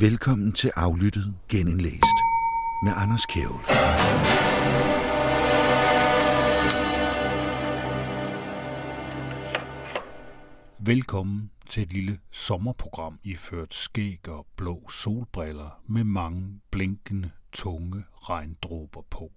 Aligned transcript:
Velkommen 0.00 0.52
til 0.52 0.70
Aflyttet 0.76 1.34
Genindlæst 1.48 2.18
med 2.84 2.92
Anders 2.96 3.26
Kjævel. 3.26 3.60
Velkommen 10.78 11.50
til 11.66 11.82
et 11.82 11.92
lille 11.92 12.18
sommerprogram 12.30 13.18
iført 13.24 13.74
skæg 13.74 14.28
og 14.28 14.46
blå 14.56 14.90
solbriller 14.90 15.82
med 15.86 16.04
mange 16.04 16.60
blinkende, 16.70 17.30
tunge 17.52 18.04
regndråber 18.16 19.02
på. 19.10 19.32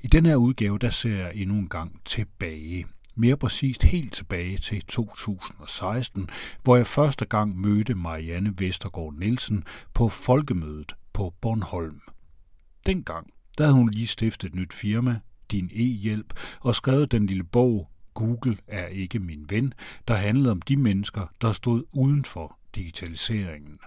I 0.00 0.06
den 0.06 0.26
her 0.26 0.36
udgave, 0.36 0.78
der 0.78 0.90
ser 0.90 1.16
jeg 1.16 1.34
endnu 1.34 1.56
en 1.56 1.68
gang 1.68 2.00
tilbage. 2.04 2.86
Mere 3.14 3.36
præcist 3.36 3.82
helt 3.82 4.12
tilbage 4.12 4.58
til 4.58 4.82
2016, 4.82 6.28
hvor 6.62 6.76
jeg 6.76 6.86
første 6.86 7.24
gang 7.24 7.60
mødte 7.60 7.94
Marianne 7.94 8.54
Vestergaard 8.58 9.14
Nielsen 9.14 9.64
på 9.94 10.08
folkemødet 10.08 10.96
på 11.12 11.34
Bornholm. 11.40 12.00
Dengang, 12.86 13.26
der 13.58 13.64
havde 13.64 13.74
hun 13.74 13.90
lige 13.90 14.06
stiftet 14.06 14.48
et 14.48 14.54
nyt 14.54 14.72
firma, 14.72 15.20
Din 15.50 15.70
E-hjælp, 15.74 16.34
og 16.60 16.74
skrevet 16.74 17.12
den 17.12 17.26
lille 17.26 17.44
bog 17.44 17.88
Google 18.14 18.58
er 18.66 18.86
ikke 18.86 19.18
min 19.18 19.46
ven, 19.48 19.74
der 20.08 20.14
handlede 20.14 20.50
om 20.50 20.62
de 20.62 20.76
mennesker, 20.76 21.26
der 21.40 21.52
stod 21.52 21.84
uden 21.92 22.24
for 22.24 22.58
digitaliseringen. 22.74 23.78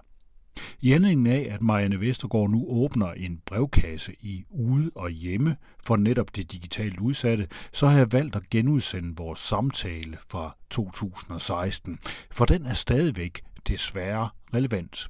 I 0.81 0.91
anledning 0.91 1.27
af, 1.27 1.47
at 1.51 1.61
Marianne 1.61 1.99
Vestergaard 1.99 2.49
nu 2.49 2.65
åbner 2.67 3.11
en 3.11 3.41
brevkasse 3.45 4.15
i 4.19 4.43
Ude 4.49 4.91
og 4.95 5.09
Hjemme 5.09 5.55
for 5.83 5.95
netop 5.95 6.35
det 6.35 6.51
digitalt 6.51 6.99
udsatte, 6.99 7.47
så 7.73 7.87
har 7.87 7.97
jeg 7.97 8.11
valgt 8.11 8.35
at 8.35 8.49
genudsende 8.49 9.15
vores 9.17 9.39
samtale 9.39 10.17
fra 10.29 10.57
2016, 10.69 11.99
for 12.31 12.45
den 12.45 12.65
er 12.65 12.73
stadigvæk 12.73 13.41
desværre 13.67 14.29
relevant. 14.53 15.07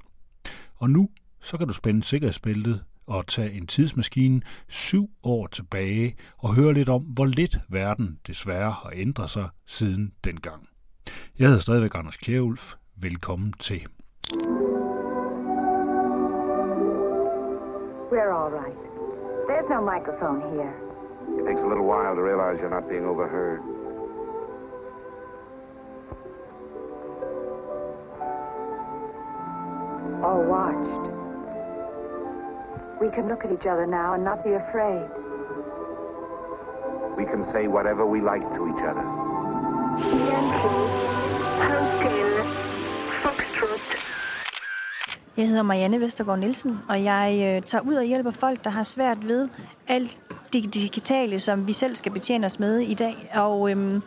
Og 0.76 0.90
nu 0.90 1.10
så 1.42 1.58
kan 1.58 1.68
du 1.68 1.74
spænde 1.74 2.04
sikkerhedsbæltet 2.04 2.84
og 3.08 3.28
tage 3.28 3.52
en 3.52 3.68
tidsmaskine 3.68 4.42
syv 4.68 5.10
år 5.24 5.48
tilbage 5.48 6.16
og 6.38 6.56
høre 6.56 6.74
lidt 6.74 6.90
om, 6.90 7.02
hvor 7.02 7.26
lidt 7.26 7.60
verden 7.70 8.20
desværre 8.28 8.72
har 8.72 8.92
ændret 8.94 9.30
sig 9.30 9.50
siden 9.66 10.12
dengang. 10.24 10.68
Jeg 11.40 11.48
hedder 11.48 11.62
stadigvæk 11.62 11.96
Anders 11.96 12.18
Kjærulf. 12.18 12.74
Velkommen 12.96 13.54
til. 13.54 13.88
All 18.46 18.52
right. 18.52 18.78
There's 19.48 19.68
no 19.72 19.82
microphone 19.82 20.40
here. 20.54 20.72
It 21.40 21.48
takes 21.48 21.62
a 21.62 21.66
little 21.66 21.84
while 21.84 22.14
to 22.14 22.22
realize 22.22 22.60
you're 22.60 22.70
not 22.70 22.88
being 22.88 23.04
overheard. 23.04 23.60
Or 30.22 30.46
watched. 30.46 31.12
We 33.02 33.10
can 33.10 33.28
look 33.28 33.44
at 33.46 33.52
each 33.52 33.66
other 33.66 33.88
now 33.88 34.14
and 34.14 34.24
not 34.24 34.44
be 34.44 34.52
afraid. 34.52 35.10
We 37.18 37.26
can 37.26 37.52
say 37.52 37.66
whatever 37.66 38.06
we 38.06 38.22
like 38.22 38.44
to 38.44 38.68
each 38.70 38.84
other. 38.86 39.02
Jeg 45.38 45.48
hedder 45.48 45.64
Marianne 45.64 46.00
Vestergaard 46.00 46.40
Nielsen, 46.40 46.80
og 46.90 47.04
jeg 47.04 47.56
øh, 47.56 47.62
tager 47.62 47.82
ud 47.82 47.94
og 47.94 48.04
hjælper 48.04 48.32
folk, 48.32 48.64
der 48.64 48.70
har 48.70 48.84
svært 48.84 49.28
ved 49.28 49.50
alt 49.88 50.18
det 50.54 50.74
digitale, 50.74 51.40
som 51.40 51.68
vi 51.68 51.74
selv 51.74 51.96
skal 51.96 52.12
betjene 52.12 52.46
os 52.46 52.60
med 52.60 52.80
i 52.80 52.94
dag. 52.94 53.30
Og 53.34 53.72
øhm, 53.72 54.02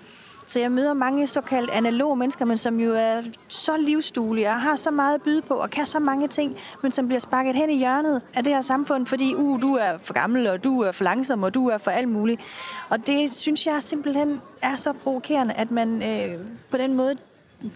så 0.47 0.61
jeg 0.61 0.73
møder 0.73 0.95
mange 0.95 1.27
såkaldt 1.27 1.71
analoge 1.71 2.17
mennesker, 2.17 2.45
men 2.45 2.57
som 2.57 2.81
jo 2.81 2.95
er 2.95 3.23
så 3.49 3.77
livsduelige 3.77 4.49
og 4.49 4.61
har 4.61 4.77
så 4.77 4.91
meget 4.91 5.15
at 5.15 5.23
byde 5.23 5.43
på 5.43 5.55
og 5.55 5.71
kan 5.71 5.87
så 5.87 5.99
mange 5.99 6.29
ting, 6.29 6.57
men 6.83 6.93
som 6.93 7.07
bliver 7.07 7.21
sparket 7.21 7.55
hen 7.55 7.71
i 7.71 7.79
hjørnet 7.79 8.23
af 8.35 8.45
det 8.45 8.53
her 8.53 8.61
samfund, 8.61 9.07
fordi 9.07 9.35
uh, 9.35 9.63
du 9.63 9.75
er 9.75 9.99
for 10.03 10.15
gammel, 10.15 10.47
og 10.47 10.65
du 10.65 10.81
er 10.81 10.93
for 10.93 11.05
langsom, 11.05 11.43
og 11.43 11.55
du 11.55 11.69
er 11.69 11.79
for 11.79 11.91
alt 11.91 12.09
muligt. 12.09 12.41
Og 12.89 13.07
det 13.07 13.31
synes 13.31 13.67
jeg 13.67 13.83
simpelthen 13.83 14.41
er 14.63 14.77
så 14.77 14.93
provokerende, 14.93 15.55
at 15.55 15.71
man 15.71 16.03
øh, 16.03 16.41
på 16.71 16.77
den 16.77 16.95
måde 16.95 17.17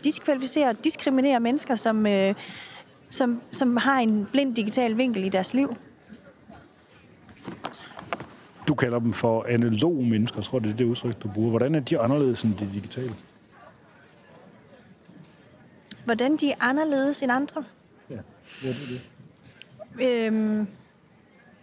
diskvalificerer 0.05 0.69
og 0.69 0.85
diskriminerer 0.85 1.39
mennesker, 1.39 1.75
som, 1.75 2.07
øh, 2.07 2.35
som, 3.13 3.43
som 3.53 3.77
har 3.77 4.01
en 4.01 4.29
blind 4.33 4.55
digital 4.55 4.97
vinkel 4.97 5.25
i 5.25 5.29
deres 5.29 5.55
liv. 5.55 5.77
Du 8.69 8.75
kalder 8.75 8.99
dem 8.99 9.13
for 9.13 9.45
analoge 9.49 10.09
mennesker, 10.09 10.39
jeg 10.39 10.45
tror 10.45 10.59
det 10.59 10.71
er 10.71 10.77
det 10.77 10.85
udtryk, 10.85 11.23
du 11.23 11.29
bruger. 11.29 11.51
Hvordan 11.51 11.75
er 11.75 11.81
de 11.81 11.99
anderledes 11.99 12.43
end 12.43 12.55
de 12.55 12.71
digitale? 12.75 13.15
Hvordan 16.05 16.37
de 16.37 16.51
er 16.51 16.55
anderledes 16.61 17.23
end 17.23 17.33
andre? 17.33 17.65
Ja, 18.11 18.19
det 18.63 18.71
er 18.71 18.75
det. 18.89 19.07
Øhm, 20.05 20.67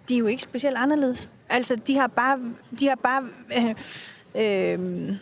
de 0.10 0.16
er 0.16 0.20
jo 0.20 0.28
ikke 0.28 0.44
specielt 0.44 0.78
anderledes. 0.78 1.32
Altså, 1.50 1.76
de 1.76 1.98
har 1.98 2.08
bare... 2.08 2.40
De 2.80 2.88
har 2.88 2.96
bare 2.96 3.28
øh, 3.58 3.76
øh, 4.36 5.16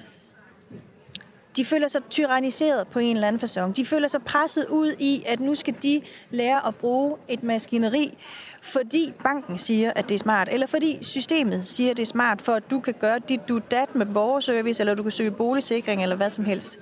de 1.57 1.65
føler 1.65 1.87
sig 1.87 2.01
tyranniseret 2.09 2.87
på 2.87 2.99
en 2.99 3.15
eller 3.15 3.27
anden 3.27 3.41
façon. 3.43 3.73
De 3.73 3.85
føler 3.85 4.07
sig 4.07 4.21
presset 4.21 4.65
ud 4.69 4.93
i, 4.99 5.23
at 5.25 5.39
nu 5.39 5.55
skal 5.55 5.75
de 5.83 6.01
lære 6.29 6.67
at 6.67 6.75
bruge 6.75 7.17
et 7.27 7.43
maskineri, 7.43 8.17
fordi 8.61 9.13
banken 9.23 9.57
siger, 9.57 9.91
at 9.95 10.09
det 10.09 10.15
er 10.15 10.19
smart, 10.19 10.49
eller 10.51 10.67
fordi 10.67 10.97
systemet 11.01 11.65
siger, 11.65 11.91
at 11.91 11.97
det 11.97 12.03
er 12.03 12.07
smart, 12.07 12.41
for 12.41 12.53
at 12.53 12.71
du 12.71 12.79
kan 12.79 12.93
gøre 12.99 13.19
dit 13.19 13.39
du 13.49 13.61
dat 13.71 13.95
med 13.95 14.05
borgerservice, 14.05 14.81
eller 14.81 14.93
du 14.93 15.03
kan 15.03 15.11
søge 15.11 15.31
boligsikring, 15.31 16.03
eller 16.03 16.15
hvad 16.15 16.29
som 16.29 16.45
helst. 16.45 16.79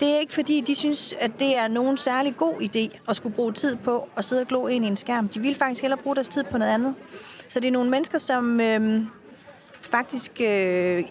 Det 0.00 0.08
er 0.08 0.18
ikke 0.18 0.34
fordi, 0.34 0.60
de 0.60 0.74
synes, 0.74 1.14
at 1.20 1.30
det 1.38 1.56
er 1.58 1.68
nogen 1.68 1.96
særlig 1.96 2.36
god 2.36 2.54
idé 2.54 2.98
at 3.08 3.16
skulle 3.16 3.34
bruge 3.34 3.52
tid 3.52 3.76
på 3.76 4.08
at 4.16 4.24
sidde 4.24 4.42
og 4.42 4.48
glo 4.48 4.66
ind 4.66 4.84
i 4.84 4.88
en 4.88 4.96
skærm. 4.96 5.28
De 5.28 5.40
vil 5.40 5.54
faktisk 5.54 5.82
hellere 5.82 6.00
bruge 6.02 6.16
deres 6.16 6.28
tid 6.28 6.44
på 6.44 6.58
noget 6.58 6.72
andet. 6.72 6.94
Så 7.48 7.60
det 7.60 7.68
er 7.68 7.72
nogle 7.72 7.90
mennesker, 7.90 8.18
som 8.18 8.60
øh, 8.60 9.00
faktisk 9.80 10.40
øh, 10.40 11.04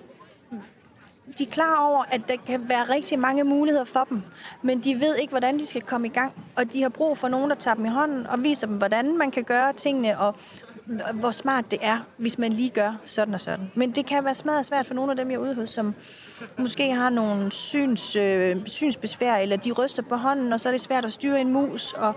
de 1.37 1.43
er 1.43 1.51
klar 1.51 1.87
over, 1.87 2.03
at 2.11 2.21
der 2.27 2.35
kan 2.47 2.69
være 2.69 2.83
rigtig 2.83 3.19
mange 3.19 3.43
muligheder 3.43 3.85
for 3.85 4.07
dem, 4.09 4.21
men 4.61 4.79
de 4.79 4.99
ved 5.01 5.15
ikke, 5.15 5.31
hvordan 5.31 5.57
de 5.59 5.65
skal 5.65 5.81
komme 5.81 6.07
i 6.07 6.09
gang. 6.09 6.33
Og 6.55 6.73
de 6.73 6.81
har 6.81 6.89
brug 6.89 7.17
for 7.17 7.27
nogen, 7.27 7.49
der 7.49 7.55
tager 7.55 7.75
dem 7.75 7.85
i 7.85 7.89
hånden 7.89 8.27
og 8.27 8.43
viser 8.43 8.67
dem, 8.67 8.77
hvordan 8.77 9.17
man 9.17 9.31
kan 9.31 9.43
gøre 9.43 9.73
tingene, 9.73 10.19
og 10.19 10.35
hvor 11.13 11.31
smart 11.31 11.71
det 11.71 11.79
er, 11.81 11.99
hvis 12.17 12.37
man 12.37 12.53
lige 12.53 12.69
gør 12.69 12.93
sådan 13.05 13.33
og 13.33 13.41
sådan. 13.41 13.71
Men 13.75 13.91
det 13.91 14.05
kan 14.05 14.25
være 14.25 14.35
smadret 14.35 14.65
svært 14.65 14.85
for 14.85 14.93
nogle 14.93 15.11
af 15.11 15.15
dem, 15.17 15.31
jeg 15.31 15.39
ude 15.39 15.55
hos, 15.55 15.69
som 15.69 15.95
måske 16.57 16.93
har 16.93 17.09
nogle 17.09 17.51
syns, 17.51 18.15
øh, 18.15 18.57
synsbesvær, 18.65 19.35
eller 19.35 19.55
de 19.55 19.71
ryster 19.71 20.03
på 20.03 20.15
hånden, 20.15 20.53
og 20.53 20.59
så 20.59 20.69
er 20.69 20.73
det 20.73 20.81
svært 20.81 21.05
at 21.05 21.13
styre 21.13 21.41
en 21.41 21.53
mus, 21.53 21.93
og 21.93 22.15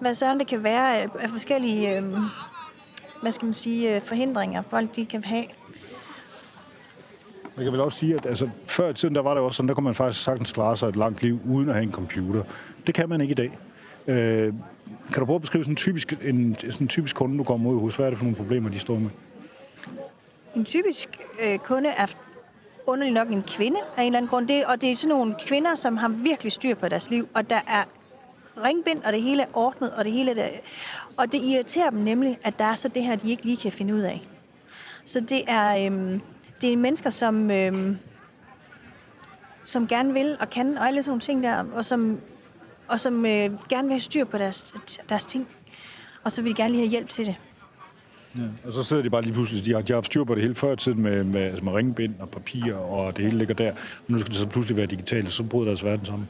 hvad 0.00 0.14
sådan 0.14 0.38
det 0.38 0.46
kan 0.46 0.62
være 0.62 0.96
af, 0.96 1.30
forskellige 1.30 1.96
øh, 1.96 2.04
hvad 3.22 3.32
skal 3.32 3.46
man 3.46 3.52
sige, 3.54 3.96
øh, 3.96 4.02
forhindringer, 4.02 4.62
folk 4.70 4.96
de 4.96 5.06
kan 5.06 5.24
have. 5.24 5.44
Jeg 7.58 7.64
kan 7.64 7.72
vel 7.72 7.80
også 7.80 7.98
sige, 7.98 8.14
at 8.14 8.26
altså, 8.26 8.48
før 8.66 8.88
i 8.90 8.94
tiden, 8.94 9.14
der 9.14 9.22
var 9.22 9.34
det 9.34 9.42
også 9.42 9.56
sådan, 9.56 9.68
der 9.68 9.74
kunne 9.74 9.84
man 9.84 9.94
faktisk 9.94 10.24
sagtens 10.24 10.52
klare 10.52 10.76
sig 10.76 10.88
et 10.88 10.96
langt 10.96 11.22
liv 11.22 11.40
uden 11.46 11.68
at 11.68 11.74
have 11.74 11.82
en 11.82 11.92
computer. 11.92 12.42
Det 12.86 12.94
kan 12.94 13.08
man 13.08 13.20
ikke 13.20 13.32
i 13.32 13.34
dag. 13.34 13.58
Øh, 14.06 14.52
kan 15.12 15.20
du 15.20 15.24
prøve 15.24 15.34
at 15.34 15.40
beskrive 15.40 15.64
sådan 15.64 15.72
en 15.72 15.76
typisk, 15.76 16.12
en, 16.22 16.56
sådan 16.58 16.72
en 16.80 16.88
typisk 16.88 17.16
kunde, 17.16 17.38
du 17.38 17.44
kommer 17.44 17.70
ud 17.70 17.80
hos? 17.80 17.96
Hvad 17.96 18.06
er 18.06 18.10
det 18.10 18.18
for 18.18 18.24
nogle 18.24 18.36
problemer, 18.36 18.70
de 18.70 18.78
står 18.78 18.98
med? 18.98 19.10
En 20.56 20.64
typisk 20.64 21.20
øh, 21.42 21.58
kunde 21.58 21.88
er 21.88 22.06
underlig 22.86 23.14
nok 23.14 23.28
en 23.28 23.42
kvinde 23.42 23.78
af 23.96 24.02
en 24.02 24.06
eller 24.06 24.16
anden 24.16 24.28
grund. 24.28 24.48
Det, 24.48 24.64
og 24.64 24.80
det 24.80 24.92
er 24.92 24.96
sådan 24.96 25.08
nogle 25.08 25.34
kvinder, 25.46 25.74
som 25.74 25.96
har 25.96 26.08
virkelig 26.08 26.52
styr 26.52 26.74
på 26.74 26.88
deres 26.88 27.10
liv, 27.10 27.28
og 27.34 27.50
der 27.50 27.60
er 27.66 27.84
ringbind, 28.64 29.02
og 29.02 29.12
det 29.12 29.22
hele 29.22 29.42
er 29.42 29.46
ordnet, 29.52 29.92
og 29.92 30.04
det 30.04 30.12
hele 30.12 30.40
er... 30.40 30.48
Og 31.16 31.32
det 31.32 31.42
irriterer 31.42 31.90
dem 31.90 31.98
nemlig, 31.98 32.38
at 32.42 32.58
der 32.58 32.64
er 32.64 32.74
så 32.74 32.88
det 32.88 33.02
her, 33.02 33.16
de 33.16 33.30
ikke 33.30 33.44
lige 33.44 33.56
kan 33.56 33.72
finde 33.72 33.94
ud 33.94 34.00
af. 34.00 34.26
Så 35.04 35.20
det 35.20 35.42
er... 35.46 35.90
Øh, 35.90 36.20
det 36.60 36.72
er 36.72 36.76
mennesker, 36.76 37.10
som, 37.10 37.50
øh, 37.50 37.96
som 39.64 39.88
gerne 39.88 40.12
vil 40.12 40.36
og 40.40 40.50
kan, 40.50 40.78
og 40.78 40.86
alle 40.86 41.02
sådan 41.02 41.10
nogle 41.10 41.20
ting 41.20 41.42
der, 41.42 41.64
og 41.72 41.84
som, 41.84 42.20
og 42.88 43.00
som 43.00 43.26
øh, 43.26 43.50
gerne 43.68 43.82
vil 43.82 43.92
have 43.92 44.00
styr 44.00 44.24
på 44.24 44.38
deres, 44.38 44.74
deres 45.08 45.24
ting. 45.24 45.48
Og 46.24 46.32
så 46.32 46.42
vil 46.42 46.50
de 46.50 46.56
gerne 46.56 46.70
lige 46.70 46.80
have 46.80 46.90
hjælp 46.90 47.08
til 47.08 47.26
det. 47.26 47.36
Ja. 48.36 48.42
Og 48.64 48.72
så 48.72 48.82
sidder 48.82 49.02
de 49.02 49.10
bare 49.10 49.22
lige 49.22 49.32
pludselig, 49.32 49.64
de 49.64 49.72
har, 49.72 49.80
de 49.80 49.92
har 49.92 49.96
haft 49.96 50.06
styr 50.06 50.24
på 50.24 50.34
det 50.34 50.42
hele 50.42 50.54
før 50.54 50.74
tiden 50.74 51.02
med, 51.02 51.24
med, 51.24 51.40
altså 51.40 51.64
med 51.64 51.72
ringbind 51.72 52.14
og 52.18 52.28
papir, 52.28 52.74
og 52.74 53.16
det 53.16 53.24
hele 53.24 53.38
ligger 53.38 53.54
der. 53.54 53.72
Men 54.06 54.14
nu 54.14 54.18
skal 54.18 54.30
det 54.30 54.40
så 54.40 54.46
pludselig 54.46 54.76
være 54.76 54.86
digitalt, 54.86 55.32
så 55.32 55.42
bryder 55.42 55.66
deres 55.66 55.84
verden 55.84 56.06
sammen. 56.06 56.28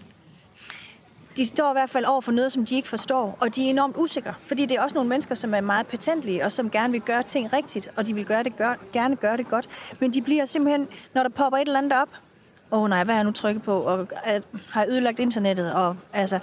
De 1.36 1.46
står 1.46 1.70
i 1.70 1.72
hvert 1.72 1.90
fald 1.90 2.04
over 2.04 2.20
for 2.20 2.32
noget, 2.32 2.52
som 2.52 2.66
de 2.66 2.74
ikke 2.74 2.88
forstår, 2.88 3.38
og 3.40 3.54
de 3.54 3.66
er 3.66 3.70
enormt 3.70 3.96
usikre. 3.96 4.34
Fordi 4.46 4.66
det 4.66 4.76
er 4.76 4.82
også 4.82 4.94
nogle 4.94 5.08
mennesker, 5.08 5.34
som 5.34 5.54
er 5.54 5.60
meget 5.60 5.86
patentlige, 5.86 6.44
og 6.44 6.52
som 6.52 6.70
gerne 6.70 6.92
vil 6.92 7.00
gøre 7.00 7.22
ting 7.22 7.52
rigtigt, 7.52 7.90
og 7.96 8.06
de 8.06 8.14
vil 8.14 8.24
gøre 8.24 8.42
det 8.42 8.56
gør, 8.56 8.74
gerne 8.92 9.16
gøre 9.16 9.36
det 9.36 9.48
godt. 9.48 9.68
Men 10.00 10.14
de 10.14 10.22
bliver 10.22 10.44
simpelthen, 10.44 10.88
når 11.14 11.22
der 11.22 11.30
popper 11.30 11.58
et 11.58 11.66
eller 11.66 11.78
andet 11.78 11.92
op, 11.92 12.08
åh 12.70 12.82
oh, 12.82 12.88
nej, 12.88 13.04
hvad 13.04 13.14
har 13.14 13.20
jeg 13.20 13.24
nu 13.24 13.32
trykket 13.32 13.62
på, 13.62 13.80
og 13.80 14.08
at, 14.24 14.42
har 14.70 14.82
jeg 14.82 14.90
ødelagt 14.90 15.18
internettet, 15.18 15.72
og 15.72 15.96
altså, 16.12 16.38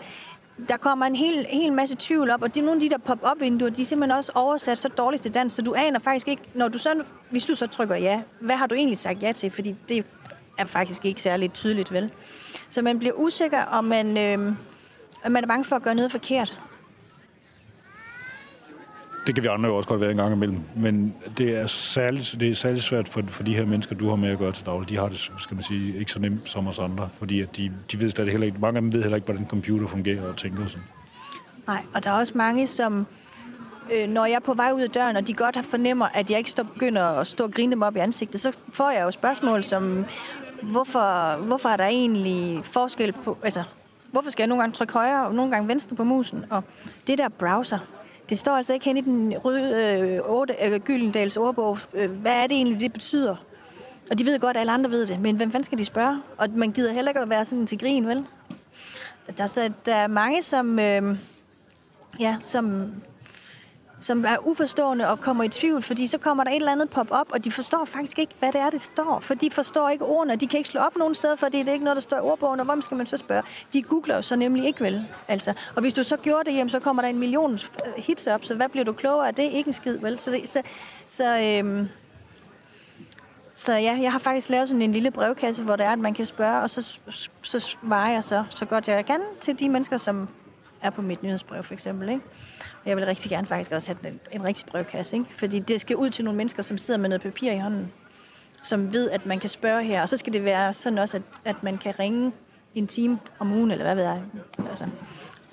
der 0.70 0.78
kommer 0.78 1.06
en 1.06 1.16
hel, 1.16 1.46
hel 1.50 1.74
masse 1.74 1.96
tvivl 2.00 2.30
op, 2.30 2.42
og 2.42 2.56
de, 2.56 2.62
nogle 2.62 2.74
af 2.74 2.80
de 2.80 2.90
der 2.90 2.98
pop-up 2.98 3.40
vinduer, 3.40 3.70
de 3.70 3.82
er 3.82 3.86
simpelthen 3.86 4.18
også 4.18 4.32
oversat 4.36 4.78
så 4.78 4.88
dårligt 4.88 5.24
til 5.24 5.34
dansk, 5.34 5.56
så 5.56 5.62
du 5.62 5.74
aner 5.78 6.00
faktisk 6.00 6.28
ikke, 6.28 6.42
når 6.54 6.68
du 6.68 6.78
så, 6.78 7.04
hvis 7.30 7.46
du 7.46 7.56
så 7.56 7.68
trykker 7.68 7.96
ja, 7.96 8.22
hvad 8.40 8.56
har 8.56 8.68
du 8.68 8.76
egentlig 8.76 8.98
sagt 8.98 9.24
ja 9.24 9.32
til, 9.32 9.52
fordi 9.52 9.76
det 9.90 10.06
er 10.58 10.66
faktisk 10.66 11.06
ikke 11.06 11.22
særlig 11.22 11.54
tydeligt, 11.54 11.94
vel? 11.94 12.12
Så 12.70 12.82
man 12.82 13.00
bliver 13.00 13.14
usikker, 13.14 13.62
og 13.62 13.84
man, 13.84 14.18
øh, 14.18 14.54
man 15.32 15.44
er 15.44 15.48
bange 15.48 15.66
for 15.66 15.76
at 15.76 15.82
gøre 15.82 15.96
noget 15.96 16.12
forkert. 16.12 16.60
det 19.28 19.36
kan 19.36 19.44
vi 19.44 19.48
andre 19.48 19.70
jo 19.70 19.76
også 19.76 19.90
godt 19.90 20.02
være 20.02 20.12
en 20.12 20.18
gang 20.18 20.34
imellem. 20.34 20.60
Men 20.76 21.16
det 21.38 21.56
er 21.56 21.68
særligt, 21.68 22.36
det 22.40 22.50
er 22.50 22.56
særligt 22.56 22.84
svært 22.84 23.10
for, 23.10 23.22
for 23.28 23.44
de 23.44 23.56
her 23.56 23.66
mennesker, 23.66 23.96
du 23.96 24.10
har 24.10 24.16
med 24.16 24.30
at 24.30 24.38
gøre 24.38 24.52
til 24.52 24.66
daglig. 24.66 24.90
De 24.90 24.98
har 24.98 25.08
det, 25.08 25.18
skal 25.18 25.56
man 25.56 25.64
sige, 25.64 26.00
ikke 26.00 26.12
så 26.12 26.20
nemt 26.20 26.50
som 26.50 26.68
os 26.68 26.80
andre. 26.80 27.10
Fordi 27.20 27.42
at 27.42 27.58
de, 27.58 27.72
de 27.92 28.02
ved 28.02 28.10
slet 28.10 28.30
heller 28.30 28.48
ikke, 28.48 28.60
mange 28.60 28.78
af 28.78 28.82
dem 28.82 28.94
ved 28.94 29.02
heller 29.02 29.16
ikke, 29.16 29.26
hvordan 29.26 29.48
computer 29.48 29.88
fungerer 29.88 30.28
og 30.28 30.38
tænker 30.38 30.68
sådan. 30.68 30.86
Nej, 31.68 31.82
og 31.94 32.04
der 32.04 32.10
er 32.10 32.14
også 32.14 32.34
mange, 32.36 32.68
som 32.68 33.08
øh, 33.94 34.10
når 34.10 34.26
jeg 34.26 34.36
er 34.36 34.40
på 34.40 34.54
vej 34.54 34.72
ud 34.72 34.82
af 34.82 34.90
døren, 34.90 35.16
og 35.16 35.28
de 35.28 35.34
godt 35.34 35.56
har 35.56 35.64
fornemmer, 35.64 36.06
at 36.14 36.30
jeg 36.30 36.38
ikke 36.38 36.52
står, 36.52 36.64
begynder 36.64 37.04
at 37.04 37.28
stå 37.28 37.44
og 37.44 37.52
grine 37.52 37.72
dem 37.72 37.82
op 37.82 37.96
i 37.96 38.00
ansigtet, 38.00 38.42
så 38.42 38.52
får 38.74 38.92
jeg 38.92 39.04
jo 39.04 39.12
spørgsmål 39.12 39.64
som, 39.64 40.06
hvorfor, 40.62 41.38
hvorfor 41.38 41.70
er 41.70 41.78
der 41.78 41.86
egentlig 41.86 42.66
forskel 42.66 43.14
på, 43.14 43.38
altså, 43.44 43.64
hvorfor 44.12 44.30
skal 44.30 44.44
jeg 44.44 44.48
nogle 44.48 44.62
gange 44.62 44.74
trykke 44.74 44.94
højre 44.94 45.28
og 45.28 45.36
nogle 45.36 45.52
gange 45.52 45.68
venstre 45.68 45.96
på 45.96 46.04
musen? 46.04 46.46
Og 46.50 46.64
det 47.08 47.18
der 47.18 47.30
browser, 47.30 47.80
det 48.30 48.40
står 48.40 48.52
altså 48.52 48.74
ikke 48.74 48.86
hen 48.86 48.98
i 48.98 49.02
den 49.02 49.34
røde 49.38 49.76
øh, 49.76 50.30
8, 50.30 50.56
øh, 50.64 50.80
Gyldendals 50.80 51.38
ordbog. 51.38 51.78
Øh, 51.94 52.12
hvad 52.12 52.34
er 52.34 52.48
det 52.48 52.56
egentlig, 52.56 52.80
det 52.80 52.94
betyder? 52.94 53.36
Og 54.12 54.20
de 54.20 54.26
ved 54.26 54.40
godt, 54.40 54.58
at 54.58 54.62
alle 54.62 54.72
andre 54.72 54.90
ved 54.90 55.08
det, 55.08 55.20
men 55.20 55.36
hvem 55.36 55.52
fanden 55.52 55.64
skal 55.64 55.78
de 55.78 55.86
spørge? 55.86 56.22
Og 56.38 56.50
man 56.56 56.72
gider 56.72 56.92
heller 56.92 57.10
ikke 57.12 57.22
at 57.22 57.30
være 57.30 57.46
sådan 57.46 57.68
til 57.68 57.80
grin, 57.80 58.08
vel? 58.08 58.26
Der, 59.38 59.48
så, 59.48 59.72
der 59.86 59.96
er 59.96 60.08
mange, 60.08 60.44
som, 60.44 60.80
øh, 60.80 61.18
ja, 62.20 62.38
som 62.44 62.92
som 64.06 64.26
er 64.26 64.48
uforstående 64.48 65.08
og 65.10 65.22
kommer 65.22 65.44
i 65.44 65.50
tvivl, 65.50 65.82
fordi 65.82 66.08
så 66.08 66.18
kommer 66.18 66.44
der 66.44 66.52
et 66.52 66.56
eller 66.56 66.72
andet 66.72 66.90
pop 66.90 67.08
op, 67.12 67.28
og 67.30 67.46
de 67.46 67.52
forstår 67.52 67.86
faktisk 67.86 68.20
ikke, 68.20 68.34
hvad 68.40 68.52
det 68.52 68.62
er, 68.62 68.70
det 68.70 68.82
står. 68.82 69.20
For 69.20 69.34
de 69.34 69.52
forstår 69.52 69.90
ikke 69.90 70.06
ordene, 70.06 70.34
og 70.34 70.42
de 70.42 70.48
kan 70.48 70.58
ikke 70.58 70.70
slå 70.70 70.82
op 70.82 70.98
nogen 70.98 71.16
steder, 71.16 71.36
fordi 71.36 71.60
det 71.60 71.70
er 71.70 71.74
ikke 71.74 71.86
noget, 71.86 71.96
der 71.96 72.02
står 72.02 72.18
i 72.18 72.20
ordbogen, 72.20 72.60
og 72.60 72.66
hvem 72.66 72.82
skal 72.82 72.98
man 72.98 73.08
så 73.08 73.18
spørge? 73.18 73.44
De 73.74 73.82
googler 73.82 74.16
jo 74.16 74.22
så 74.22 74.36
nemlig 74.36 74.66
ikke 74.66 74.84
vel. 74.84 75.08
Altså, 75.28 75.54
og 75.76 75.82
hvis 75.82 75.94
du 75.94 76.04
så 76.04 76.18
gjorde 76.18 76.50
det, 76.50 76.58
jamen, 76.58 76.70
så 76.70 76.80
kommer 76.80 77.02
der 77.02 77.10
en 77.10 77.20
million 77.20 77.54
øh, 77.54 77.94
hits 77.98 78.28
op, 78.28 78.46
så 78.46 78.56
hvad 78.56 78.70
bliver 78.70 78.84
du 78.86 78.94
klogere 78.94 79.28
af 79.28 79.36
det? 79.36 79.44
Ikke 79.44 79.68
en 79.68 79.74
skid, 79.74 79.98
vel? 79.98 80.20
Så, 80.20 80.40
så, 80.46 80.62
så 81.08 81.40
øhm, 81.40 81.88
så 83.54 83.74
ja, 83.74 83.98
jeg 84.02 84.12
har 84.12 84.20
faktisk 84.20 84.50
lavet 84.50 84.70
sådan 84.70 84.82
en 84.82 84.92
lille 84.92 85.12
brevkasse, 85.12 85.64
hvor 85.64 85.76
det 85.76 85.86
er, 85.86 85.92
at 85.92 86.00
man 86.00 86.14
kan 86.14 86.26
spørge, 86.26 86.62
og 86.62 86.70
så, 86.70 87.00
så 87.42 87.60
svarer 87.60 88.12
jeg 88.12 88.24
så, 88.24 88.44
så 88.50 88.66
godt 88.66 88.88
jeg 88.88 89.06
kan 89.06 89.22
til 89.42 89.60
de 89.60 89.70
mennesker, 89.70 89.98
som 89.98 90.30
er 90.86 90.90
på 90.90 91.02
mit 91.02 91.24
nyhedsbrev 91.24 91.64
for 91.64 91.74
eksempel. 91.74 92.10
Ikke? 92.10 92.22
Jeg 92.86 92.98
vil 92.98 93.06
rigtig 93.06 93.30
gerne 93.30 93.48
faktisk 93.48 93.72
også 93.72 93.96
have 94.04 94.12
en, 94.12 94.20
en 94.32 94.44
rigtig 94.44 94.66
brevkasse, 94.66 95.16
ikke? 95.16 95.30
fordi 95.38 95.60
det 95.60 95.82
skal 95.82 95.96
ud 95.96 96.10
til 96.10 96.26
nogle 96.26 96.38
mennesker, 96.38 96.64
som 96.64 96.78
sidder 96.78 97.00
med 97.00 97.10
noget 97.10 97.22
papir 97.22 97.52
i 97.52 97.60
hånden, 97.60 97.92
som 98.64 98.94
ved, 98.94 99.10
at 99.10 99.26
man 99.26 99.40
kan 99.40 99.50
spørge 99.50 99.84
her. 99.84 100.02
Og 100.02 100.10
så 100.10 100.18
skal 100.18 100.34
det 100.34 100.46
være 100.46 100.74
sådan 100.74 101.00
også, 101.00 101.18
at, 101.18 101.24
at 101.46 101.64
man 101.64 101.78
kan 101.78 102.00
ringe 102.00 102.32
en 102.76 102.88
time 102.88 103.20
om 103.40 103.52
ugen, 103.52 103.72
eller 103.72 103.86
hvad 103.86 103.96
ved 103.96 104.04
jeg. 104.04 104.22
Altså, 104.70 104.86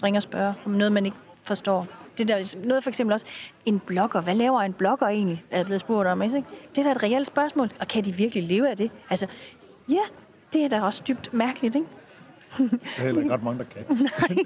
ringe 0.03 0.19
og 0.19 0.23
spørge 0.23 0.55
om 0.65 0.73
noget, 0.73 0.93
man 0.93 1.07
ikke 1.07 1.17
forstår. 1.43 1.87
Det 2.19 2.29
der, 2.29 2.57
noget 2.65 2.83
for 2.83 2.91
eksempel 2.91 3.13
også, 3.13 3.27
en 3.65 3.81
blogger, 3.81 4.21
hvad 4.21 4.35
laver 4.35 4.61
en 4.61 4.73
blogger 4.73 5.07
egentlig, 5.07 5.45
er 5.51 5.65
blevet 5.65 5.81
spurgt 5.81 6.09
om. 6.09 6.23
Ikke? 6.23 6.45
Det 6.75 6.79
er 6.79 6.83
da 6.83 6.91
et 6.91 7.03
reelt 7.03 7.27
spørgsmål, 7.27 7.71
og 7.81 7.89
kan 7.89 8.05
de 8.05 8.13
virkelig 8.13 8.45
leve 8.45 8.71
af 8.71 8.77
det? 8.77 8.91
Altså, 9.11 9.27
ja, 9.89 10.03
det 10.53 10.65
er 10.65 10.69
da 10.69 10.81
også 10.81 11.03
dybt 11.09 11.35
mærkeligt, 11.35 11.75
ikke? 11.75 11.87
Det 12.59 12.81
er 12.99 13.03
heller 13.03 13.21
ikke 13.21 13.35
ret 13.35 13.43
mange, 13.43 13.59
der 13.59 13.65
kan. 13.65 13.85
Nej. 13.99 14.37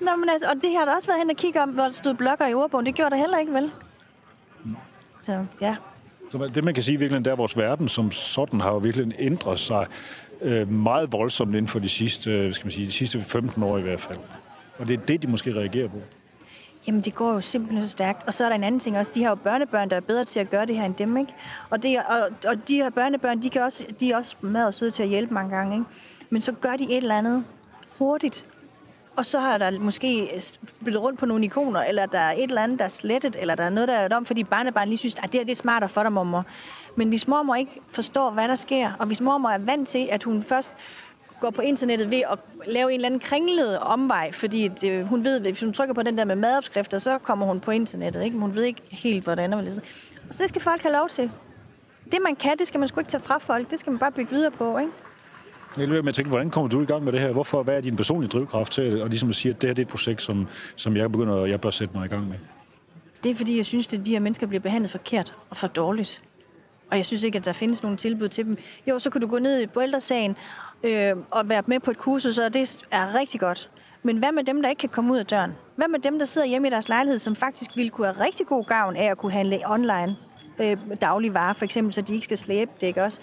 Nå, 0.00 0.16
men 0.16 0.28
altså, 0.28 0.50
og 0.50 0.62
det 0.62 0.72
har 0.78 0.84
der 0.84 0.94
også 0.94 1.08
været 1.08 1.20
hen 1.20 1.30
og 1.30 1.36
kigge 1.36 1.62
om, 1.62 1.68
hvor 1.68 1.82
der 1.82 1.90
stod 1.90 2.14
blogger 2.14 2.46
i 2.46 2.54
ordbogen. 2.54 2.86
Det 2.86 2.94
gjorde 2.94 3.10
der 3.10 3.16
heller 3.16 3.38
ikke, 3.38 3.52
vel? 3.52 3.70
Så, 5.22 5.44
ja. 5.60 5.76
Så 6.30 6.50
det, 6.54 6.64
man 6.64 6.74
kan 6.74 6.82
sige 6.82 6.98
virkelig, 6.98 7.24
det 7.24 7.26
er, 7.26 7.32
at 7.32 7.38
vores 7.38 7.56
verden 7.56 7.88
som 7.88 8.10
sådan 8.10 8.60
har 8.60 8.72
jo 8.72 8.78
virkelig 8.78 9.14
ændret 9.18 9.58
sig 9.58 9.86
øh, 10.42 10.70
meget 10.72 11.12
voldsomt 11.12 11.50
inden 11.50 11.68
for 11.68 11.78
de 11.78 11.88
sidste, 11.88 12.30
øh, 12.30 12.52
skal 12.52 12.66
man 12.66 12.72
sige, 12.72 12.86
de 12.86 12.92
sidste 12.92 13.20
15 13.20 13.62
år 13.62 13.78
i 13.78 13.82
hvert 13.82 14.00
fald. 14.00 14.18
Og 14.78 14.88
det 14.88 14.94
er 14.94 15.06
det, 15.06 15.22
de 15.22 15.26
måske 15.26 15.54
reagerer 15.54 15.88
på. 15.88 16.02
Jamen, 16.88 17.00
det 17.00 17.14
går 17.14 17.32
jo 17.32 17.40
simpelthen 17.40 17.86
så 17.86 17.90
stærkt. 17.90 18.26
Og 18.26 18.34
så 18.34 18.44
er 18.44 18.48
der 18.48 18.56
en 18.56 18.64
anden 18.64 18.80
ting 18.80 18.98
også. 18.98 19.12
De 19.14 19.22
har 19.22 19.28
jo 19.28 19.34
børnebørn, 19.34 19.90
der 19.90 19.96
er 19.96 20.00
bedre 20.00 20.24
til 20.24 20.40
at 20.40 20.50
gøre 20.50 20.66
det 20.66 20.76
her 20.76 20.84
end 20.84 20.94
dem, 20.94 21.16
ikke? 21.16 21.34
Og, 21.70 21.82
det, 21.82 21.98
og, 21.98 22.28
og 22.46 22.68
de 22.68 22.76
her 22.76 22.90
børnebørn, 22.90 23.42
de, 23.42 23.50
kan 23.50 23.62
også, 23.62 23.84
de 24.00 24.12
er 24.12 24.16
også 24.16 24.36
meget 24.40 24.66
og 24.66 24.74
søde 24.74 24.90
til 24.90 25.02
at 25.02 25.08
hjælpe 25.08 25.34
mange 25.34 25.56
gange, 25.56 25.74
ikke? 25.74 25.86
Men 26.30 26.42
så 26.42 26.52
gør 26.52 26.76
de 26.76 26.84
et 26.84 26.96
eller 26.96 27.18
andet 27.18 27.44
hurtigt. 27.98 28.46
Og 29.16 29.26
så 29.26 29.38
har 29.38 29.58
der 29.58 29.78
måske 29.78 30.42
spillet 30.80 31.02
rundt 31.02 31.18
på 31.18 31.26
nogle 31.26 31.44
ikoner, 31.44 31.80
eller 31.80 32.06
der 32.06 32.18
er 32.18 32.32
et 32.32 32.42
eller 32.42 32.62
andet, 32.62 32.78
der 32.78 32.84
er 32.84 32.88
slettet, 32.88 33.36
eller 33.40 33.54
der 33.54 33.64
er 33.64 33.70
noget, 33.70 33.88
der 33.88 33.94
er 33.94 34.16
om, 34.16 34.26
fordi 34.26 34.44
barnebarn 34.44 34.88
lige 34.88 34.98
synes, 34.98 35.14
at 35.14 35.32
det, 35.32 35.34
her, 35.34 35.44
det 35.44 35.52
er 35.52 35.56
smartere 35.56 35.88
for 35.88 36.02
dig, 36.02 36.12
mormor. 36.12 36.44
Men 36.96 37.08
hvis 37.08 37.28
mormor 37.28 37.54
ikke 37.54 37.80
forstår, 37.88 38.30
hvad 38.30 38.48
der 38.48 38.54
sker, 38.54 38.92
og 38.98 39.06
hvis 39.06 39.20
mormor 39.20 39.50
er 39.50 39.58
vant 39.58 39.88
til, 39.88 40.08
at 40.10 40.22
hun 40.22 40.42
først 40.42 40.72
går 41.40 41.50
på 41.50 41.62
internettet 41.62 42.10
ved 42.10 42.22
at 42.30 42.38
lave 42.66 42.92
en 42.92 42.94
eller 42.94 43.06
anden 43.06 43.20
kringlet 43.20 43.78
omvej, 43.78 44.32
fordi 44.32 44.68
det, 44.68 45.06
hun 45.06 45.24
ved, 45.24 45.40
hvis 45.40 45.60
hun 45.60 45.72
trykker 45.72 45.94
på 45.94 46.02
den 46.02 46.18
der 46.18 46.24
med 46.24 46.36
madopskrifter, 46.36 46.98
så 46.98 47.18
kommer 47.18 47.46
hun 47.46 47.60
på 47.60 47.70
internettet. 47.70 48.24
Ikke? 48.24 48.36
Men 48.36 48.40
hun 48.40 48.54
ved 48.54 48.64
ikke 48.64 48.82
helt, 48.90 49.24
hvordan 49.24 49.52
og 49.52 49.64
Så 50.30 50.38
det 50.38 50.48
skal 50.48 50.62
folk 50.62 50.82
have 50.82 50.92
lov 50.92 51.08
til. 51.08 51.30
Det, 52.12 52.18
man 52.24 52.36
kan, 52.36 52.58
det 52.58 52.68
skal 52.68 52.80
man 52.80 52.88
sgu 52.88 53.00
ikke 53.00 53.10
tage 53.10 53.22
fra 53.22 53.38
folk. 53.38 53.70
Det 53.70 53.80
skal 53.80 53.90
man 53.90 53.98
bare 53.98 54.12
bygge 54.12 54.30
videre 54.30 54.50
på, 54.50 54.78
ikke? 54.78 54.92
Jeg 55.76 55.90
vil 55.90 56.04
med 56.04 56.08
at 56.08 56.14
tænke, 56.14 56.28
hvordan 56.28 56.50
kommer 56.50 56.68
du 56.68 56.82
i 56.82 56.84
gang 56.84 57.04
med 57.04 57.12
det 57.12 57.20
her? 57.20 57.32
Hvorfor, 57.32 57.62
hvad 57.62 57.76
er 57.76 57.80
din 57.80 57.96
personlige 57.96 58.30
drivkraft 58.30 58.72
til 58.72 58.82
at 58.82 59.10
ligesom 59.10 59.28
at 59.28 59.34
sige, 59.34 59.54
at 59.54 59.62
det 59.62 59.68
her 59.68 59.74
det 59.74 59.82
er 59.82 59.86
et 59.86 59.90
projekt, 59.90 60.22
som, 60.22 60.48
som 60.76 60.96
jeg 60.96 61.12
begynder, 61.12 61.46
jeg 61.46 61.60
bør 61.60 61.70
sætte 61.70 61.96
mig 61.96 62.06
i 62.06 62.08
gang 62.08 62.28
med? 62.28 62.36
Det 63.24 63.30
er 63.30 63.34
fordi, 63.34 63.56
jeg 63.56 63.66
synes, 63.66 63.92
at 63.92 64.06
de 64.06 64.10
her 64.10 64.20
mennesker 64.20 64.46
bliver 64.46 64.60
behandlet 64.60 64.90
forkert 64.90 65.34
og 65.50 65.56
for 65.56 65.66
dårligt. 65.66 66.22
Og 66.90 66.96
jeg 66.96 67.06
synes 67.06 67.22
ikke, 67.22 67.38
at 67.38 67.44
der 67.44 67.52
findes 67.52 67.82
nogen 67.82 67.98
tilbud 67.98 68.28
til 68.28 68.44
dem. 68.44 68.56
Jo, 68.86 68.98
så 68.98 69.10
kan 69.10 69.20
du 69.20 69.26
gå 69.26 69.38
ned 69.38 69.66
på 69.66 69.82
ældresagen 69.82 70.36
øh, 70.82 71.16
og 71.30 71.48
være 71.48 71.62
med 71.66 71.80
på 71.80 71.90
et 71.90 71.98
kursus, 71.98 72.38
og 72.38 72.54
det 72.54 72.82
er 72.90 73.14
rigtig 73.14 73.40
godt. 73.40 73.70
Men 74.02 74.16
hvad 74.16 74.32
med 74.32 74.44
dem, 74.44 74.62
der 74.62 74.68
ikke 74.68 74.80
kan 74.80 74.88
komme 74.88 75.12
ud 75.12 75.18
af 75.18 75.26
døren? 75.26 75.52
Hvad 75.76 75.88
med 75.88 75.98
dem, 75.98 76.18
der 76.18 76.26
sidder 76.26 76.46
hjemme 76.46 76.68
i 76.68 76.70
deres 76.70 76.88
lejlighed, 76.88 77.18
som 77.18 77.36
faktisk 77.36 77.76
ville 77.76 77.90
kunne 77.90 78.06
have 78.06 78.24
rigtig 78.24 78.46
god 78.46 78.64
gavn 78.64 78.96
af 78.96 79.10
at 79.10 79.18
kunne 79.18 79.32
handle 79.32 79.60
online 79.66 80.16
øh, 80.58 80.76
dagligvarer, 81.00 81.52
for 81.52 81.64
eksempel, 81.64 81.94
så 81.94 82.00
de 82.00 82.14
ikke 82.14 82.24
skal 82.24 82.38
slæbe 82.38 82.70
det, 82.80 82.86
ikke 82.86 83.04
også? 83.04 83.18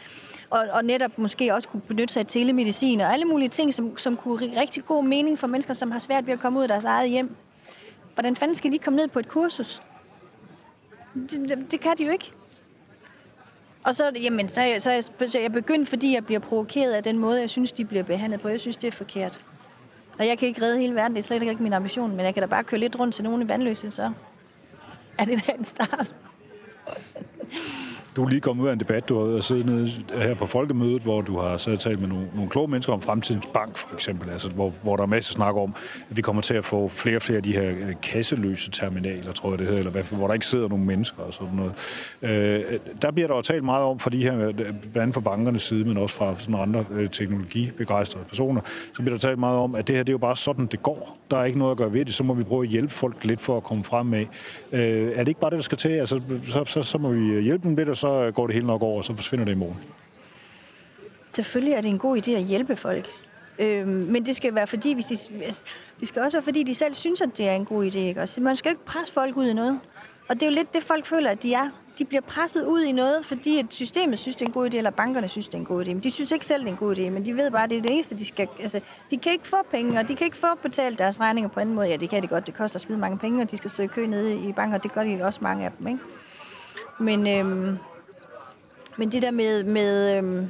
Og, 0.49 0.67
og 0.71 0.85
netop 0.85 1.17
måske 1.17 1.53
også 1.53 1.67
kunne 1.67 1.81
benytte 1.81 2.13
sig 2.13 2.19
af 2.19 2.25
telemedicin 2.25 3.01
og 3.01 3.13
alle 3.13 3.25
mulige 3.25 3.49
ting, 3.49 3.73
som, 3.73 3.97
som 3.97 4.15
kunne 4.15 4.59
rigtig 4.61 4.85
god 4.85 5.03
mening 5.03 5.39
for 5.39 5.47
mennesker, 5.47 5.73
som 5.73 5.91
har 5.91 5.99
svært 5.99 6.27
ved 6.27 6.33
at 6.33 6.39
komme 6.39 6.59
ud 6.59 6.63
af 6.63 6.67
deres 6.69 6.85
eget 6.85 7.09
hjem. 7.09 7.35
Hvordan 8.13 8.35
fanden 8.35 8.55
skal 8.55 8.71
de 8.71 8.79
komme 8.79 8.97
ned 8.97 9.07
på 9.07 9.19
et 9.19 9.27
kursus? 9.27 9.81
Det, 11.13 11.49
det, 11.49 11.71
det 11.71 11.79
kan 11.79 11.97
de 11.97 12.03
jo 12.03 12.11
ikke. 12.11 12.33
Og 13.85 13.95
så, 13.95 14.11
jamen, 14.21 14.49
så, 14.49 14.61
er, 14.61 14.79
så, 14.79 15.09
så 15.27 15.39
jeg 15.39 15.51
begyndt, 15.51 15.89
fordi 15.89 16.13
jeg 16.13 16.25
bliver 16.25 16.39
provokeret 16.39 16.93
af 16.93 17.03
den 17.03 17.17
måde, 17.17 17.39
jeg 17.39 17.49
synes, 17.49 17.71
de 17.71 17.85
bliver 17.85 18.03
behandlet 18.03 18.41
på. 18.41 18.49
Jeg 18.49 18.59
synes, 18.59 18.77
det 18.77 18.87
er 18.87 18.91
forkert. 18.91 19.41
Og 20.19 20.27
jeg 20.27 20.37
kan 20.37 20.47
ikke 20.47 20.61
redde 20.61 20.79
hele 20.79 20.95
verden, 20.95 21.15
det 21.15 21.21
er 21.21 21.27
slet 21.27 21.41
ikke 21.41 21.63
min 21.63 21.73
ambition, 21.73 22.15
men 22.15 22.25
jeg 22.25 22.33
kan 22.33 22.43
da 22.43 22.47
bare 22.47 22.63
køre 22.63 22.79
lidt 22.79 22.99
rundt 22.99 23.15
til 23.15 23.23
nogle 23.23 23.47
vandløse, 23.47 23.91
så 23.91 24.11
er 25.17 25.25
det 25.25 25.43
da 25.47 25.51
en 25.51 25.65
start. 25.65 26.11
Du 28.15 28.23
er 28.23 28.29
lige 28.29 28.41
kommet 28.41 28.63
ud 28.63 28.69
af 28.69 28.73
en 28.73 28.79
debat, 28.79 29.09
du 29.09 29.33
har 29.33 29.41
siddet 29.41 29.65
nede 29.65 29.91
her 30.13 30.33
på 30.33 30.45
folkemødet, 30.45 31.01
hvor 31.01 31.21
du 31.21 31.39
har 31.39 31.57
siddet 31.57 31.77
og 31.77 31.83
talt 31.83 31.99
med 31.99 32.07
nogle, 32.07 32.27
nogle 32.35 32.49
kloge 32.49 32.67
mennesker 32.67 32.93
om 32.93 33.01
fremtidens 33.01 33.47
bank, 33.53 33.77
for 33.77 33.93
eksempel, 33.93 34.29
altså, 34.29 34.49
hvor, 34.49 34.73
hvor 34.83 34.95
der 34.95 35.03
er 35.03 35.07
masser 35.07 35.33
snak 35.33 35.55
om, 35.55 35.75
at 36.09 36.17
vi 36.17 36.21
kommer 36.21 36.41
til 36.41 36.53
at 36.53 36.65
få 36.65 36.87
flere 36.87 37.15
og 37.15 37.21
flere 37.21 37.37
af 37.37 37.43
de 37.43 37.53
her 37.53 37.69
øh, 37.69 37.93
kasseløse 38.01 38.71
terminaler, 38.71 39.31
tror 39.31 39.49
jeg 39.49 39.59
det 39.59 39.67
hedder, 39.67 39.79
eller 39.79 39.91
hvad, 39.91 40.03
hvor 40.03 40.27
der 40.27 40.33
ikke 40.33 40.45
sidder 40.45 40.67
nogen 40.67 40.85
mennesker 40.85 41.23
og 41.23 41.33
sådan 41.33 41.53
noget. 41.55 41.73
Øh, 42.21 42.79
der 43.01 43.11
bliver 43.11 43.27
der 43.27 43.35
jo 43.35 43.41
talt 43.41 43.63
meget 43.63 43.83
om, 43.83 43.99
for 43.99 44.09
de 44.09 44.23
her, 44.23 44.47
øh, 44.47 44.53
blandt 44.53 44.97
andet 44.97 45.13
fra 45.13 45.21
bankernes 45.21 45.63
side, 45.63 45.85
men 45.85 45.97
også 45.97 46.15
fra 46.15 46.35
sådan 46.35 46.55
andre 46.55 46.85
øh, 46.91 47.09
teknologibegejstrede 47.09 48.25
personer, 48.25 48.61
så 48.95 49.01
bliver 49.01 49.13
der 49.13 49.19
talt 49.19 49.39
meget 49.39 49.57
om, 49.57 49.75
at 49.75 49.87
det 49.87 49.95
her 49.95 50.03
det 50.03 50.09
er 50.09 50.13
jo 50.13 50.17
bare 50.17 50.35
sådan, 50.35 50.65
det 50.65 50.83
går. 50.83 51.17
Der 51.31 51.37
er 51.37 51.45
ikke 51.45 51.59
noget 51.59 51.71
at 51.71 51.77
gøre 51.77 51.93
ved 51.93 52.05
det, 52.05 52.13
så 52.13 52.23
må 52.23 52.33
vi 52.33 52.43
prøve 52.43 52.63
at 52.63 52.69
hjælpe 52.69 52.93
folk 52.93 53.25
lidt 53.25 53.41
for 53.41 53.57
at 53.57 53.63
komme 53.63 53.83
frem 53.83 54.05
med. 54.05 54.25
Øh, 54.71 55.11
er 55.15 55.19
det 55.19 55.27
ikke 55.27 55.39
bare 55.39 55.51
det, 55.51 55.57
der 55.57 55.63
skal 55.63 55.77
til? 55.77 55.89
Altså, 55.89 56.21
så, 56.47 56.65
så, 56.65 56.83
så 56.83 56.97
må 56.97 57.09
vi 57.09 57.41
hjælpe 57.41 57.67
dem 57.67 57.75
lidt, 57.75 57.89
og 57.89 57.97
så 57.97 58.04
så 58.05 58.23
øh, 58.23 58.33
går 58.33 58.47
det 58.47 58.53
hele 58.53 58.67
nok 58.67 58.81
over, 58.81 58.97
og 58.97 59.05
så 59.05 59.15
forsvinder 59.15 59.45
det 59.45 59.51
i 59.51 59.55
morgen. 59.55 59.79
Selvfølgelig 61.33 61.73
er 61.73 61.81
det 61.81 61.89
en 61.89 61.99
god 61.99 62.17
idé 62.17 62.31
at 62.31 62.43
hjælpe 62.43 62.75
folk. 62.75 63.07
Øh, 63.59 63.87
men 63.87 64.25
det 64.25 64.35
skal 64.35 64.55
være 64.55 64.67
fordi, 64.67 64.93
hvis 64.93 65.05
de, 65.05 65.17
altså, 65.43 65.61
det 65.99 66.07
skal 66.07 66.21
også 66.21 66.37
være 66.37 66.43
fordi, 66.43 66.63
de 66.63 66.75
selv 66.75 66.93
synes, 66.93 67.21
at 67.21 67.37
det 67.37 67.47
er 67.47 67.53
en 67.53 67.65
god 67.65 67.85
idé. 67.85 67.97
Ikke? 67.97 68.21
Altså, 68.21 68.41
man 68.41 68.55
skal 68.55 68.69
ikke 68.69 68.85
presse 68.85 69.13
folk 69.13 69.37
ud 69.37 69.45
i 69.45 69.53
noget. 69.53 69.79
Og 70.29 70.35
det 70.35 70.43
er 70.43 70.47
jo 70.47 70.55
lidt 70.55 70.73
det, 70.73 70.83
folk 70.83 71.05
føler, 71.05 71.29
at 71.29 71.43
de 71.43 71.53
er. 71.53 71.69
De 71.99 72.05
bliver 72.05 72.21
presset 72.21 72.65
ud 72.65 72.81
i 72.81 72.91
noget, 72.91 73.25
fordi 73.25 73.59
at 73.59 73.65
systemet 73.69 74.19
synes, 74.19 74.35
det 74.35 74.41
er 74.41 74.49
en 74.49 74.53
god 74.53 74.73
idé, 74.73 74.77
eller 74.77 74.89
bankerne 74.89 75.27
synes, 75.27 75.47
det 75.47 75.53
er 75.53 75.59
en 75.59 75.65
god 75.65 75.85
idé. 75.85 75.87
Men 75.87 75.99
de 75.99 76.11
synes 76.11 76.31
ikke 76.31 76.45
selv, 76.45 76.61
det 76.61 76.67
er 76.67 76.71
en 76.71 76.77
god 76.77 76.97
idé, 76.97 77.09
men 77.09 77.25
de 77.25 77.37
ved 77.37 77.51
bare, 77.51 77.63
at 77.63 77.69
det 77.69 77.77
er 77.77 77.81
det 77.81 77.91
eneste, 77.91 78.17
de 78.17 78.25
skal... 78.25 78.47
Altså, 78.59 78.79
de 79.11 79.17
kan 79.17 79.31
ikke 79.31 79.47
få 79.47 79.57
penge, 79.71 79.99
og 79.99 80.07
de 80.07 80.15
kan 80.15 80.25
ikke 80.25 80.37
få 80.37 80.47
betalt 80.61 80.99
deres 80.99 81.19
regninger 81.19 81.49
på 81.49 81.59
anden 81.59 81.75
måde. 81.75 81.87
Ja, 81.87 81.97
det 81.97 82.09
kan 82.09 82.23
de 82.23 82.27
godt. 82.27 82.47
Det 82.47 82.57
koster 82.57 82.79
skide 82.79 82.97
mange 82.97 83.17
penge, 83.17 83.41
og 83.41 83.51
de 83.51 83.57
skal 83.57 83.71
stå 83.71 83.83
i 83.83 83.87
kø 83.87 84.05
nede 84.05 84.35
i 84.35 84.51
banker. 84.51 84.77
Det 84.77 84.93
gør 84.93 85.03
de 85.03 85.23
også 85.23 85.39
mange 85.41 85.65
af 85.65 85.71
dem, 85.79 85.87
ikke? 85.87 85.99
Men, 86.99 87.27
øhm, 87.27 87.77
men 88.97 89.11
det 89.11 89.21
der 89.21 89.31
med, 89.31 89.63
med, 89.63 90.17
øhm, 90.17 90.49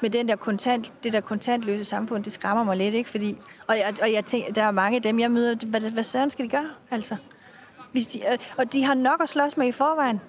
med 0.00 0.10
den 0.10 0.28
der 0.28 0.36
kontant, 0.36 0.92
det 1.04 1.12
der 1.12 1.20
kontantløse 1.20 1.84
samfund, 1.84 2.24
det 2.24 2.32
skræmmer 2.32 2.64
mig 2.64 2.76
lidt, 2.76 2.94
ikke? 2.94 3.10
Fordi, 3.10 3.36
og, 3.66 3.78
jeg, 3.78 3.94
og 4.02 4.12
jeg 4.12 4.24
tænker, 4.24 4.52
der 4.52 4.62
er 4.62 4.70
mange 4.70 4.96
af 4.96 5.02
dem, 5.02 5.20
jeg 5.20 5.30
møder, 5.30 5.66
hvad, 5.66 5.90
hvad 5.90 6.02
søren 6.02 6.30
skal 6.30 6.44
de 6.44 6.50
gøre, 6.50 6.70
altså? 6.90 7.16
Hvis 7.92 8.06
de, 8.06 8.18
øh, 8.18 8.38
og 8.56 8.72
de 8.72 8.84
har 8.84 8.94
nok 8.94 9.22
at 9.22 9.28
slås 9.28 9.56
med 9.56 9.66
i 9.66 9.72
forvejen. 9.72 10.20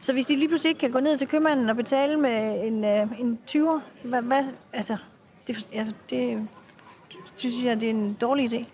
Så 0.00 0.12
hvis 0.12 0.26
de 0.26 0.36
lige 0.36 0.48
pludselig 0.48 0.70
ikke 0.70 0.80
kan 0.80 0.90
gå 0.90 1.00
ned 1.00 1.18
til 1.18 1.28
købmanden 1.28 1.70
og 1.70 1.76
betale 1.76 2.16
med 2.16 2.66
en, 2.66 2.84
øh, 2.84 3.20
en 3.20 3.38
20'er, 3.50 3.80
hvad, 4.04 4.22
hvad, 4.22 4.44
altså, 4.72 4.96
det, 5.46 5.68
ja, 5.72 5.86
det 6.10 6.48
synes 7.36 7.64
jeg, 7.64 7.80
det 7.80 7.86
er 7.86 7.90
en 7.90 8.16
dårlig 8.20 8.52
idé. 8.52 8.66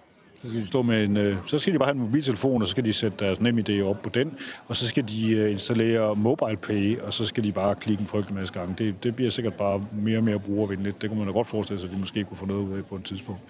Så 0.43 0.49
skal 0.49 0.61
de 0.61 0.67
stå 0.67 0.83
med 0.83 1.05
en, 1.05 1.17
øh, 1.17 1.37
så 1.47 1.59
skal 1.59 1.75
de 1.75 1.79
bare 1.79 1.87
have 1.87 1.95
en 1.95 2.01
mobiltelefon, 2.01 2.63
og 2.63 2.69
så 2.69 2.71
skal 2.71 2.85
de 2.85 2.93
sætte 2.93 3.25
deres 3.25 3.41
NemID 3.41 3.83
op 3.83 4.03
på 4.03 4.09
den, 4.09 4.35
og 4.67 4.77
så 4.77 4.87
skal 4.89 5.09
de 5.09 5.33
øh, 5.33 5.51
installere 5.51 6.17
MobilePay, 6.17 7.01
og 7.01 7.15
så 7.15 7.25
skal 7.25 7.45
de 7.45 7.53
bare 7.53 7.75
klikke 7.75 8.01
en 8.01 8.07
frygtelig 8.07 8.39
masse 8.39 8.55
gange. 8.55 8.75
Det, 8.79 9.05
det 9.05 9.17
bliver 9.17 9.31
sikkert 9.31 9.55
bare 9.55 9.87
mere 9.93 10.19
og 10.19 10.25
mere 10.25 10.39
brugervenligt. 10.39 11.03
Det 11.03 11.11
kunne 11.11 11.19
man 11.19 11.27
da 11.29 11.33
godt 11.33 11.47
forestille 11.47 11.81
sig, 11.81 11.89
at 11.89 11.95
de 11.95 12.01
måske 12.01 12.25
kunne 12.25 12.37
få 12.37 12.47
noget 12.47 12.69
ud 12.69 12.79
af 12.79 12.85
på 12.85 12.97
et 12.97 13.05
tidspunkt. 13.05 13.41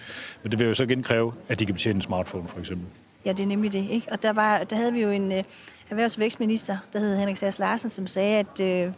Men 0.43 0.51
det 0.51 0.59
vil 0.59 0.67
jo 0.67 0.75
så 0.75 0.85
igen 0.85 1.03
kræve, 1.03 1.33
at 1.49 1.59
de 1.59 1.67
kan 1.67 1.75
betjene 1.75 1.97
en 1.97 2.01
smartphone, 2.01 2.49
for 2.49 2.59
eksempel. 2.59 2.87
Ja, 3.25 3.33
det 3.33 3.41
er 3.41 3.47
nemlig 3.47 3.73
det. 3.73 3.87
Ikke? 3.91 4.07
Og 4.13 4.23
der, 4.23 4.33
var, 4.33 4.65
der 4.65 4.77
havde 4.77 4.93
vi 4.93 5.03
jo 5.03 5.11
en 5.11 5.33
øh, 5.33 5.45
erhvervs- 5.91 6.17
og 6.17 6.21
vækstminister, 6.21 6.77
der 6.93 6.99
hed 6.99 7.17
Henrik 7.17 7.37
Sass 7.37 7.59
Larsen, 7.59 7.91
som 7.91 8.07
sagde, 8.07 8.39
at 8.39 8.61
øh, 8.61 8.93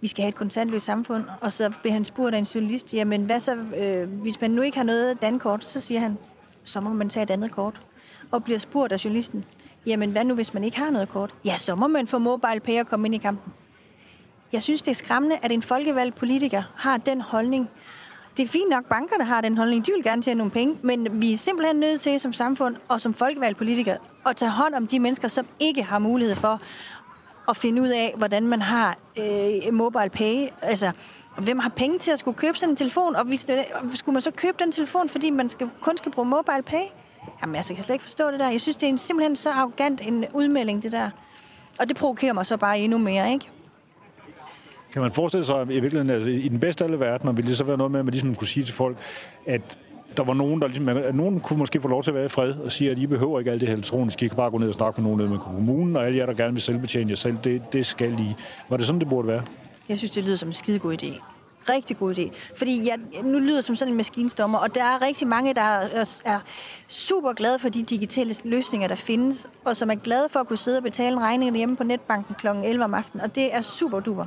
vi 0.00 0.08
skal 0.08 0.22
have 0.22 0.28
et 0.28 0.34
kontantløst 0.34 0.86
samfund. 0.86 1.24
Og 1.40 1.52
så 1.52 1.72
blev 1.82 1.92
han 1.92 2.04
spurgt 2.04 2.34
af 2.34 2.38
en 2.38 2.44
journalist, 2.44 2.94
jamen 2.94 3.24
hvad 3.24 3.40
så, 3.40 3.56
øh, 3.76 4.08
hvis 4.08 4.40
man 4.40 4.50
nu 4.50 4.62
ikke 4.62 4.76
har 4.76 4.84
noget 4.84 5.22
dankort, 5.22 5.64
så 5.64 5.80
siger 5.80 6.00
han, 6.00 6.16
så 6.70 6.80
må 6.80 6.92
man 6.92 7.08
tage 7.08 7.22
et 7.22 7.30
andet 7.30 7.50
kort. 7.50 7.80
Og 8.30 8.44
bliver 8.44 8.58
spurgt 8.58 8.92
af 8.92 9.04
journalisten, 9.04 9.44
jamen 9.86 10.10
hvad 10.10 10.24
nu, 10.24 10.34
hvis 10.34 10.54
man 10.54 10.64
ikke 10.64 10.78
har 10.78 10.90
noget 10.90 11.08
kort? 11.08 11.34
Ja, 11.44 11.54
så 11.54 11.74
må 11.74 11.86
man 11.86 12.06
få 12.06 12.18
mobile 12.18 12.60
pay 12.60 12.78
at 12.78 12.88
komme 12.88 13.06
ind 13.08 13.14
i 13.14 13.18
kampen. 13.18 13.52
Jeg 14.52 14.62
synes, 14.62 14.82
det 14.82 14.90
er 14.90 14.94
skræmmende, 14.94 15.36
at 15.42 15.52
en 15.52 15.62
folkevalgt 15.62 16.16
politiker 16.16 16.62
har 16.76 16.96
den 16.96 17.20
holdning. 17.20 17.70
Det 18.36 18.44
er 18.44 18.48
fint 18.48 18.70
nok, 18.70 18.84
bankerne 18.84 19.24
har 19.24 19.40
den 19.40 19.56
holdning. 19.56 19.86
De 19.86 19.92
vil 19.92 20.02
gerne 20.02 20.22
tjene 20.22 20.38
nogle 20.38 20.50
penge, 20.50 20.78
men 20.82 21.20
vi 21.20 21.32
er 21.32 21.36
simpelthen 21.36 21.76
nødt 21.76 22.00
til 22.00 22.20
som 22.20 22.32
samfund 22.32 22.76
og 22.88 23.00
som 23.00 23.14
folkevalgt 23.14 23.58
politiker 23.58 23.96
at 24.26 24.36
tage 24.36 24.50
hånd 24.50 24.74
om 24.74 24.86
de 24.86 25.00
mennesker, 25.00 25.28
som 25.28 25.46
ikke 25.60 25.82
har 25.82 25.98
mulighed 25.98 26.34
for 26.34 26.60
at 27.48 27.56
finde 27.56 27.82
ud 27.82 27.88
af, 27.88 28.14
hvordan 28.16 28.46
man 28.46 28.62
har 28.62 28.98
øh, 29.18 29.74
mobile 29.74 30.10
pay. 30.10 30.48
Altså, 30.62 30.92
hvem 31.44 31.58
har 31.58 31.68
penge 31.68 31.98
til 31.98 32.10
at 32.10 32.18
skulle 32.18 32.36
købe 32.36 32.58
sådan 32.58 32.72
en 32.72 32.76
telefon? 32.76 33.16
Og 33.16 33.24
hvis 33.24 33.44
det, 33.44 33.64
skulle 33.94 34.14
man 34.14 34.22
så 34.22 34.30
købe 34.30 34.56
den 34.58 34.72
telefon, 34.72 35.08
fordi 35.08 35.30
man 35.30 35.48
skal, 35.48 35.70
kun 35.80 35.96
skal 35.96 36.12
bruge 36.12 36.28
mobile 36.28 36.62
pay? 36.62 36.82
Jamen, 37.42 37.56
altså, 37.56 37.72
jeg 37.72 37.76
kan 37.76 37.84
slet 37.84 37.94
ikke 37.94 38.02
forstå 38.02 38.30
det 38.30 38.40
der. 38.40 38.50
Jeg 38.50 38.60
synes, 38.60 38.76
det 38.76 38.86
er 38.86 38.90
en, 38.90 38.98
simpelthen 38.98 39.36
så 39.36 39.50
arrogant 39.50 40.06
en 40.06 40.24
udmelding, 40.32 40.82
det 40.82 40.92
der. 40.92 41.10
Og 41.78 41.88
det 41.88 41.96
provokerer 41.96 42.32
mig 42.32 42.46
så 42.46 42.56
bare 42.56 42.78
endnu 42.78 42.98
mere, 42.98 43.32
ikke? 43.32 43.48
Kan 44.92 45.02
man 45.02 45.10
forestille 45.10 45.44
sig, 45.44 45.60
at 45.60 45.68
i 45.68 45.72
virkeligheden, 45.72 46.10
altså, 46.10 46.30
i 46.30 46.48
den 46.48 46.60
bedste 46.60 46.84
af 46.84 46.88
alle 46.88 47.00
verdener, 47.00 47.32
ville 47.32 47.48
det 47.48 47.56
så 47.56 47.64
være 47.64 47.76
noget 47.76 47.90
med, 47.90 47.98
at 48.00 48.04
man 48.04 48.12
ligesom 48.12 48.34
kunne 48.34 48.46
sige 48.46 48.64
til 48.64 48.74
folk, 48.74 48.96
at 49.46 49.78
der 50.16 50.24
var 50.24 50.34
nogen, 50.34 50.60
der 50.60 50.68
ligesom, 50.68 50.88
at 50.88 51.14
nogen 51.14 51.40
kunne 51.40 51.58
måske 51.58 51.80
få 51.80 51.88
lov 51.88 52.02
til 52.02 52.10
at 52.10 52.14
være 52.14 52.24
i 52.24 52.28
fred 52.28 52.52
og 52.54 52.72
sige, 52.72 52.90
at 52.90 52.98
I 52.98 53.06
behøver 53.06 53.38
ikke 53.38 53.50
alt 53.50 53.60
det 53.60 53.68
her 53.68 53.74
elektroniske. 53.74 54.26
I 54.26 54.28
kan 54.28 54.36
bare 54.36 54.50
gå 54.50 54.58
ned 54.58 54.68
og 54.68 54.74
snakke 54.74 55.00
med 55.00 55.10
nogen 55.10 55.18
nede 55.18 55.30
med 55.30 55.38
kommunen, 55.38 55.96
og 55.96 56.06
alle 56.06 56.18
jer, 56.18 56.26
der 56.26 56.34
gerne 56.34 56.52
vil 56.52 56.62
selvbetjene 56.62 57.10
jer 57.10 57.16
selv, 57.16 57.36
det, 57.44 57.62
det 57.72 57.86
skal 57.86 58.12
I. 58.12 58.34
Var 58.68 58.76
det 58.76 58.86
sådan, 58.86 59.00
det 59.00 59.08
burde 59.08 59.28
være? 59.28 59.42
Jeg 59.90 59.98
synes, 59.98 60.10
det 60.10 60.24
lyder 60.24 60.36
som 60.36 60.48
en 60.48 60.52
skidegod 60.52 61.02
idé. 61.02 61.22
Rigtig 61.68 61.98
god 61.98 62.18
idé. 62.18 62.32
Fordi 62.56 62.88
jeg, 62.88 62.98
nu 63.22 63.38
lyder 63.38 63.60
som 63.60 63.76
sådan 63.76 63.92
en 63.92 63.96
maskinstommer, 63.96 64.58
og 64.58 64.74
der 64.74 64.84
er 64.84 65.02
rigtig 65.02 65.28
mange, 65.28 65.54
der 65.54 65.62
er, 65.62 66.20
er 66.24 66.40
super 66.88 67.32
glade 67.32 67.58
for 67.58 67.68
de 67.68 67.82
digitale 67.82 68.34
løsninger, 68.44 68.88
der 68.88 68.94
findes, 68.94 69.46
og 69.64 69.76
som 69.76 69.90
er 69.90 69.94
glade 69.94 70.28
for 70.28 70.40
at 70.40 70.48
kunne 70.48 70.58
sidde 70.58 70.76
og 70.76 70.82
betale 70.82 71.20
regninger 71.20 71.56
hjemme 71.56 71.76
på 71.76 71.84
netbanken 71.84 72.34
kl. 72.34 72.46
11 72.46 72.84
om 72.84 72.94
aftenen, 72.94 73.24
og 73.24 73.34
det 73.34 73.54
er 73.54 73.62
super 73.62 74.00
duper. 74.00 74.24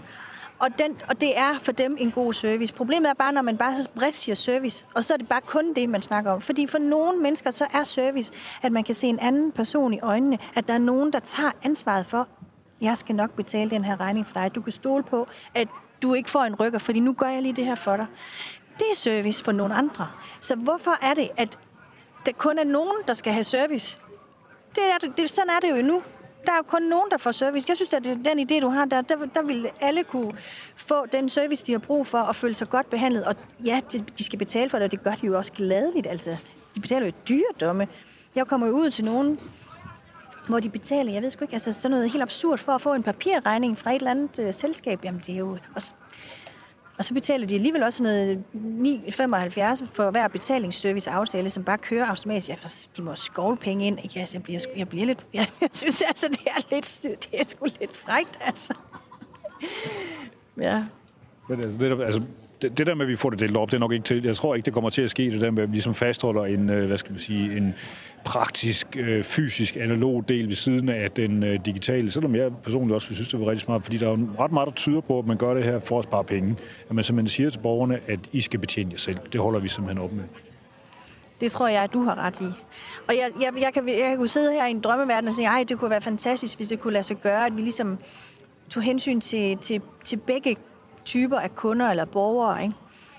Og, 0.59 0.69
den, 0.77 0.97
og 1.09 1.21
det 1.21 1.37
er 1.37 1.59
for 1.61 1.71
dem 1.71 1.97
en 1.99 2.11
god 2.11 2.33
service. 2.33 2.73
Problemet 2.73 3.09
er 3.09 3.13
bare, 3.13 3.33
når 3.33 3.41
man 3.41 3.57
bare 3.57 3.81
så 3.81 3.89
bredt 3.95 4.15
siger 4.15 4.35
service, 4.35 4.85
og 4.93 5.03
så 5.03 5.13
er 5.13 5.17
det 5.17 5.27
bare 5.27 5.41
kun 5.41 5.73
det, 5.73 5.89
man 5.89 6.01
snakker 6.01 6.31
om. 6.31 6.41
Fordi 6.41 6.67
for 6.67 6.77
nogle 6.77 7.21
mennesker, 7.21 7.51
så 7.51 7.65
er 7.73 7.83
service, 7.83 8.31
at 8.61 8.71
man 8.71 8.83
kan 8.83 8.95
se 8.95 9.07
en 9.07 9.19
anden 9.19 9.51
person 9.51 9.93
i 9.93 9.99
øjnene, 9.99 10.37
at 10.55 10.67
der 10.67 10.73
er 10.73 10.77
nogen, 10.77 11.13
der 11.13 11.19
tager 11.19 11.51
ansvaret 11.63 12.05
for, 12.05 12.27
jeg 12.83 12.97
skal 12.97 13.15
nok 13.15 13.31
betale 13.31 13.69
den 13.69 13.85
her 13.85 13.99
regning 13.99 14.27
for 14.27 14.33
dig. 14.33 14.55
Du 14.55 14.61
kan 14.61 14.71
stole 14.71 15.03
på, 15.03 15.27
at 15.55 15.67
du 16.01 16.13
ikke 16.13 16.29
får 16.29 16.43
en 16.43 16.55
rykker, 16.55 16.79
fordi 16.79 16.99
nu 16.99 17.13
gør 17.13 17.27
jeg 17.27 17.41
lige 17.41 17.53
det 17.53 17.65
her 17.65 17.75
for 17.75 17.97
dig. 17.97 18.05
Det 18.79 18.85
er 18.91 18.95
service 18.95 19.43
for 19.43 19.51
nogle 19.51 19.75
andre. 19.75 20.07
Så 20.39 20.55
hvorfor 20.55 20.97
er 21.01 21.13
det, 21.13 21.29
at 21.37 21.59
der 22.25 22.31
kun 22.31 22.59
er 22.59 22.63
nogen, 22.63 22.97
der 23.07 23.13
skal 23.13 23.33
have 23.33 23.43
service? 23.43 23.99
Det 24.75 24.83
er, 24.83 25.07
det, 25.17 25.29
sådan 25.29 25.49
er 25.49 25.59
det 25.59 25.77
jo 25.77 25.81
nu 25.81 26.01
der 26.45 26.51
er 26.51 26.57
jo 26.57 26.63
kun 26.63 26.81
nogen, 26.81 27.11
der 27.11 27.17
får 27.17 27.31
service. 27.31 27.65
Jeg 27.69 27.77
synes, 27.77 27.93
at 27.93 28.03
den 28.03 28.39
idé, 28.39 28.59
du 28.59 28.69
har 28.69 28.85
der, 28.85 29.01
der, 29.01 29.15
der 29.25 29.41
vil 29.41 29.69
alle 29.81 30.03
kunne 30.03 30.33
få 30.75 31.05
den 31.05 31.29
service, 31.29 31.65
de 31.65 31.71
har 31.71 31.79
brug 31.79 32.07
for, 32.07 32.17
og 32.19 32.35
føle 32.35 32.55
sig 32.55 32.69
godt 32.69 32.89
behandlet. 32.89 33.25
Og 33.25 33.35
ja, 33.65 33.81
de, 33.91 33.99
de 34.17 34.23
skal 34.23 34.39
betale 34.39 34.69
for 34.69 34.77
det, 34.77 34.85
og 34.85 34.91
det 34.91 35.03
gør 35.03 35.15
de 35.15 35.25
jo 35.25 35.37
også 35.37 35.51
gladeligt. 35.51 36.07
Altså, 36.07 36.37
de 36.75 36.79
betaler 36.81 37.05
jo 37.05 37.11
dyre 37.29 37.45
domme. 37.59 37.87
Jeg 38.35 38.47
kommer 38.47 38.67
jo 38.67 38.73
ud 38.73 38.89
til 38.89 39.05
nogen, 39.05 39.39
hvor 40.47 40.59
de 40.59 40.69
betaler, 40.69 41.11
jeg 41.13 41.21
ved 41.21 41.29
sgu 41.29 41.43
ikke, 41.43 41.53
altså 41.53 41.71
sådan 41.71 41.91
noget 41.91 42.11
helt 42.11 42.21
absurd 42.21 42.57
for 42.57 42.71
at 42.71 42.81
få 42.81 42.93
en 42.93 43.03
papirregning 43.03 43.77
fra 43.77 43.91
et 43.91 43.95
eller 43.95 44.11
andet 44.11 44.39
øh, 44.39 44.53
selskab. 44.53 44.99
Jamen, 45.03 45.21
det 45.27 45.33
er 45.33 45.39
jo... 45.39 45.57
Også, 45.75 45.93
og 46.97 47.05
så 47.05 47.13
betaler 47.13 47.47
de 47.47 47.55
alligevel 47.55 47.83
også 47.83 48.03
noget 48.03 48.43
9,75 48.53 49.85
for 49.93 50.11
hver 50.11 50.27
betalingsservice-aftale, 50.27 51.49
som 51.49 51.63
bare 51.63 51.77
kører 51.77 52.05
automatisk. 52.05 52.49
Ja, 52.49 52.55
de 52.97 53.01
må 53.01 53.15
skovle 53.15 53.57
penge 53.57 53.87
ind. 53.87 53.99
Ikke? 54.03 54.19
Altså, 54.19 54.37
jeg, 54.37 54.43
bliver, 54.43 54.59
jeg 54.77 54.89
bliver 54.89 55.05
lidt... 55.05 55.25
Jeg, 55.33 55.47
jeg 55.61 55.69
synes 55.73 56.01
altså, 56.01 56.27
det 56.27 56.47
er 56.47 56.75
lidt... 56.75 57.01
Det 57.03 57.39
er 57.39 57.43
sgu 57.47 57.65
lidt 57.79 57.97
frægt, 57.97 58.39
altså. 58.41 58.73
Ja. 60.61 60.83
Men 61.49 61.59
altså, 61.59 61.79
det, 61.79 61.89
der, 61.89 62.05
altså, 62.05 62.21
det, 62.61 62.77
det 62.77 62.87
der 62.87 62.95
med, 62.95 63.05
at 63.05 63.09
vi 63.09 63.15
får 63.15 63.29
det 63.29 63.39
delt 63.39 63.57
op, 63.57 63.71
det 63.71 63.77
er 63.77 63.79
nok 63.79 63.91
ikke 63.91 64.05
til. 64.05 64.23
Jeg 64.23 64.35
tror 64.35 64.55
ikke, 64.55 64.65
det 64.65 64.73
kommer 64.73 64.89
til 64.89 65.01
at 65.01 65.11
ske, 65.11 65.31
det 65.31 65.41
der 65.41 65.51
med, 65.51 65.63
at 65.63 65.69
vi 65.69 65.75
ligesom 65.75 65.93
fastholder 65.93 66.45
en, 66.45 66.69
øh, 66.69 66.87
hvad 66.87 66.97
skal 66.97 67.11
man 67.11 67.21
sige, 67.21 67.57
en 67.57 67.73
praktisk, 68.25 68.87
øh, 68.99 69.23
fysisk, 69.23 69.75
analog 69.75 70.25
del 70.27 70.47
ved 70.47 70.55
siden 70.55 70.89
af 70.89 71.11
den 71.11 71.43
øh, 71.43 71.59
digitale. 71.65 72.11
Selvom 72.11 72.35
jeg 72.35 72.51
personligt 72.63 72.95
også 72.95 73.13
synes, 73.13 73.29
det 73.29 73.39
var 73.39 73.45
rigtig 73.45 73.65
smart, 73.65 73.83
fordi 73.83 73.97
der 73.97 74.05
er 74.05 74.09
jo 74.11 74.27
ret 74.39 74.51
meget, 74.51 74.67
der 74.67 74.73
tyder 74.73 75.01
på, 75.01 75.19
at 75.19 75.25
man 75.25 75.37
gør 75.37 75.53
det 75.53 75.63
her 75.63 75.79
for 75.79 75.99
at 75.99 76.03
spare 76.03 76.23
penge. 76.23 76.55
At 76.89 76.95
man 76.95 77.03
simpelthen 77.03 77.27
siger 77.27 77.49
til 77.49 77.59
borgerne, 77.59 77.99
at 78.07 78.19
I 78.31 78.41
skal 78.41 78.59
betjene 78.59 78.91
jer 78.91 78.97
selv. 78.97 79.17
Det 79.33 79.41
holder 79.41 79.59
vi 79.59 79.67
simpelthen 79.67 80.03
op 80.03 80.11
med. 80.11 80.23
Det 81.41 81.51
tror 81.51 81.67
jeg, 81.67 81.83
at 81.83 81.93
du 81.93 82.03
har 82.03 82.15
ret 82.15 82.41
i. 82.41 82.45
Og 83.07 83.15
jeg, 83.15 83.29
jeg, 83.41 83.61
jeg, 83.61 83.73
kan, 83.73 83.89
jeg 83.89 84.17
kan 84.17 84.27
sidde 84.27 84.53
her 84.53 84.65
i 84.65 84.71
en 84.71 84.79
drømmeverden 84.79 85.27
og 85.27 85.33
sige, 85.33 85.49
at 85.59 85.69
det 85.69 85.79
kunne 85.79 85.89
være 85.89 86.01
fantastisk, 86.01 86.57
hvis 86.57 86.67
det 86.67 86.79
kunne 86.79 86.93
lade 86.93 87.03
sig 87.03 87.17
gøre, 87.17 87.45
at 87.45 87.57
vi 87.57 87.61
ligesom 87.61 87.97
tog 88.69 88.83
hensyn 88.83 89.21
til, 89.21 89.57
til, 89.57 89.81
til 90.03 90.17
begge 90.17 90.55
typer 91.05 91.39
af 91.39 91.55
kunder 91.55 91.89
eller 91.89 92.05
borgere. 92.05 92.63
Ikke? 92.63 92.75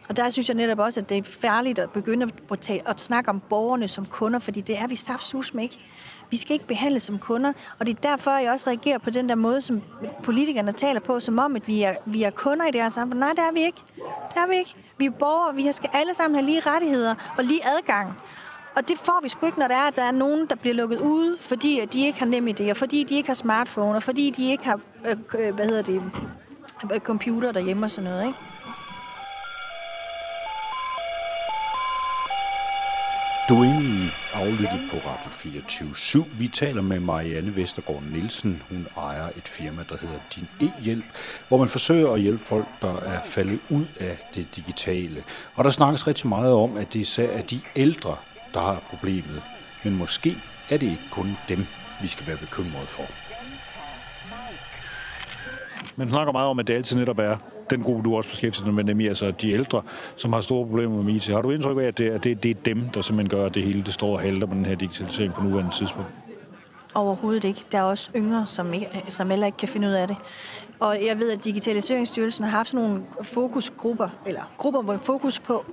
Og 0.09 0.17
der 0.17 0.31
synes 0.31 0.49
jeg 0.49 0.57
netop 0.57 0.79
også, 0.79 1.01
at 1.01 1.09
det 1.09 1.19
er 1.19 1.23
færdigt 1.23 1.79
at 1.79 1.91
begynde 1.91 2.31
at, 2.51 2.61
tale, 2.61 2.89
at 2.89 3.01
snakke 3.01 3.31
om 3.31 3.41
borgerne 3.41 3.89
som 3.89 4.07
kunder, 4.07 4.39
fordi 4.39 4.61
det 4.61 4.79
er 4.79 4.87
vi 4.87 4.97
saftsus 4.97 5.55
med 5.55 5.63
ikke. 5.63 5.79
Vi 6.31 6.37
skal 6.37 6.53
ikke 6.53 6.67
behandles 6.67 7.03
som 7.03 7.19
kunder, 7.19 7.53
og 7.79 7.87
det 7.87 7.97
er 7.97 8.01
derfor, 8.01 8.37
jeg 8.37 8.53
også 8.53 8.67
reagerer 8.67 8.99
på 8.99 9.11
den 9.11 9.29
der 9.29 9.35
måde, 9.35 9.63
som 9.63 9.83
politikerne 10.23 10.73
taler 10.73 11.01
på, 11.01 11.21
som 11.21 11.39
om, 11.39 11.57
at 11.57 11.69
vi 11.69 11.83
er, 11.83 11.95
vi 12.07 12.23
er 12.23 12.31
kunder 12.31 12.67
i 12.67 12.71
det 12.71 12.81
her 12.81 12.89
samfund. 12.89 13.19
Nej, 13.19 13.31
det 13.31 13.39
er 13.39 13.53
vi 13.53 13.61
ikke. 13.61 13.81
Det 14.35 14.37
er 14.37 14.47
vi 14.47 14.57
ikke. 14.57 14.75
Vi 14.99 15.07
er 15.07 15.11
borgere, 15.11 15.55
vi 15.55 15.73
skal 15.73 15.91
alle 15.93 16.15
sammen 16.15 16.35
have 16.35 16.47
lige 16.47 16.61
rettigheder 16.61 17.15
og 17.39 17.45
lige 17.45 17.61
adgang. 17.79 18.13
Og 18.77 18.89
det 18.89 18.99
får 18.99 19.21
vi 19.23 19.29
sgu 19.29 19.47
ikke, 19.47 19.59
når 19.59 19.69
der 19.69 19.75
er, 19.75 19.89
at 19.89 19.97
der 19.97 20.03
er 20.03 20.13
nogen, 20.13 20.47
der 20.47 20.55
bliver 20.55 20.75
lukket 20.75 21.01
ude, 21.01 21.37
fordi 21.41 21.85
de 21.93 22.07
ikke 22.07 22.19
har 22.19 22.27
nem 22.27 22.49
idéer, 22.49 22.73
fordi 22.73 23.05
de 23.05 23.15
ikke 23.15 23.29
har 23.29 23.35
smartphone, 23.35 23.97
og 23.97 24.03
fordi 24.03 24.31
de 24.31 24.51
ikke 24.51 24.65
har, 24.65 24.81
øh, 25.07 25.17
øh 25.39 25.55
hvad 25.55 25.67
hedder 25.67 25.83
det, 25.83 26.03
øh, 26.93 27.01
computer 27.01 27.53
derhjemme 27.53 27.87
og 27.87 27.91
sådan 27.91 28.11
noget, 28.11 28.27
ikke? 28.27 28.39
Du 33.49 33.61
er 33.61 33.65
inde 33.65 34.05
i 34.05 34.09
aflyttet 34.33 34.81
på 34.91 34.97
Radio 34.97 35.31
24 35.31 36.25
Vi 36.39 36.49
taler 36.49 36.83
med 36.83 37.01
Marianne 37.01 37.57
Vestergaard 37.57 38.03
Nielsen. 38.03 38.63
Hun 38.69 38.87
ejer 38.97 39.29
et 39.37 39.49
firma, 39.49 39.83
der 39.89 39.97
hedder 39.97 40.19
Din 40.35 40.49
E-hjælp, 40.61 41.05
hvor 41.49 41.59
man 41.59 41.69
forsøger 41.69 42.13
at 42.13 42.21
hjælpe 42.21 42.45
folk, 42.45 42.67
der 42.83 42.97
er 42.97 43.21
faldet 43.25 43.61
ud 43.71 43.87
af 44.01 44.31
det 44.35 44.57
digitale. 44.57 45.25
Og 45.55 45.65
der 45.65 45.71
snakkes 45.71 46.07
rigtig 46.07 46.29
meget 46.29 46.53
om, 46.53 46.77
at 46.77 46.93
det 46.93 47.01
især 47.01 47.29
er 47.29 47.43
de 47.43 47.61
ældre, 47.77 48.17
der 48.55 48.61
har 48.61 48.83
problemet. 48.91 49.43
Men 49.85 49.97
måske 49.97 50.37
er 50.71 50.77
det 50.77 50.87
ikke 50.87 51.11
kun 51.11 51.37
dem, 51.49 51.67
vi 52.03 52.09
skal 52.09 52.27
være 52.27 52.37
bekymrede 52.37 52.87
for. 52.87 53.05
Man 55.97 56.09
snakker 56.11 56.33
meget 56.33 56.49
om, 56.49 56.59
at 56.59 56.67
det 56.67 56.75
altid 56.75 56.97
netop 56.97 57.19
er 57.19 57.37
den 57.71 57.83
gruppe, 57.83 58.03
du 58.03 58.17
også 58.17 58.31
beskæftiger 58.31 58.65
dig 58.65 58.75
med, 58.75 58.85
nemlig 58.85 59.09
altså 59.09 59.31
de 59.31 59.51
ældre, 59.51 59.83
som 60.17 60.33
har 60.33 60.41
store 60.41 60.67
problemer 60.67 61.03
med 61.03 61.15
IT. 61.15 61.27
Har 61.27 61.43
du 61.43 61.51
indtryk 61.51 61.79
af, 61.79 61.83
at 61.83 61.99
det, 61.99 62.11
at 62.11 62.25
det, 62.25 62.43
det 62.43 62.51
er 62.51 62.55
dem, 62.65 62.89
der 62.95 63.03
simpelthen 63.03 63.39
gør, 63.39 63.47
at 63.47 63.55
det 63.55 63.63
hele 63.63 63.83
det 63.83 63.95
står 63.95 64.13
og 64.13 64.21
halter 64.21 64.47
med 64.47 64.57
den 64.57 64.65
her 64.65 64.75
digitalisering 64.75 65.35
på 65.35 65.43
nuværende 65.43 65.71
tidspunkt? 65.71 66.09
Overhovedet 66.95 67.45
ikke. 67.45 67.65
Der 67.73 67.79
er 67.79 67.83
også 67.83 68.11
yngre, 68.17 68.47
som, 68.47 68.75
ikke, 68.75 68.89
som 69.09 69.31
heller 69.31 69.47
ikke 69.47 69.59
kan 69.59 69.69
finde 69.69 69.89
ud 69.89 69.93
af 69.93 70.09
det. 70.09 70.17
Og 70.81 71.05
jeg 71.05 71.19
ved, 71.19 71.31
at 71.31 71.45
Digitaliseringsstyrelsen 71.45 72.45
har 72.45 72.51
haft 72.51 72.75
nogle 72.75 73.03
fokusgrupper, 73.23 74.09
eller 74.27 74.43
grupper, 74.59 74.83
hvor 74.83 74.97
fokus 74.97 75.39
på, 75.39 75.65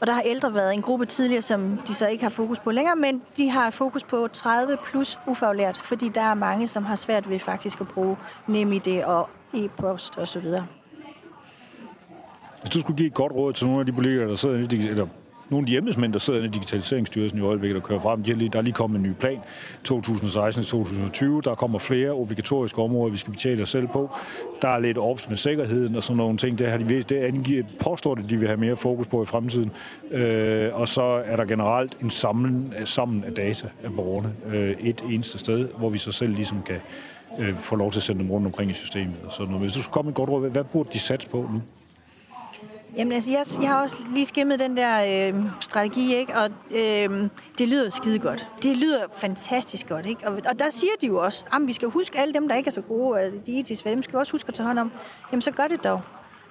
og 0.00 0.06
der 0.06 0.12
har 0.12 0.22
ældre 0.22 0.54
været 0.54 0.74
en 0.74 0.82
gruppe 0.82 1.06
tidligere, 1.06 1.42
som 1.42 1.78
de 1.88 1.94
så 1.94 2.06
ikke 2.06 2.22
har 2.22 2.30
fokus 2.30 2.58
på 2.58 2.70
længere, 2.70 2.96
men 2.96 3.22
de 3.36 3.50
har 3.50 3.70
fokus 3.70 4.04
på 4.04 4.28
30 4.32 4.76
plus 4.84 5.18
ufaglært, 5.26 5.76
fordi 5.76 6.08
der 6.08 6.20
er 6.20 6.34
mange, 6.34 6.68
som 6.68 6.84
har 6.84 6.96
svært 6.96 7.30
ved 7.30 7.38
faktisk 7.38 7.80
at 7.80 7.88
bruge 7.88 8.16
NemID 8.46 9.02
og 9.04 9.28
e-post 9.54 10.18
osv. 10.18 10.46
Hvis 12.66 12.72
du 12.72 12.80
skulle 12.80 12.96
give 12.96 13.06
et 13.06 13.14
godt 13.14 13.32
råd 13.32 13.52
til 13.52 13.66
nogle 13.66 13.80
af 13.80 13.86
de 13.86 13.92
politikere, 13.92 14.28
der 14.28 14.34
sidder 14.34 14.56
i 14.56 14.86
eller 14.86 15.06
nogle 15.50 15.64
af 15.64 15.66
de 15.66 15.76
embedsmænd, 15.76 16.12
der 16.12 16.18
sidder 16.18 16.44
i 16.44 16.48
Digitaliseringsstyrelsen 16.48 17.38
i 17.38 17.42
øjeblikket, 17.42 17.76
og 17.76 17.82
kører 17.82 17.98
frem, 17.98 18.22
de 18.22 18.32
lige, 18.32 18.48
der 18.48 18.58
er 18.58 18.62
lige 18.62 18.74
kommet 18.74 18.98
en 18.98 19.02
ny 19.02 19.12
plan 19.12 19.38
2016-2020. 19.88 19.90
Der 21.44 21.54
kommer 21.58 21.78
flere 21.78 22.10
obligatoriske 22.10 22.82
områder, 22.82 23.10
vi 23.10 23.16
skal 23.16 23.32
betale 23.32 23.62
os 23.62 23.68
selv 23.68 23.88
på. 23.88 24.10
Der 24.62 24.68
er 24.68 24.78
lidt 24.78 24.98
ops 24.98 25.28
med 25.28 25.36
sikkerheden 25.36 25.96
og 25.96 26.02
sådan 26.02 26.16
nogle 26.16 26.38
ting. 26.38 26.58
Det, 26.58 26.66
har 26.66 26.78
de, 26.78 27.02
det 27.02 27.16
angiver, 27.16 27.64
påstår 27.80 28.14
det, 28.14 28.30
de 28.30 28.36
vil 28.36 28.48
have 28.48 28.60
mere 28.60 28.76
fokus 28.76 29.06
på 29.06 29.22
i 29.22 29.26
fremtiden. 29.26 29.70
Øh, 30.10 30.70
og 30.72 30.88
så 30.88 31.02
er 31.02 31.36
der 31.36 31.44
generelt 31.44 31.96
en 32.02 32.10
samlen, 32.10 32.74
sammen 32.84 33.24
af 33.24 33.32
data 33.32 33.68
af 33.84 33.92
borgerne 33.96 34.32
øh, 34.46 34.76
et 34.80 35.04
eneste 35.10 35.38
sted, 35.38 35.68
hvor 35.78 35.90
vi 35.90 35.98
så 35.98 36.12
selv 36.12 36.34
ligesom 36.34 36.62
kan 36.62 36.80
øh, 37.38 37.58
få 37.58 37.76
lov 37.76 37.92
til 37.92 37.98
at 37.98 38.02
sende 38.02 38.22
dem 38.22 38.30
rundt 38.30 38.46
omkring 38.46 38.70
i 38.70 38.74
systemet. 38.74 39.16
Og 39.24 39.32
sådan 39.32 39.46
noget. 39.46 39.62
Hvis 39.62 39.74
du 39.74 39.82
skulle 39.82 39.92
komme 39.92 40.08
et 40.08 40.14
godt 40.14 40.30
råd, 40.30 40.50
hvad 40.50 40.64
burde 40.64 40.88
de 40.92 40.98
satse 40.98 41.28
på 41.28 41.48
nu? 41.52 41.62
Jamen 42.96 43.12
altså, 43.12 43.30
jeg, 43.30 43.44
jeg 43.62 43.70
har 43.70 43.82
også 43.82 43.96
lige 44.12 44.26
skimmet 44.26 44.58
den 44.58 44.76
der 44.76 45.28
øh, 45.28 45.42
strategi, 45.60 46.14
ikke? 46.14 46.36
og 46.36 46.50
øh, 46.70 47.28
det 47.58 47.68
lyder 47.68 47.90
skide 47.90 48.18
godt. 48.18 48.46
Det 48.62 48.76
lyder 48.76 49.06
fantastisk 49.16 49.88
godt, 49.88 50.06
ikke? 50.06 50.28
Og, 50.28 50.40
og 50.48 50.58
der 50.58 50.70
siger 50.70 50.92
de 51.00 51.06
jo 51.06 51.24
også, 51.24 51.46
at 51.52 51.60
vi 51.66 51.72
skal 51.72 51.88
huske 51.88 52.18
alle 52.18 52.34
dem, 52.34 52.48
der 52.48 52.54
ikke 52.54 52.68
er 52.68 52.72
så 52.72 52.80
gode, 52.80 53.20
altså, 53.20 53.40
de 53.46 53.52
it 53.52 53.84
dem 53.84 54.02
skal 54.02 54.12
vi 54.12 54.18
også 54.18 54.32
huske 54.32 54.48
at 54.48 54.54
tage 54.54 54.66
hånd 54.66 54.78
om. 54.78 54.92
Jamen, 55.32 55.42
så 55.42 55.50
gør 55.50 55.66
det 55.66 55.84
dog. 55.84 56.00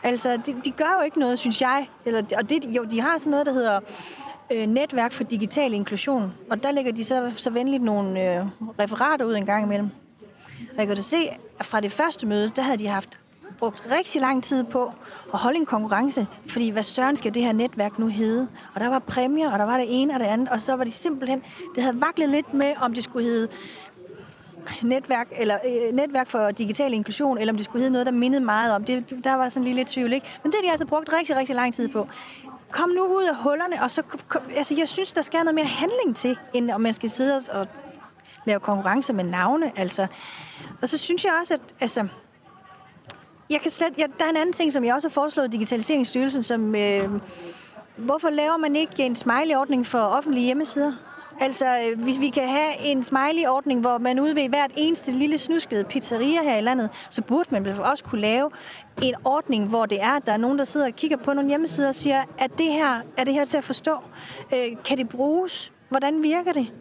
Altså, 0.03 0.37
de, 0.45 0.55
de 0.65 0.71
gør 0.71 0.95
jo 0.99 1.03
ikke 1.05 1.19
noget, 1.19 1.39
synes 1.39 1.61
jeg. 1.61 1.89
Eller, 2.05 2.23
og 2.37 2.49
det, 2.49 2.65
jo, 2.65 2.83
de 2.83 3.01
har 3.01 3.17
sådan 3.17 3.31
noget, 3.31 3.45
der 3.45 3.53
hedder 3.53 3.79
øh, 4.51 4.67
Netværk 4.67 5.11
for 5.11 5.23
Digital 5.23 5.73
Inklusion, 5.73 6.33
og 6.49 6.63
der 6.63 6.71
lægger 6.71 6.91
de 6.91 7.03
så, 7.03 7.31
så 7.35 7.49
venligt 7.49 7.83
nogle 7.83 8.35
øh, 8.35 8.45
referater 8.79 9.25
ud 9.25 9.35
en 9.35 9.45
gang 9.45 9.63
imellem. 9.63 9.89
Og 10.71 10.77
jeg 10.77 10.87
kan 10.87 10.95
da 10.95 11.01
se, 11.01 11.29
at 11.59 11.65
fra 11.65 11.79
det 11.79 11.91
første 11.91 12.25
møde, 12.25 12.51
der 12.55 12.61
havde 12.61 12.77
de 12.77 12.87
haft 12.87 13.19
brugt 13.59 13.87
rigtig 13.91 14.21
lang 14.21 14.43
tid 14.43 14.63
på 14.63 14.93
at 15.33 15.39
holde 15.39 15.57
en 15.57 15.65
konkurrence, 15.65 16.27
fordi 16.49 16.69
hvad 16.69 16.83
søren 16.83 17.17
skal 17.17 17.33
det 17.33 17.43
her 17.43 17.51
netværk 17.51 17.99
nu 17.99 18.07
hedde? 18.07 18.47
Og 18.75 18.81
der 18.81 18.89
var 18.89 18.99
præmier, 18.99 19.51
og 19.51 19.59
der 19.59 19.65
var 19.65 19.77
det 19.77 19.85
ene 19.89 20.13
og 20.13 20.19
det 20.19 20.25
andet, 20.25 20.49
og 20.49 20.61
så 20.61 20.75
var 20.75 20.83
de 20.83 20.91
simpelthen, 20.91 21.43
det 21.75 21.83
havde 21.83 22.01
vaklet 22.01 22.29
lidt 22.29 22.53
med, 22.53 22.73
om 22.81 22.93
det 22.93 23.03
skulle 23.03 23.25
hedde 23.25 23.47
netværk, 24.83 25.27
eller, 25.37 25.57
øh, 25.65 25.93
netværk 25.93 26.29
for 26.29 26.51
digital 26.51 26.93
inklusion, 26.93 27.37
eller 27.37 27.53
om 27.53 27.57
det 27.57 27.65
skulle 27.65 27.79
hedde 27.79 27.91
noget, 27.91 28.05
der 28.05 28.11
mindede 28.11 28.45
meget 28.45 28.73
om. 28.73 28.83
Det, 28.83 29.23
der 29.23 29.33
var 29.33 29.49
sådan 29.49 29.63
lige 29.63 29.75
lidt 29.75 29.87
tvivl, 29.87 30.13
ikke? 30.13 30.27
Men 30.43 30.51
det 30.51 30.57
har 30.57 30.65
de 30.67 30.71
altså 30.71 30.85
brugt 30.85 31.13
rigtig, 31.13 31.37
rigtig 31.37 31.55
lang 31.55 31.73
tid 31.73 31.87
på. 31.87 32.07
Kom 32.71 32.89
nu 32.89 33.17
ud 33.17 33.23
af 33.23 33.35
hullerne, 33.35 33.83
og 33.83 33.91
så... 33.91 34.01
Kom, 34.27 34.41
altså, 34.55 34.75
jeg 34.77 34.89
synes, 34.89 35.13
der 35.13 35.21
skal 35.21 35.39
noget 35.39 35.55
mere 35.55 35.65
handling 35.65 36.15
til, 36.15 36.37
end 36.53 36.71
om 36.71 36.81
man 36.81 36.93
skal 36.93 37.09
sidde 37.09 37.41
og 37.51 37.67
lave 38.45 38.59
konkurrence 38.59 39.13
med 39.13 39.23
navne, 39.23 39.71
altså. 39.79 40.07
Og 40.81 40.89
så 40.89 40.97
synes 40.97 41.25
jeg 41.25 41.33
også, 41.41 41.53
at 41.53 41.59
altså, 41.79 42.07
jeg 43.49 43.61
kan 43.61 43.71
slet, 43.71 43.93
ja, 43.97 44.05
der 44.19 44.25
er 44.25 44.29
en 44.29 44.37
anden 44.37 44.53
ting, 44.53 44.71
som 44.71 44.83
jeg 44.83 44.93
også 44.93 45.07
har 45.07 45.13
foreslået 45.13 45.51
Digitaliseringsstyrelsen, 45.51 46.43
som... 46.43 46.75
Øh, 46.75 47.09
hvorfor 47.97 48.29
laver 48.29 48.57
man 48.57 48.75
ikke 48.75 49.05
en 49.05 49.15
smiley-ordning 49.15 49.87
for 49.87 49.99
offentlige 49.99 50.45
hjemmesider? 50.45 50.93
Altså, 51.39 51.79
øh, 51.79 51.99
hvis 52.03 52.19
vi 52.19 52.29
kan 52.29 52.47
have 52.47 52.79
en 52.79 53.03
smiley-ordning, 53.03 53.81
hvor 53.81 53.97
man 53.97 54.19
ude 54.19 54.35
ved 54.35 54.49
hvert 54.49 54.71
eneste 54.75 55.11
lille 55.11 55.37
snuskede 55.37 55.83
pizzeria 55.83 56.43
her 56.43 56.57
i 56.57 56.61
landet, 56.61 56.89
så 57.09 57.21
burde 57.21 57.49
man 57.51 57.67
også 57.67 58.03
kunne 58.03 58.21
lave 58.21 58.51
en 59.03 59.15
ordning, 59.23 59.67
hvor 59.67 59.85
det 59.85 60.01
er, 60.01 60.11
at 60.11 60.25
der 60.25 60.33
er 60.33 60.37
nogen, 60.37 60.57
der 60.57 60.63
sidder 60.63 60.87
og 60.87 60.93
kigger 60.93 61.17
på 61.17 61.33
nogle 61.33 61.49
hjemmesider 61.49 61.87
og 61.87 61.95
siger, 61.95 62.23
at 62.37 62.51
det 62.57 62.71
her, 62.71 63.01
er 63.17 63.23
det 63.23 63.33
her 63.33 63.45
til 63.45 63.57
at 63.57 63.63
forstå? 63.63 63.97
Øh, 64.53 64.71
kan 64.85 64.97
det 64.97 65.09
bruges? 65.09 65.71
Hvordan 65.89 66.23
virker 66.23 66.51
det? 66.53 66.73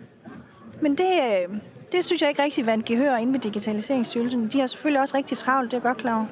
Men 0.80 0.94
det, 0.94 1.10
øh, 1.50 1.56
det 1.94 2.04
synes 2.04 2.22
jeg 2.22 2.28
ikke 2.28 2.42
rigtig 2.42 2.66
vandt 2.66 2.84
gehør 2.84 3.16
inde 3.16 3.32
ved 3.32 3.40
Digitaliseringsstyrelsen. 3.40 4.48
De 4.48 4.60
har 4.60 4.66
selvfølgelig 4.66 5.00
også 5.00 5.16
rigtig 5.16 5.38
travlt, 5.38 5.70
det 5.70 5.76
er 5.76 5.80
godt 5.80 5.98
klar 5.98 6.26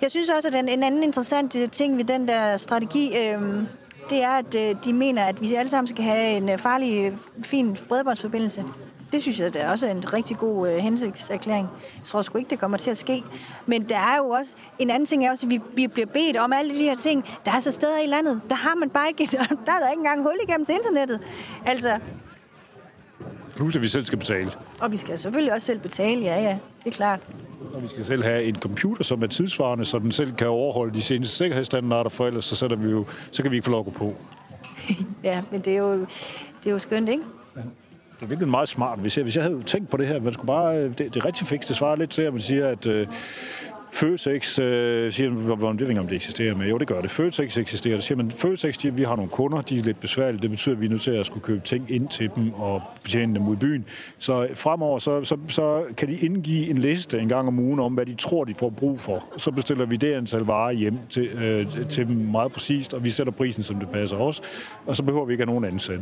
Jeg 0.00 0.10
synes 0.10 0.30
også, 0.30 0.48
at 0.48 0.54
en, 0.54 0.68
en 0.68 0.82
anden 0.82 1.02
interessant 1.02 1.56
øh, 1.56 1.68
ting 1.68 1.96
ved 1.96 2.04
den 2.04 2.28
der 2.28 2.56
strategi, 2.56 3.18
øh, 3.18 3.42
det 4.10 4.22
er, 4.22 4.30
at 4.30 4.54
øh, 4.54 4.76
de 4.84 4.92
mener, 4.92 5.24
at 5.24 5.40
vi 5.40 5.54
alle 5.54 5.68
sammen 5.68 5.88
skal 5.88 6.04
have 6.04 6.36
en 6.36 6.48
øh, 6.48 6.58
farlig, 6.58 7.04
øh, 7.04 7.12
fin 7.44 7.78
bredbåndsforbindelse. 7.88 8.64
Det 9.12 9.22
synes 9.22 9.40
jeg 9.40 9.54
det 9.54 9.62
er 9.62 9.70
også 9.70 9.86
en 9.86 10.12
rigtig 10.12 10.36
god 10.36 10.68
øh, 10.68 10.76
hensigtserklæring. 10.76 11.68
Jeg 11.96 12.04
tror 12.04 12.22
sgu 12.22 12.38
ikke, 12.38 12.50
det 12.50 12.58
kommer 12.58 12.78
til 12.78 12.90
at 12.90 12.98
ske. 12.98 13.24
Men 13.66 13.88
der 13.88 13.96
er 13.96 14.16
jo 14.16 14.28
også, 14.28 14.54
en 14.78 14.90
anden 14.90 15.06
ting 15.06 15.26
er 15.26 15.30
også, 15.30 15.46
at 15.46 15.50
vi, 15.50 15.60
vi 15.74 15.86
bliver 15.86 16.06
bedt 16.06 16.36
om 16.36 16.52
alle 16.52 16.74
de 16.74 16.82
her 16.82 16.94
ting. 16.94 17.24
Der 17.44 17.52
er 17.52 17.60
så 17.60 17.70
steder 17.70 17.98
i 17.98 18.06
landet, 18.06 18.40
der 18.48 18.54
har 18.54 18.74
man 18.74 18.90
bare 18.90 19.08
ikke, 19.08 19.28
der, 19.36 19.44
der 19.66 19.72
er 19.72 19.78
der 19.78 19.88
ikke 19.90 20.00
engang 20.00 20.22
hul 20.22 20.36
igennem 20.48 20.64
til 20.64 20.74
internettet. 20.74 21.20
Altså, 21.66 21.98
Plus 23.60 23.76
at 23.76 23.82
vi 23.82 23.88
selv 23.88 24.04
skal 24.04 24.18
betale. 24.18 24.50
Og 24.80 24.92
vi 24.92 24.96
skal 24.96 25.18
selvfølgelig 25.18 25.52
også 25.52 25.66
selv 25.66 25.78
betale, 25.78 26.22
ja 26.22 26.42
ja, 26.42 26.58
det 26.78 26.86
er 26.86 26.90
klart. 26.90 27.20
Og 27.74 27.82
vi 27.82 27.88
skal 27.88 28.04
selv 28.04 28.22
have 28.22 28.44
en 28.44 28.56
computer, 28.56 29.04
som 29.04 29.22
er 29.22 29.26
tidsvarende, 29.26 29.84
så 29.84 29.98
den 29.98 30.12
selv 30.12 30.32
kan 30.34 30.48
overholde 30.48 30.94
de 30.94 31.02
seneste 31.02 31.36
sikkerhedsstandarder, 31.36 32.10
for 32.10 32.26
ellers 32.26 32.44
så, 32.44 32.56
sætter 32.56 32.76
vi 32.76 32.90
jo, 32.90 33.06
så 33.32 33.42
kan 33.42 33.50
vi 33.50 33.56
ikke 33.56 33.64
få 33.64 33.70
lov 33.70 33.80
at 33.80 33.84
gå 33.84 33.90
på. 33.90 34.14
ja, 35.24 35.42
men 35.50 35.60
det 35.60 35.72
er 35.72 35.76
jo, 35.76 36.00
det 36.00 36.66
er 36.66 36.70
jo 36.70 36.78
skønt, 36.78 37.08
ikke? 37.08 37.22
Ja. 37.56 37.60
Det 38.20 38.22
er 38.22 38.26
virkelig 38.26 38.48
meget 38.48 38.68
smart. 38.68 38.98
Hvis 38.98 39.16
jeg, 39.16 39.22
hvis 39.22 39.36
jeg 39.36 39.44
havde 39.44 39.62
tænkt 39.62 39.90
på 39.90 39.96
det 39.96 40.06
her, 40.06 40.20
man 40.20 40.32
skulle 40.32 40.46
bare, 40.46 40.82
det, 40.82 40.98
det 40.98 41.16
er 41.16 41.24
rigtig 41.24 41.46
fikst. 41.46 41.68
Det 41.68 41.76
svarer 41.76 41.96
lidt 41.96 42.10
til, 42.10 42.22
at 42.22 42.32
man 42.32 42.42
siger, 42.42 42.68
at 42.68 42.86
øh, 42.86 43.06
Føtex 43.92 44.58
øh, 44.58 45.12
siger, 45.12 45.30
hvor 45.30 45.72
det 45.72 45.88
ikke 45.88 46.00
om 46.00 46.06
det 46.06 46.16
eksisterer, 46.16 46.54
men 46.54 46.68
jo, 46.68 46.78
det 46.78 46.88
gør 46.88 47.00
det. 47.00 47.10
Føtex 47.10 47.58
eksisterer. 47.58 47.94
Det 47.94 48.04
siger 48.04 48.16
man, 48.16 48.30
Føtex, 48.30 48.78
de, 48.78 48.94
vi 48.94 49.04
har 49.04 49.16
nogle 49.16 49.30
kunder, 49.30 49.60
de 49.60 49.78
er 49.78 49.82
lidt 49.82 50.00
besværlige. 50.00 50.42
Det 50.42 50.50
betyder, 50.50 50.74
at 50.74 50.80
vi 50.80 50.86
er 50.86 50.90
nødt 50.90 51.02
til 51.02 51.10
at 51.10 51.26
skulle 51.26 51.44
købe 51.44 51.60
ting 51.64 51.90
ind 51.90 52.08
til 52.08 52.30
dem 52.36 52.54
og 52.54 52.82
betjene 53.02 53.34
dem 53.34 53.48
ud 53.48 53.56
i 53.56 53.58
byen. 53.58 53.84
Så 54.18 54.48
fremover, 54.54 54.98
så, 54.98 55.24
så, 55.24 55.36
så 55.48 55.84
kan 55.96 56.08
de 56.08 56.16
indgive 56.16 56.70
en 56.70 56.78
liste 56.78 57.18
en 57.18 57.28
gang 57.28 57.48
om 57.48 57.58
ugen 57.58 57.80
om, 57.80 57.94
hvad 57.94 58.06
de 58.06 58.14
tror, 58.14 58.44
de 58.44 58.54
får 58.58 58.70
brug 58.70 59.00
for. 59.00 59.24
Så 59.36 59.50
bestiller 59.50 59.86
vi 59.86 59.96
det 59.96 60.14
antal 60.14 60.40
varer 60.40 60.72
hjem 60.72 60.98
til, 61.10 61.24
øh, 61.24 61.88
til 61.88 62.06
dem 62.06 62.16
meget 62.16 62.52
præcist, 62.52 62.94
og 62.94 63.04
vi 63.04 63.10
sætter 63.10 63.32
prisen, 63.32 63.62
som 63.62 63.76
det 63.76 63.88
passer 63.88 64.16
os. 64.16 64.42
Og 64.86 64.96
så 64.96 65.02
behøver 65.02 65.24
vi 65.24 65.32
ikke 65.32 65.44
have 65.44 65.60
nogen 65.60 65.64
ansat. 65.64 66.00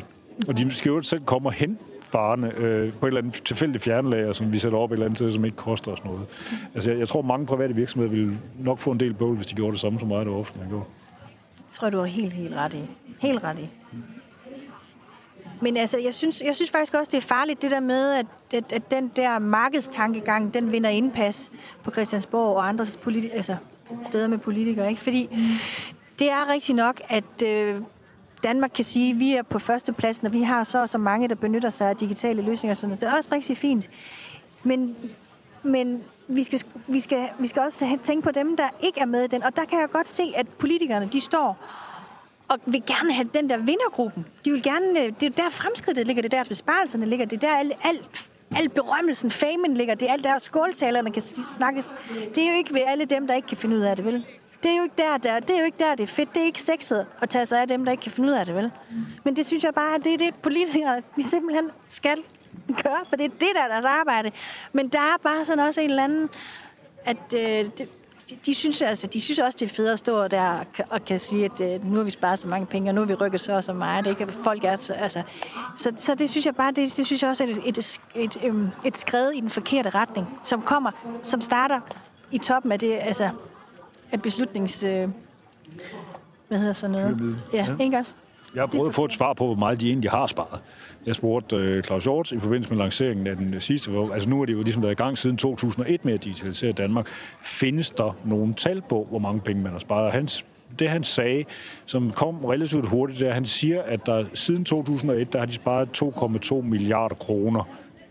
Og 0.49 0.59
de 0.59 0.71
skal 0.71 0.91
jo 0.91 1.03
selv 1.03 1.21
komme 1.25 1.49
og 1.49 1.53
hente 1.53 1.83
farne 2.11 2.53
øh, 2.57 2.93
på 2.93 3.07
et 3.07 3.11
eller 3.11 3.21
andet 3.21 3.43
tilfældigt 3.45 3.85
fjernlager, 3.85 4.33
som 4.33 4.53
vi 4.53 4.59
sætter 4.59 4.79
op 4.79 4.91
et 4.91 4.95
eller 4.95 5.07
andet 5.07 5.19
sted, 5.19 5.33
som 5.33 5.45
ikke 5.45 5.57
koster 5.57 5.93
os 5.93 6.05
noget. 6.05 6.27
Altså, 6.75 6.91
jeg, 6.91 6.99
jeg 6.99 7.09
tror, 7.09 7.23
mange 7.23 7.47
private 7.47 7.75
virksomheder 7.75 8.11
vil 8.11 8.39
nok 8.59 8.79
få 8.79 8.91
en 8.91 9.01
del 9.01 9.15
bøvl, 9.15 9.37
hvis 9.37 9.47
de 9.47 9.55
gjorde 9.55 9.73
det 9.73 9.81
samme 9.81 9.99
som 9.99 10.09
mig, 10.09 10.27
det 10.27 10.35
ofte 10.35 10.59
gjorde. 10.69 10.85
Det 11.57 11.75
tror 11.75 11.91
du 11.91 11.99
har 11.99 12.05
helt, 12.05 12.33
helt 12.33 12.55
ret 12.55 12.75
i. 12.75 12.83
Helt 13.19 13.45
ret 13.45 13.59
i. 13.59 13.69
Men 15.61 15.77
altså, 15.77 15.99
jeg 15.99 16.15
synes, 16.15 16.43
jeg 16.45 16.55
synes 16.55 16.71
faktisk 16.71 16.95
også, 16.95 17.09
det 17.11 17.17
er 17.17 17.23
farligt, 17.23 17.63
det 17.63 17.71
der 17.71 17.81
med, 17.81 18.13
at, 18.13 18.27
at, 18.55 18.73
at 18.73 18.91
den 18.91 19.11
der 19.17 19.39
markedstankegang, 19.39 20.55
den 20.55 20.73
vinder 20.73 20.91
indpas 20.91 21.53
på 21.85 21.91
Christiansborg 21.91 22.57
og 22.57 22.69
andre 22.69 22.87
politi- 23.03 23.31
altså, 23.33 23.57
steder 24.05 24.27
med 24.27 24.39
politikere. 24.39 24.89
Ikke? 24.89 25.01
Fordi 25.01 25.29
det 26.19 26.31
er 26.31 26.53
rigtigt 26.53 26.77
nok, 26.77 27.01
at 27.09 27.43
øh, 27.47 27.81
Danmark 28.45 28.71
kan 28.75 28.85
sige, 28.85 29.11
at 29.11 29.19
vi 29.19 29.35
er 29.35 29.43
på 29.43 29.59
førstepladsen, 29.59 30.27
og 30.27 30.33
vi 30.33 30.43
har 30.43 30.65
så 30.65 30.83
og 30.83 30.89
så 30.89 30.99
mange, 30.99 31.29
der 31.29 31.35
benytter 31.35 31.71
sig 31.71 31.89
af 31.89 31.97
digitale 31.97 32.43
løsninger. 32.43 32.75
Så 32.75 32.87
det 32.87 33.03
er 33.03 33.15
også 33.15 33.31
rigtig 33.33 33.57
fint. 33.57 33.91
Men, 34.63 34.97
men 35.63 36.03
vi, 36.29 36.43
skal, 36.43 36.61
vi, 36.87 37.01
skal, 37.01 37.29
vi 37.39 37.47
skal 37.47 37.63
også 37.63 37.99
tænke 38.03 38.23
på 38.23 38.31
dem, 38.31 38.57
der 38.57 38.69
ikke 38.81 39.01
er 39.01 39.07
med 39.07 39.25
i 39.25 39.27
den. 39.27 39.43
Og 39.43 39.57
der 39.57 39.65
kan 39.65 39.81
jeg 39.81 39.89
godt 39.91 40.09
se, 40.09 40.33
at 40.37 40.49
politikerne 40.49 41.09
de 41.13 41.21
står 41.21 41.59
og 42.49 42.59
vil 42.67 42.83
gerne 42.87 43.13
have 43.13 43.29
den 43.35 43.51
der 43.51 43.57
vindergruppen. 43.57 44.27
De 44.45 44.51
vil 44.51 44.63
gerne, 44.63 45.01
øh, 45.01 45.13
det 45.21 45.23
er 45.23 45.45
der 45.45 45.51
fremskridtet 45.51 46.07
ligger, 46.07 46.23
det 46.23 46.33
der 46.33 46.45
besparelserne 46.45 47.07
ligger, 47.07 47.27
det 47.27 47.45
er 47.45 47.49
der 47.49 47.57
alt, 47.57 47.73
alt 47.85 48.31
alt 48.57 48.75
berømmelsen, 48.75 49.31
famen 49.31 49.75
ligger, 49.75 49.95
det 49.95 50.09
er 50.09 50.13
alt 50.13 50.25
der 50.25 50.39
skåltalerne 50.39 51.11
kan 51.11 51.23
snakkes. 51.23 51.95
Det 52.35 52.45
er 52.45 52.49
jo 52.49 52.55
ikke 52.57 52.75
ved 52.75 52.83
alle 52.87 53.05
dem, 53.05 53.27
der 53.27 53.35
ikke 53.35 53.49
kan 53.49 53.57
finde 53.57 53.77
ud 53.77 53.83
af 53.83 53.97
det, 53.97 54.05
vel? 54.05 54.27
Det 54.63 54.71
er 54.71 54.77
jo 54.77 54.83
ikke 54.83 54.95
der, 54.99 55.17
der, 55.17 55.41
det 55.41 55.51
er 55.51 55.59
jo 55.59 55.65
ikke 55.65 55.79
der, 55.79 55.95
det 55.95 56.03
er 56.03 56.07
fedt. 56.07 56.35
Det 56.35 56.43
er 56.43 56.47
ikke 56.47 56.63
sexet 56.63 57.07
at 57.23 57.29
tage 57.29 57.47
sig 57.47 57.61
af 57.61 57.69
dem, 57.69 57.85
der 57.85 57.93
ikke 57.93 58.03
kan 58.03 58.13
finde 58.13 58.29
ud 58.29 58.35
af 58.35 58.47
det, 58.47 58.55
vel? 58.55 58.71
Men 59.25 59.37
det 59.37 59.47
synes 59.47 59.65
jeg 59.65 59.75
bare, 59.75 59.99
det 59.99 60.15
er 60.15 60.19
det, 60.19 60.35
politikere 60.35 61.03
de 61.17 61.23
simpelthen 61.31 61.71
skal 61.89 62.19
gøre, 62.83 63.01
for 63.09 63.17
det 63.17 63.25
er 63.25 63.29
det, 63.29 63.49
der 63.55 63.63
er 63.63 63.69
deres 63.69 63.85
arbejde. 63.85 64.31
Men 64.73 64.89
der 64.89 64.99
er 64.99 65.17
bare 65.23 65.45
sådan 65.45 65.65
også 65.65 65.81
en 65.81 65.91
eller 65.91 66.05
anden, 66.05 66.29
at 67.05 67.35
øh, 67.35 67.71
det, 67.79 67.89
de, 68.31 68.37
de, 68.47 68.55
synes, 68.55 68.83
altså, 68.83 69.07
de 69.07 69.21
synes 69.21 69.39
også, 69.39 69.57
det 69.61 69.71
er 69.71 69.75
fedt 69.75 69.89
at 69.91 69.99
stå 69.99 70.29
der 70.29 70.65
og 70.91 71.05
kan 71.05 71.21
sige, 71.21 71.45
at 71.45 71.61
øh, 71.61 71.85
nu 71.85 71.97
har 71.97 72.03
vi 72.05 72.11
sparet 72.11 72.39
så 72.39 72.49
mange 72.49 72.67
penge, 72.67 72.91
og 72.91 72.95
nu 72.95 73.01
har 73.01 73.07
vi 73.07 73.15
rykket 73.15 73.41
så 73.41 73.53
og 73.53 73.65
så 73.65 73.73
meget. 73.73 74.05
Det 74.05 74.11
ikke? 74.11 74.33
Folk 74.33 74.65
er, 74.65 74.77
så, 74.77 74.93
altså, 74.93 75.23
så, 75.77 75.93
så 75.97 76.15
det 76.15 76.31
synes 76.31 76.47
jeg 76.47 76.57
bare, 76.57 76.73
det, 76.73 76.97
det 76.97 77.07
synes 77.07 77.23
jeg 77.23 77.31
også 77.31 77.45
er 77.45 77.49
et, 77.49 77.61
et, 77.65 78.01
et, 78.15 78.37
et, 78.43 78.73
et 78.85 78.99
skred 78.99 79.31
i 79.31 79.41
den 79.41 79.51
forkerte 79.51 79.91
retning, 79.91 80.41
som 80.45 80.63
kommer, 80.63 80.91
som 81.23 81.41
starter 81.41 81.81
i 82.31 82.39
toppen 82.39 82.73
af 82.73 82.79
det, 82.79 82.99
altså 83.01 83.31
af 84.13 84.23
beslutnings... 84.23 84.85
Øh, 84.85 85.09
hvad 86.49 86.59
hedder 86.59 86.73
sådan 86.73 86.91
noget? 86.91 87.37
Ja, 87.53 87.67
ja. 87.79 87.85
ikke 87.85 87.97
også? 87.97 88.15
Jeg 88.55 88.63
har 88.63 88.67
prøvet 88.67 88.89
at 88.89 88.95
få 88.95 89.05
et 89.05 89.13
svar 89.13 89.33
på, 89.33 89.47
hvor 89.47 89.55
meget 89.55 89.81
de 89.81 89.89
egentlig 89.89 90.11
har 90.11 90.27
sparet. 90.27 90.61
Jeg 91.07 91.15
spurgte 91.15 91.77
uh, 91.77 91.83
Claus 91.83 92.05
Hjort 92.05 92.33
i 92.33 92.39
forbindelse 92.39 92.71
med 92.71 92.79
lanceringen 92.79 93.27
af 93.27 93.37
den 93.37 93.61
sidste. 93.61 93.91
Altså 94.13 94.29
nu 94.29 94.43
er 94.43 94.47
det 94.47 94.53
jo 94.53 94.63
ligesom 94.63 94.83
været 94.83 94.93
i 94.93 95.03
gang 95.03 95.19
siden 95.19 95.37
2001 95.37 96.05
med 96.05 96.15
at 96.15 96.25
digitalisere 96.25 96.73
Danmark. 96.73 97.07
Findes 97.43 97.91
der 97.91 98.17
nogle 98.25 98.55
tal 98.55 98.83
på, 98.89 99.07
hvor 99.11 99.19
mange 99.19 99.41
penge 99.41 99.63
man 99.63 99.73
har 99.73 99.79
sparet? 99.79 100.13
Hans, 100.13 100.45
det 100.79 100.89
han 100.89 101.05
sagde, 101.05 101.45
som 101.87 102.11
kom 102.11 102.45
relativt 102.45 102.89
hurtigt, 102.89 103.23
er, 103.23 103.29
at 103.29 103.35
han 103.35 103.45
siger, 103.45 103.83
at 103.83 104.07
der 104.07 104.25
siden 104.35 104.65
2001, 104.65 105.33
der 105.33 105.39
har 105.39 105.47
de 105.47 105.53
sparet 105.53 106.03
2,2 106.03 106.63
milliarder 106.63 107.15
kroner 107.15 107.65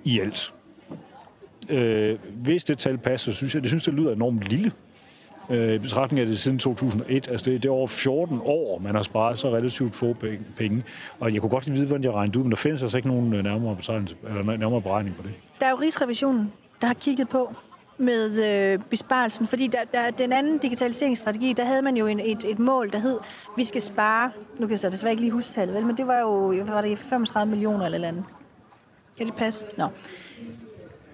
i 0.03 0.19
alt. 0.19 0.53
Øh, 1.69 2.17
hvis 2.35 2.63
det 2.63 2.77
tal 2.77 2.97
passer, 2.97 3.31
synes 3.31 3.55
jeg, 3.55 3.61
det 3.61 3.69
synes, 3.69 3.83
det 3.83 3.93
lyder 3.93 4.13
enormt 4.13 4.41
lille 4.41 4.71
Øh, 5.49 5.73
I 5.73 5.77
betragtning 5.77 6.19
af 6.19 6.25
det 6.25 6.39
siden 6.39 6.59
2001, 6.59 7.27
altså 7.27 7.51
det, 7.51 7.63
det 7.63 7.69
er 7.69 7.73
over 7.73 7.87
14 7.87 8.39
år, 8.43 8.79
man 8.79 8.95
har 8.95 9.01
sparet 9.03 9.39
så 9.39 9.49
relativt 9.49 9.95
få 9.95 10.15
penge- 10.57 10.83
Og 11.19 11.33
jeg 11.33 11.41
kunne 11.41 11.49
godt 11.49 11.73
vide, 11.73 11.85
hvordan 11.85 12.03
jeg 12.03 12.13
regnede 12.13 12.39
ud, 12.39 12.43
men 12.43 12.51
der 12.51 12.57
findes 12.57 12.81
altså 12.81 12.97
ikke 12.97 13.09
nogen 13.09 13.33
øh, 13.33 13.43
nærmere, 13.43 13.77
eller 14.29 14.57
nærmere 14.57 14.81
beregning 14.81 15.15
på 15.15 15.23
det. 15.23 15.31
Der 15.59 15.65
er 15.65 15.69
jo 15.69 15.75
Rigsrevisionen, 15.75 16.53
der 16.81 16.87
har 16.87 16.93
kigget 16.93 17.29
på 17.29 17.55
med 17.97 18.43
øh, 18.45 18.79
besparelsen, 18.89 19.47
fordi 19.47 19.67
der, 19.67 19.79
der, 19.93 20.11
den 20.11 20.33
anden 20.33 20.57
digitaliseringsstrategi, 20.57 21.53
der 21.53 21.65
havde 21.65 21.81
man 21.81 21.97
jo 21.97 22.07
en, 22.07 22.19
et, 22.19 22.43
et 22.43 22.59
mål, 22.59 22.91
der 22.91 22.99
hed, 22.99 23.19
vi 23.55 23.65
skal 23.65 23.81
spare, 23.81 24.31
nu 24.59 24.67
kan 24.67 24.71
jeg 24.71 24.79
så 24.79 24.89
desværre 24.89 25.11
ikke 25.11 25.21
lige 25.23 25.31
huske 25.31 25.53
tallet, 25.53 25.75
vel, 25.75 25.85
men 25.85 25.97
det 25.97 26.07
var 26.07 26.19
jo 26.19 26.63
var 26.67 26.81
det 26.81 26.99
35 26.99 27.49
millioner 27.49 27.85
eller 27.85 27.95
eller 27.95 28.07
andet. 28.07 28.23
Kan 29.17 29.25
det 29.25 29.35
passe? 29.35 29.65
Nå. 29.77 29.87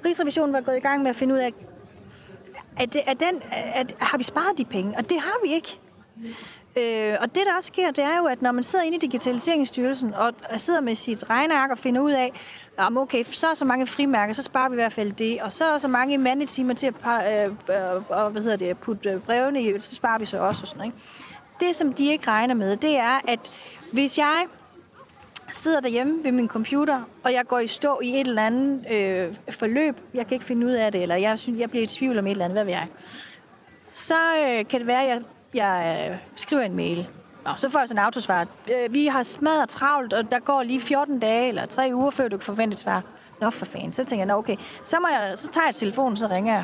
Rigsrevisionen 0.06 0.54
var 0.54 0.62
gået 0.62 0.78
i 0.78 0.80
gang 0.80 1.02
med 1.02 1.10
at 1.10 1.16
finde 1.16 1.34
ud 1.34 1.40
af, 1.40 1.54
at, 2.78 2.94
det, 2.94 3.02
at 3.08 3.20
den, 3.20 3.42
at, 3.52 3.96
har 4.00 4.18
vi 4.18 4.24
sparet 4.24 4.58
de 4.58 4.66
penge? 4.66 4.98
Og 4.98 5.10
det 5.10 5.20
har 5.20 5.46
vi 5.46 5.54
ikke. 5.54 5.80
Øh, 6.76 7.18
og 7.22 7.36
det, 7.36 7.44
der 7.46 7.56
også 7.58 7.68
sker, 7.68 7.92
det 7.92 8.04
er 8.04 8.18
jo, 8.18 8.26
at 8.26 8.42
når 8.42 8.52
man 8.52 8.64
sidder 8.64 8.86
inde 8.86 8.98
i 8.98 9.00
Digitaliseringsstyrelsen 9.00 10.14
og 10.14 10.34
sidder 10.58 10.82
med 10.82 10.96
sit 10.96 11.30
regneark 11.30 11.72
og 11.72 11.78
finder 11.78 12.02
ud 12.02 12.12
af, 12.12 12.32
om 12.78 12.98
okay, 12.98 13.24
så 13.24 13.48
er 13.48 13.54
så 13.54 13.66
mange 13.66 13.88
frimærker, 13.88 14.34
så 14.34 14.44
sparer 14.44 14.70
vi 14.70 14.74
i 14.74 14.76
hvert 14.76 14.94
fald 14.94 15.12
det, 15.12 15.42
og 15.42 15.52
så 15.52 15.66
er 15.66 15.78
så 15.78 15.88
mange 15.88 16.18
mandetimer 16.18 16.74
til 16.74 16.88
at 16.88 16.96
par, 16.96 17.24
øh, 17.24 17.46
øh, 17.46 18.10
og, 18.10 18.30
hvad 18.30 18.42
hedder 18.42 18.58
det, 18.58 18.78
putte 18.78 19.22
brevene 19.26 19.64
i, 19.64 19.80
så 19.80 19.96
sparer 19.96 20.20
vi 20.20 20.26
så 20.26 20.38
også 20.38 20.62
og 20.62 20.68
sådan, 20.68 20.86
ikke? 20.86 20.98
Det, 21.60 21.76
som 21.76 21.94
de 21.94 22.12
ikke 22.12 22.28
regner 22.28 22.56
med, 22.56 22.78
det 22.78 22.98
er, 22.98 23.20
at 23.28 23.52
hvis 23.92 24.18
jeg 24.18 24.46
sidder 25.56 25.80
derhjemme 25.80 26.24
ved 26.24 26.32
min 26.32 26.48
computer, 26.48 27.02
og 27.24 27.34
jeg 27.34 27.48
går 27.48 27.60
i 27.60 27.68
stå 27.68 28.00
i 28.04 28.10
et 28.22 28.28
eller 28.28 28.46
andet 28.46 28.92
øh, 28.92 29.36
forløb, 29.50 29.98
jeg 30.14 30.28
kan 30.28 30.36
ikke 30.36 30.46
finde 30.46 30.66
ud 30.66 30.72
af 30.72 30.92
det, 30.92 31.02
eller 31.02 31.16
jeg, 31.16 31.40
synes, 31.40 31.60
jeg 31.60 31.70
bliver 31.70 31.84
i 31.84 31.88
tvivl 31.88 32.20
om 32.20 32.28
et 32.28 32.32
eller 32.32 32.46
andet, 32.46 32.56
hvad 32.56 32.64
ved 32.64 32.74
jeg, 32.74 32.88
så 33.94 34.16
øh, 34.16 34.68
kan 34.68 34.80
det 34.80 34.88
være, 34.88 35.04
at 35.04 35.10
jeg, 35.10 35.22
jeg 35.54 36.10
øh, 36.12 36.18
skriver 36.36 36.62
en 36.62 36.76
mail. 36.76 37.08
Nå, 37.46 37.52
så 37.58 37.70
får 37.70 37.80
jeg 37.80 37.88
sådan 37.88 38.00
en 38.00 38.06
autosvar. 38.06 38.48
Øh, 38.72 38.94
vi 38.94 39.06
har 39.06 39.24
smadret 39.24 39.70
travlt, 39.70 40.14
og 40.14 40.32
der 40.32 40.40
går 40.40 40.64
lige 40.64 40.82
14 40.82 41.20
dage 41.20 41.48
eller 41.48 41.66
3 41.66 41.92
uger, 41.94 42.12
før 42.12 42.28
du 42.28 42.38
kan 42.38 42.46
forvente 42.46 42.74
et 42.74 42.80
svar. 42.80 43.04
Nå, 43.42 43.50
for 43.50 43.66
fanden. 43.66 43.94
Så 43.94 44.04
tænker 44.04 44.18
jeg, 44.18 44.26
nå 44.26 44.34
okay, 44.34 44.56
så, 44.84 45.00
må 45.00 45.08
jeg, 45.08 45.34
så 45.36 45.48
tager 45.52 45.66
jeg 45.66 45.76
telefonen, 45.76 46.18
så 46.18 46.28
ringer 46.28 46.54
jeg. 46.54 46.64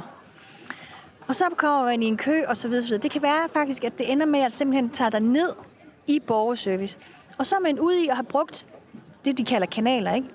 Og 1.28 1.36
så 1.36 1.45
kommer 1.58 1.86
man 1.86 2.04
i 2.04 2.06
en 2.06 2.17
kø, 2.17 2.43
og 2.47 2.58
så 2.58 2.67
videre, 2.67 2.82
så 2.82 2.88
videre. 2.88 3.02
Det 3.04 3.12
kan 3.12 3.21
være 3.21 3.49
faktisk, 3.54 3.84
at 3.84 3.97
det 3.97 4.12
ender 4.12 4.25
med, 4.25 4.39
at 4.39 4.43
jeg 4.43 4.52
simpelthen 4.52 4.89
tager 4.89 5.10
dig 5.10 5.19
ned 5.19 5.49
i 6.08 6.19
borgerservice. 6.19 6.97
Og 7.38 7.45
så 7.45 7.56
er 7.56 7.60
man 7.60 7.80
ude 7.80 8.04
i 8.04 8.08
at 8.08 8.15
have 8.15 8.25
brugt 8.25 8.65
det, 9.25 9.38
de 9.38 9.43
kalder 9.43 9.67
kanaler, 9.67 10.13
ikke? 10.13 10.27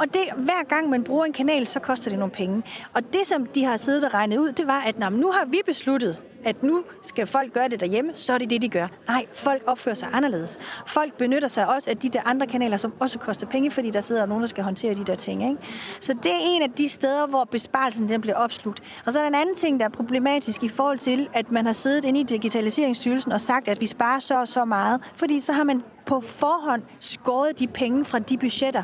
Og 0.00 0.14
det, 0.14 0.20
hver 0.36 0.64
gang 0.68 0.88
man 0.90 1.04
bruger 1.04 1.24
en 1.24 1.32
kanal, 1.32 1.66
så 1.66 1.80
koster 1.80 2.10
det 2.10 2.18
nogle 2.18 2.34
penge. 2.34 2.62
Og 2.94 3.12
det, 3.12 3.26
som 3.26 3.46
de 3.46 3.64
har 3.64 3.76
siddet 3.76 4.04
og 4.04 4.14
regnet 4.14 4.38
ud, 4.38 4.52
det 4.52 4.66
var, 4.66 4.80
at 4.80 5.12
nu 5.12 5.30
har 5.30 5.44
vi 5.44 5.60
besluttet, 5.66 6.22
at 6.44 6.62
nu 6.62 6.84
skal 7.02 7.26
folk 7.26 7.52
gøre 7.52 7.68
det 7.68 7.80
derhjemme, 7.80 8.12
så 8.14 8.32
er 8.32 8.38
det 8.38 8.50
det, 8.50 8.62
de 8.62 8.68
gør. 8.68 8.86
Nej, 9.08 9.26
folk 9.34 9.62
opfører 9.66 9.94
sig 9.94 10.08
anderledes. 10.12 10.58
Folk 10.86 11.14
benytter 11.14 11.48
sig 11.48 11.68
også 11.68 11.90
af 11.90 11.96
de 11.96 12.08
der 12.08 12.20
andre 12.24 12.46
kanaler, 12.46 12.76
som 12.76 12.92
også 13.00 13.18
koster 13.18 13.46
penge, 13.46 13.70
fordi 13.70 13.90
der 13.90 14.00
sidder 14.00 14.26
nogen, 14.26 14.42
der 14.42 14.48
skal 14.48 14.64
håndtere 14.64 14.94
de 14.94 15.04
der 15.04 15.14
ting. 15.14 15.42
Ikke? 15.42 15.62
Så 16.00 16.12
det 16.12 16.32
er 16.32 16.38
en 16.56 16.62
af 16.62 16.70
de 16.70 16.88
steder, 16.88 17.26
hvor 17.26 17.44
besparelsen 17.44 18.08
den 18.08 18.20
bliver 18.20 18.36
opslugt. 18.36 18.82
Og 19.06 19.12
så 19.12 19.18
er 19.18 19.22
der 19.22 19.28
en 19.28 19.34
anden 19.34 19.54
ting, 19.54 19.80
der 19.80 19.86
er 19.86 19.90
problematisk 19.90 20.62
i 20.62 20.68
forhold 20.68 20.98
til, 20.98 21.28
at 21.32 21.52
man 21.52 21.66
har 21.66 21.72
siddet 21.72 22.04
inde 22.04 22.20
i 22.20 22.22
Digitaliseringsstyrelsen 22.22 23.32
og 23.32 23.40
sagt, 23.40 23.68
at 23.68 23.80
vi 23.80 23.86
sparer 23.86 24.18
så 24.18 24.40
og 24.40 24.48
så 24.48 24.64
meget, 24.64 25.00
fordi 25.16 25.40
så 25.40 25.52
har 25.52 25.64
man 25.64 25.82
på 26.06 26.20
forhånd 26.20 26.82
skåret 27.00 27.58
de 27.58 27.66
penge 27.66 28.04
fra 28.04 28.18
de 28.18 28.38
budgetter 28.38 28.82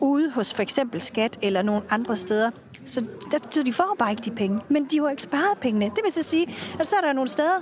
ude 0.00 0.30
hos 0.30 0.54
for 0.54 0.62
eksempel 0.62 1.00
skat 1.00 1.38
eller 1.42 1.62
nogle 1.62 1.82
andre 1.90 2.16
steder. 2.16 2.50
Så, 2.84 3.00
der, 3.30 3.38
så 3.50 3.62
de 3.62 3.72
får 3.72 3.96
bare 3.98 4.10
ikke 4.10 4.22
de 4.22 4.30
penge. 4.30 4.60
Men 4.68 4.84
de 4.84 5.00
har 5.00 5.10
ikke 5.10 5.22
sparet 5.22 5.58
pengene. 5.60 5.84
Det 5.84 6.00
vil 6.04 6.12
så 6.12 6.22
sige, 6.22 6.54
at 6.80 6.86
så 6.86 6.96
er 6.96 7.00
der 7.00 7.12
nogle 7.12 7.28
steder 7.28 7.60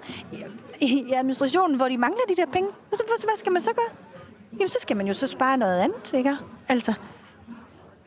i, 0.81 0.87
i 0.87 1.13
administrationen, 1.13 1.77
hvor 1.77 1.89
de 1.89 1.99
mangler 1.99 2.21
de 2.29 2.37
der 2.37 2.47
penge. 2.53 2.69
Og 2.69 2.97
så, 2.97 3.05
hvad 3.07 3.37
skal 3.37 3.53
man 3.53 3.63
så 3.63 3.71
gøre? 3.73 3.97
Jamen, 4.53 4.69
så 4.69 4.79
skal 4.81 4.97
man 4.97 5.07
jo 5.07 5.15
så 5.15 5.27
spare 5.27 5.57
noget 5.57 5.81
andet, 5.81 6.13
ikke? 6.15 6.37
Altså, 6.69 6.93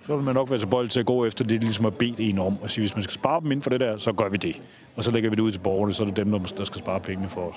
Så 0.02 0.16
vil 0.16 0.26
man 0.26 0.36
nok 0.36 0.50
være 0.50 0.60
så 0.60 0.68
bold 0.68 0.90
til 0.90 1.00
at 1.00 1.06
gå 1.06 1.26
efter 1.26 1.44
det, 1.46 1.62
de 1.62 1.66
ligesom 1.66 1.86
har 1.86 1.92
bedt 1.92 2.20
en 2.20 2.40
om. 2.40 2.58
Og 2.62 2.70
sige, 2.70 2.82
hvis 2.82 2.96
man 2.96 3.04
skal 3.04 3.14
spare 3.14 3.42
dem 3.42 3.52
inden 3.52 3.64
for 3.64 3.70
det 3.70 3.80
der, 3.80 3.98
så 3.98 4.14
gør 4.14 4.30
vi 4.30 4.38
det. 4.38 4.62
Og 4.96 5.04
så 5.04 5.12
lægger 5.12 5.30
vi 5.30 5.36
det 5.36 5.42
ud 5.42 5.52
til 5.52 5.60
borgerne, 5.60 5.94
så 5.94 6.04
er 6.04 6.08
det 6.08 6.16
dem, 6.16 6.32
der 6.32 6.64
skal 6.64 6.80
spare 6.80 7.00
pengene 7.00 7.30
for 7.30 7.42
os. 7.42 7.56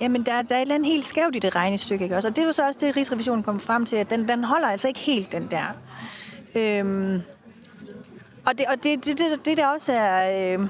Jamen, 0.00 0.22
der, 0.22 0.42
der 0.42 0.54
er 0.54 0.58
et 0.58 0.62
eller 0.62 0.74
andet 0.74 0.92
helt 0.92 1.04
skævt 1.04 1.36
i 1.36 1.38
det 1.38 1.56
regnestykke, 1.56 2.04
ikke 2.04 2.16
også? 2.16 2.28
Og 2.28 2.36
det 2.36 2.42
er 2.42 2.46
jo 2.46 2.52
så 2.52 2.66
også 2.66 2.78
det, 2.80 2.96
Rigsrevisionen 2.96 3.42
kom 3.42 3.60
frem 3.60 3.86
til, 3.86 3.96
at 3.96 4.10
den, 4.10 4.28
den 4.28 4.44
holder 4.44 4.68
altså 4.68 4.88
ikke 4.88 5.00
helt, 5.00 5.32
den 5.32 5.48
der. 5.50 5.64
Øhm, 6.54 7.22
og 8.46 8.58
det, 8.58 8.66
og 8.66 8.84
det, 8.84 9.04
det, 9.04 9.18
det, 9.18 9.44
det 9.44 9.56
der 9.56 9.66
også 9.66 9.92
er, 9.92 10.54
øh, 10.58 10.68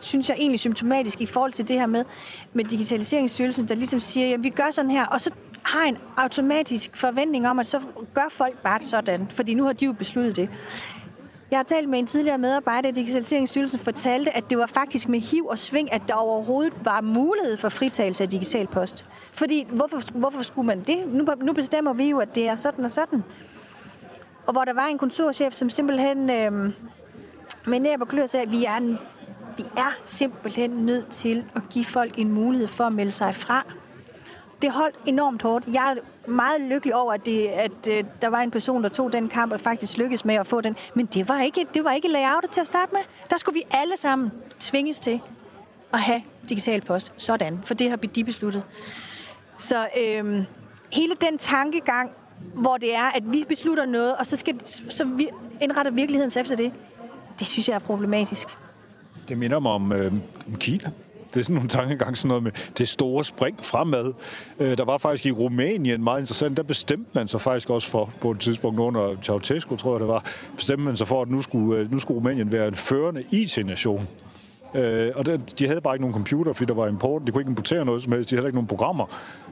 synes 0.00 0.28
jeg 0.28 0.36
egentlig 0.40 0.60
symptomatisk 0.60 1.20
i 1.20 1.26
forhold 1.26 1.52
til 1.52 1.68
det 1.68 1.78
her 1.78 1.86
med, 1.86 2.04
med 2.52 2.64
Digitaliseringsstyrelsen, 2.64 3.68
der 3.68 3.74
ligesom 3.74 4.00
siger, 4.00 4.34
at 4.34 4.42
vi 4.42 4.50
gør 4.50 4.70
sådan 4.70 4.90
her, 4.90 5.06
og 5.06 5.20
så 5.20 5.30
har 5.62 5.88
en 5.88 5.98
automatisk 6.16 6.96
forventning 6.96 7.48
om, 7.48 7.58
at 7.58 7.66
så 7.66 7.80
gør 8.14 8.28
folk 8.30 8.58
bare 8.62 8.80
sådan, 8.80 9.30
fordi 9.34 9.54
nu 9.54 9.64
har 9.64 9.72
de 9.72 9.84
jo 9.84 9.92
besluttet 9.92 10.36
det. 10.36 10.48
Jeg 11.52 11.58
har 11.58 11.64
talt 11.64 11.88
med 11.88 11.98
en 11.98 12.06
tidligere 12.06 12.38
medarbejder 12.38 12.88
i 12.88 12.92
Digitaliseringsstyrelsen, 12.92 13.78
fortalte, 13.78 14.36
at 14.36 14.50
det 14.50 14.58
var 14.58 14.66
faktisk 14.66 15.08
med 15.08 15.20
hiv 15.20 15.46
og 15.46 15.58
sving, 15.58 15.92
at 15.92 16.02
der 16.08 16.14
overhovedet 16.14 16.72
var 16.84 17.00
mulighed 17.00 17.56
for 17.56 17.68
fritagelse 17.68 18.24
af 18.24 18.30
digital 18.30 18.66
post. 18.66 19.04
Fordi 19.32 19.66
hvorfor, 19.72 20.18
hvorfor 20.18 20.42
skulle 20.42 20.66
man 20.66 20.80
det? 20.80 21.06
Nu, 21.06 21.24
nu 21.42 21.52
bestemmer 21.52 21.92
vi 21.92 22.04
jo, 22.04 22.18
at 22.18 22.34
det 22.34 22.48
er 22.48 22.54
sådan 22.54 22.84
og 22.84 22.90
sådan. 22.90 23.24
Og 24.46 24.52
hvor 24.52 24.64
der 24.64 24.72
var 24.72 24.86
en 24.86 24.98
kontorchef, 24.98 25.52
som 25.52 25.70
simpelthen 25.70 26.30
øh, 26.30 26.52
med 27.66 27.80
næb 27.80 28.00
og 28.00 28.08
klør 28.08 28.26
sagde, 28.26 28.46
at 28.46 28.52
vi 28.52 28.64
er, 28.64 28.80
vi 29.56 29.64
er 29.76 29.98
simpelthen 30.04 30.70
nødt 30.70 31.08
til 31.10 31.44
at 31.56 31.62
give 31.70 31.84
folk 31.84 32.18
en 32.18 32.32
mulighed 32.32 32.68
for 32.68 32.84
at 32.84 32.92
melde 32.92 33.10
sig 33.12 33.34
fra. 33.34 33.64
Det 34.62 34.70
holdt 34.70 34.96
enormt 35.06 35.42
hårdt. 35.42 35.66
Jeg 35.72 35.96
er 35.96 36.30
meget 36.30 36.60
lykkelig 36.60 36.94
over, 36.94 37.12
at, 37.12 37.26
det, 37.26 37.46
at 37.46 37.88
øh, 37.90 38.04
der 38.22 38.28
var 38.28 38.40
en 38.40 38.50
person, 38.50 38.82
der 38.82 38.88
tog 38.88 39.12
den 39.12 39.28
kamp 39.28 39.52
og 39.52 39.60
faktisk 39.60 39.98
lykkedes 39.98 40.24
med 40.24 40.34
at 40.34 40.46
få 40.46 40.60
den. 40.60 40.76
Men 40.94 41.06
det 41.06 41.28
var 41.28 41.42
ikke, 41.42 41.66
det 41.74 41.84
var 41.84 41.92
ikke 41.92 42.08
layoutet 42.08 42.50
til 42.50 42.60
at 42.60 42.66
starte 42.66 42.92
med. 42.92 43.00
Der 43.30 43.36
skulle 43.36 43.54
vi 43.54 43.62
alle 43.70 43.96
sammen 43.96 44.32
tvinges 44.60 44.98
til 44.98 45.20
at 45.92 46.00
have 46.00 46.22
digital 46.48 46.80
post. 46.80 47.12
Sådan, 47.16 47.60
for 47.64 47.74
det 47.74 47.90
har 47.90 47.96
de 47.96 48.24
besluttet. 48.24 48.62
Så 49.56 49.88
øh, 49.98 50.44
hele 50.92 51.14
den 51.20 51.38
tankegang, 51.38 52.10
hvor 52.54 52.76
det 52.76 52.94
er, 52.94 53.16
at 53.16 53.32
vi 53.32 53.44
beslutter 53.48 53.86
noget, 53.86 54.16
og 54.16 54.26
så, 54.26 54.36
skal, 54.36 54.60
så 54.66 55.04
vi 55.04 55.28
indretter 55.60 55.92
virkeligheden 55.92 56.30
sig 56.30 56.40
efter 56.40 56.56
det, 56.56 56.72
det 57.38 57.46
synes 57.46 57.68
jeg 57.68 57.74
er 57.74 57.78
problematisk. 57.78 58.48
Det 59.28 59.38
minder 59.38 59.58
mig 59.58 59.72
om, 59.72 59.92
øh, 59.92 60.12
om 60.46 60.56
Kina. 60.56 60.90
Det 61.34 61.40
er 61.40 61.44
sådan 61.44 61.54
nogle 61.54 61.68
tankegang, 61.68 62.16
sådan 62.16 62.28
noget 62.28 62.42
med 62.42 62.52
det 62.78 62.88
store 62.88 63.24
spring 63.24 63.64
fremad. 63.64 64.12
Øh, 64.58 64.76
der 64.76 64.84
var 64.84 64.98
faktisk 64.98 65.26
i 65.26 65.30
Rumænien 65.30 66.04
meget 66.04 66.20
interessant, 66.20 66.56
der 66.56 66.62
bestemte 66.62 67.10
man 67.12 67.28
sig 67.28 67.40
faktisk 67.40 67.70
også 67.70 67.88
for, 67.88 68.10
på 68.20 68.30
et 68.30 68.40
tidspunkt 68.40 68.80
under 68.80 69.16
Ceausescu, 69.22 69.76
tror 69.76 69.92
jeg 69.92 70.00
det 70.00 70.08
var, 70.08 70.24
bestemte 70.56 70.84
man 70.84 70.96
sig 70.96 71.08
for, 71.08 71.22
at 71.22 71.30
nu 71.30 71.42
skulle, 71.42 71.80
øh, 71.80 71.92
nu 71.92 71.98
skulle 71.98 72.18
Rumænien 72.18 72.52
være 72.52 72.68
en 72.68 72.74
førende 72.74 73.24
IT-nation. 73.30 74.08
Øh, 74.74 75.12
og 75.14 75.26
der, 75.26 75.36
de 75.58 75.66
havde 75.66 75.80
bare 75.80 75.94
ikke 75.94 76.02
nogen 76.02 76.14
computer, 76.14 76.52
fordi 76.52 76.68
der 76.68 76.74
var 76.74 76.88
import. 76.88 77.22
De 77.26 77.32
kunne 77.32 77.40
ikke 77.40 77.48
importere 77.48 77.84
noget 77.84 78.02
som 78.02 78.12
helst. 78.12 78.30
De 78.30 78.36
havde 78.36 78.48
ikke 78.48 78.56
nogen 78.56 78.66
programmer. 78.66 79.06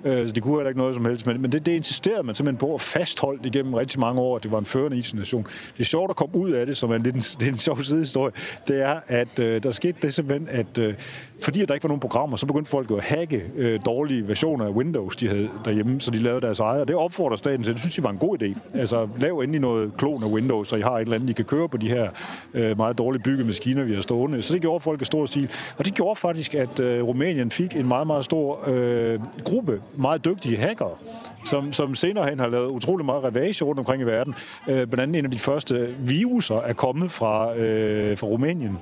Øh, 0.05 0.27
så 0.27 0.33
det 0.33 0.43
kunne 0.43 0.55
heller 0.55 0.69
ikke 0.69 0.81
noget 0.81 0.95
som 0.95 1.05
helst. 1.05 1.27
Men, 1.27 1.43
men 1.43 1.53
det, 1.53 1.67
det 1.67 1.73
insisterede 1.73 2.23
man 2.23 2.35
simpelthen 2.35 2.69
på 2.69 2.75
at 2.75 2.81
fastholde 2.81 3.49
igennem 3.49 3.75
rigtig 3.75 4.01
mange 4.01 4.21
år, 4.21 4.37
at 4.37 4.43
det 4.43 4.53
var 4.53 4.59
en 4.59 4.65
førende 4.65 4.99
isnation. 4.99 5.43
Det 5.43 5.81
er 5.81 5.85
sjovt 5.85 6.11
at 6.11 6.17
komme 6.17 6.37
ud 6.37 6.51
af 6.51 6.67
det, 6.67 6.77
som 6.77 6.91
er 6.91 6.95
en 6.95 7.03
lidt 7.03 7.17
en, 7.17 7.23
det 7.41 7.49
er 7.49 7.53
en 7.53 7.59
sjov 7.59 7.79
sidehistorie. 7.83 8.33
Det 8.69 8.83
er, 8.83 9.01
at 9.07 9.39
øh, 9.39 9.63
der 9.63 9.71
skete 9.71 9.99
det 10.03 10.15
simpelthen, 10.15 10.49
at 10.51 10.79
øh, 10.79 10.95
fordi 11.43 11.65
der 11.65 11.75
ikke 11.75 11.85
var 11.85 11.89
nogen 11.89 12.01
programmer, 12.01 12.37
så 12.37 12.47
begyndte 12.47 12.71
folk 12.71 12.91
at 12.91 13.03
hacke 13.03 13.43
øh, 13.57 13.81
dårlige 13.85 14.29
versioner 14.29 14.67
af 14.67 14.71
Windows, 14.71 15.17
de 15.17 15.29
havde 15.29 15.49
derhjemme, 15.65 16.01
så 16.01 16.11
de 16.11 16.19
lavede 16.19 16.41
deres 16.41 16.61
eget. 16.61 16.81
Og 16.81 16.89
det 16.89 16.97
opfordrer 16.97 17.37
staten 17.37 17.65
til. 17.65 17.73
Det 17.73 17.81
synes 17.81 17.95
de 17.95 18.03
var 18.03 18.11
en 18.11 18.19
god 18.19 18.43
idé. 18.43 18.79
Altså, 18.79 19.09
lav 19.19 19.39
endelig 19.39 19.61
noget 19.61 19.97
klon 19.97 20.23
af 20.23 20.29
Windows, 20.29 20.69
så 20.69 20.77
I 20.77 20.81
har 20.81 20.93
et 20.93 21.01
eller 21.01 21.15
andet, 21.15 21.31
I 21.31 21.33
kan 21.33 21.45
køre 21.45 21.69
på 21.69 21.77
de 21.77 21.89
her 21.89 22.11
øh, 22.55 22.77
meget 22.77 22.99
dårligt 22.99 23.25
byggede 23.25 23.47
maskiner, 23.47 23.85
vi 23.85 23.95
har 23.95 24.03
stående. 24.03 24.43
Så 24.43 24.55
det 24.55 24.63
gjorde 24.63 24.81
folk 24.81 25.03
i 25.03 25.05
stor 25.05 25.27
stil. 25.27 25.51
Og 25.79 25.85
det 25.85 25.95
gjorde 25.95 26.17
faktisk, 26.17 26.55
at 26.55 26.81
øh, 26.81 27.03
Rumænien 27.03 27.51
fik 27.51 27.77
en 27.77 27.89
meget, 27.89 28.07
meget 28.07 28.25
stor 28.25 28.69
øh, 28.69 29.21
gruppe 29.45 29.81
meget 29.97 30.25
dygtige 30.25 30.57
hackere, 30.57 30.97
som, 31.45 31.73
som 31.73 31.95
senere 31.95 32.29
hen 32.29 32.39
har 32.39 32.49
lavet 32.49 32.71
utrolig 32.71 33.07
meget 33.07 33.25
ravage 33.25 33.65
rundt 33.65 33.79
omkring 33.79 34.03
i 34.03 34.05
verden. 34.05 34.35
Øh, 34.69 34.75
blandt 34.87 35.01
andet 35.01 35.19
en 35.19 35.25
af 35.25 35.31
de 35.31 35.39
første 35.39 35.95
viruser 35.99 36.57
er 36.57 36.73
kommet 36.73 37.11
fra, 37.11 37.57
øh, 37.57 38.19
fra 38.19 38.27
Rumænien 38.27 38.79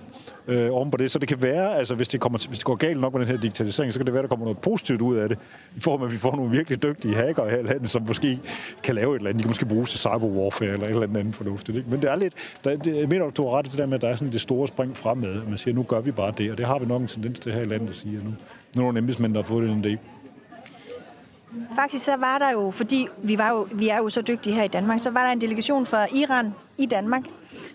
øh, 0.49 0.73
oven 0.73 0.91
på 0.91 0.97
det. 0.97 1.11
Så 1.11 1.19
det 1.19 1.29
kan 1.29 1.43
være, 1.43 1.77
altså 1.77 1.95
hvis 1.95 2.09
det, 2.09 2.21
kommer, 2.21 2.39
hvis 2.49 2.59
det 2.59 2.65
går 2.65 2.75
galt 2.75 3.01
nok 3.01 3.13
med 3.13 3.21
den 3.21 3.29
her 3.29 3.41
digitalisering, 3.41 3.93
så 3.93 3.99
kan 3.99 4.07
det 4.07 4.15
være, 4.15 4.23
der 4.23 4.29
kommer 4.29 4.45
noget 4.45 4.59
positivt 4.59 5.01
ud 5.01 5.17
af 5.17 5.29
det. 5.29 5.39
I 5.77 5.81
form 5.81 6.03
af, 6.03 6.07
at 6.07 6.13
vi 6.13 6.17
får 6.17 6.37
nogle 6.37 6.51
virkelig 6.51 6.83
dygtige 6.83 7.15
hackere 7.15 7.51
her 7.51 7.59
i 7.59 7.63
landet, 7.63 7.91
som 7.91 8.03
måske 8.03 8.39
kan 8.83 8.95
lave 8.95 9.15
et 9.15 9.19
eller 9.19 9.31
andet. 9.31 9.39
De 9.39 9.43
kan 9.43 9.51
måske 9.51 9.67
bruges 9.67 9.91
til 9.91 10.01
cyberwarfare 10.01 10.69
eller 10.69 10.87
et 10.87 10.91
eller 10.91 11.19
andet 11.19 11.35
fornuftigt. 11.35 11.79
Ikke? 11.79 11.91
Men 11.91 12.03
det 12.03 12.11
er 12.11 12.17
lidt, 12.17 12.35
der, 12.65 12.77
det, 12.77 12.97
jeg 12.97 13.09
mener, 13.09 13.31
du 13.31 13.49
har 13.49 13.59
ret 13.59 13.67
i 13.67 13.71
det 13.71 13.79
der 13.79 13.87
med, 13.87 13.95
at 13.95 14.03
der 14.03 14.09
er 14.09 14.15
sådan 14.15 14.33
det 14.33 14.41
store 14.41 14.69
spring 14.69 14.97
fremad. 14.97 15.43
Man 15.49 15.59
siger, 15.59 15.75
nu 15.75 15.83
gør 15.83 16.01
vi 16.01 16.11
bare 16.11 16.33
det, 16.39 16.51
og 16.51 16.59
det 16.59 16.67
har 16.67 16.79
vi 16.79 16.87
nok 16.87 17.01
en 17.03 17.09
tendens 17.09 17.41
til 17.41 17.53
her 17.53 17.61
i 17.61 17.65
landet 17.65 17.91
at 17.91 17.97
sige. 17.97 18.15
Nu, 18.15 18.31
nu 18.75 18.83
er 18.83 18.85
nogle 18.85 18.99
embedsmænd, 18.99 19.35
der 19.35 19.43
har 19.43 19.47
fået 19.47 19.69
den 19.69 19.85
idé. 19.85 19.99
Faktisk 21.75 22.05
så 22.05 22.17
var 22.17 22.39
der 22.39 22.51
jo, 22.51 22.71
fordi 22.71 23.09
vi, 23.23 23.39
var 23.39 23.51
jo, 23.51 23.69
vi 23.73 23.89
er 23.89 23.97
jo 23.97 24.11
så 24.11 24.23
dygtige 24.23 24.55
her 24.55 24.63
i 24.63 24.69
Danmark, 24.69 24.99
så 24.99 25.11
var 25.11 25.25
der 25.25 25.33
en 25.33 25.41
delegation 25.41 25.87
fra 25.87 26.07
Iran 26.15 26.55
i 26.79 26.87
Danmark, 26.87 27.23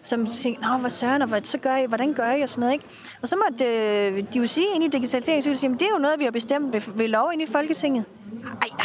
som 0.03 0.27
tænkte, 0.27 0.62
Nå, 0.62 0.77
hvad 0.77 0.89
søren, 0.89 1.21
og 1.21 1.27
hvad, 1.27 1.41
så 1.43 1.57
gør 1.57 1.77
I, 1.77 1.86
hvordan 1.86 2.13
gør 2.13 2.31
I, 2.31 2.41
og 2.41 2.49
sådan 2.49 2.59
noget, 2.59 2.73
ikke? 2.73 2.86
Og 3.21 3.27
så 3.27 3.36
måtte 3.36 3.65
øh, 3.65 4.23
de 4.33 4.39
jo 4.39 4.47
sige 4.47 4.67
ind 4.75 4.83
i 4.83 4.88
digitaliseringssystemet, 4.88 5.79
det 5.79 5.86
er 5.86 5.91
jo 5.91 5.97
noget, 5.97 6.19
vi 6.19 6.23
har 6.23 6.31
bestemt 6.31 6.73
ved, 6.73 6.81
ved 6.95 7.07
lov 7.07 7.29
ind 7.33 7.41
i 7.41 7.45
Folketinget. 7.45 8.05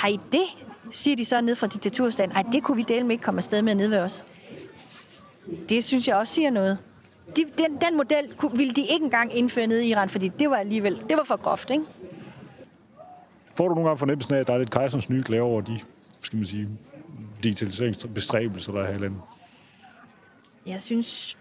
Ej, 0.02 0.08
i 0.08 0.20
det, 0.32 0.44
siger 0.92 1.16
de 1.16 1.24
så 1.24 1.40
ned 1.40 1.56
fra 1.56 1.66
diktaturstaten. 1.66 2.32
Ej, 2.32 2.42
det 2.52 2.62
kunne 2.62 2.76
vi 2.76 2.82
dele 2.82 3.02
med 3.02 3.10
ikke 3.10 3.24
komme 3.24 3.38
afsted 3.38 3.62
med 3.62 3.74
ned 3.74 3.88
ved 3.88 3.98
os. 3.98 4.24
Det 5.68 5.84
synes 5.84 6.08
jeg 6.08 6.16
også 6.16 6.34
siger 6.34 6.50
noget. 6.50 6.78
De, 7.36 7.44
den, 7.58 7.76
den 7.80 7.96
model 7.96 8.34
kunne, 8.36 8.56
ville 8.56 8.74
de 8.74 8.80
ikke 8.80 9.04
engang 9.04 9.36
indføre 9.36 9.66
nede 9.66 9.86
i 9.86 9.88
Iran, 9.88 10.08
fordi 10.08 10.28
det 10.28 10.50
var 10.50 10.56
alligevel, 10.56 11.02
det 11.08 11.16
var 11.16 11.24
for 11.24 11.36
groft, 11.36 11.70
ikke? 11.70 11.84
Får 13.58 13.68
du 13.68 13.74
nogle 13.74 13.88
gange 13.88 13.98
fornemmelsen 13.98 14.34
af, 14.34 14.40
at 14.40 14.46
der 14.46 14.54
er 14.54 14.58
lidt 14.58 14.70
kejserens 14.70 15.10
nye 15.10 15.22
klæder 15.22 15.42
over 15.42 15.60
de, 15.60 15.80
skal 16.20 16.36
man 16.36 16.46
sige, 16.46 16.68
digitaliseringsbestræbelser, 17.42 18.72
der 18.72 18.80
er 18.82 18.86
her 18.86 18.94
i 18.94 18.98
landet? 18.98 19.20
Jeg 20.66 20.82
synes, 20.82 21.36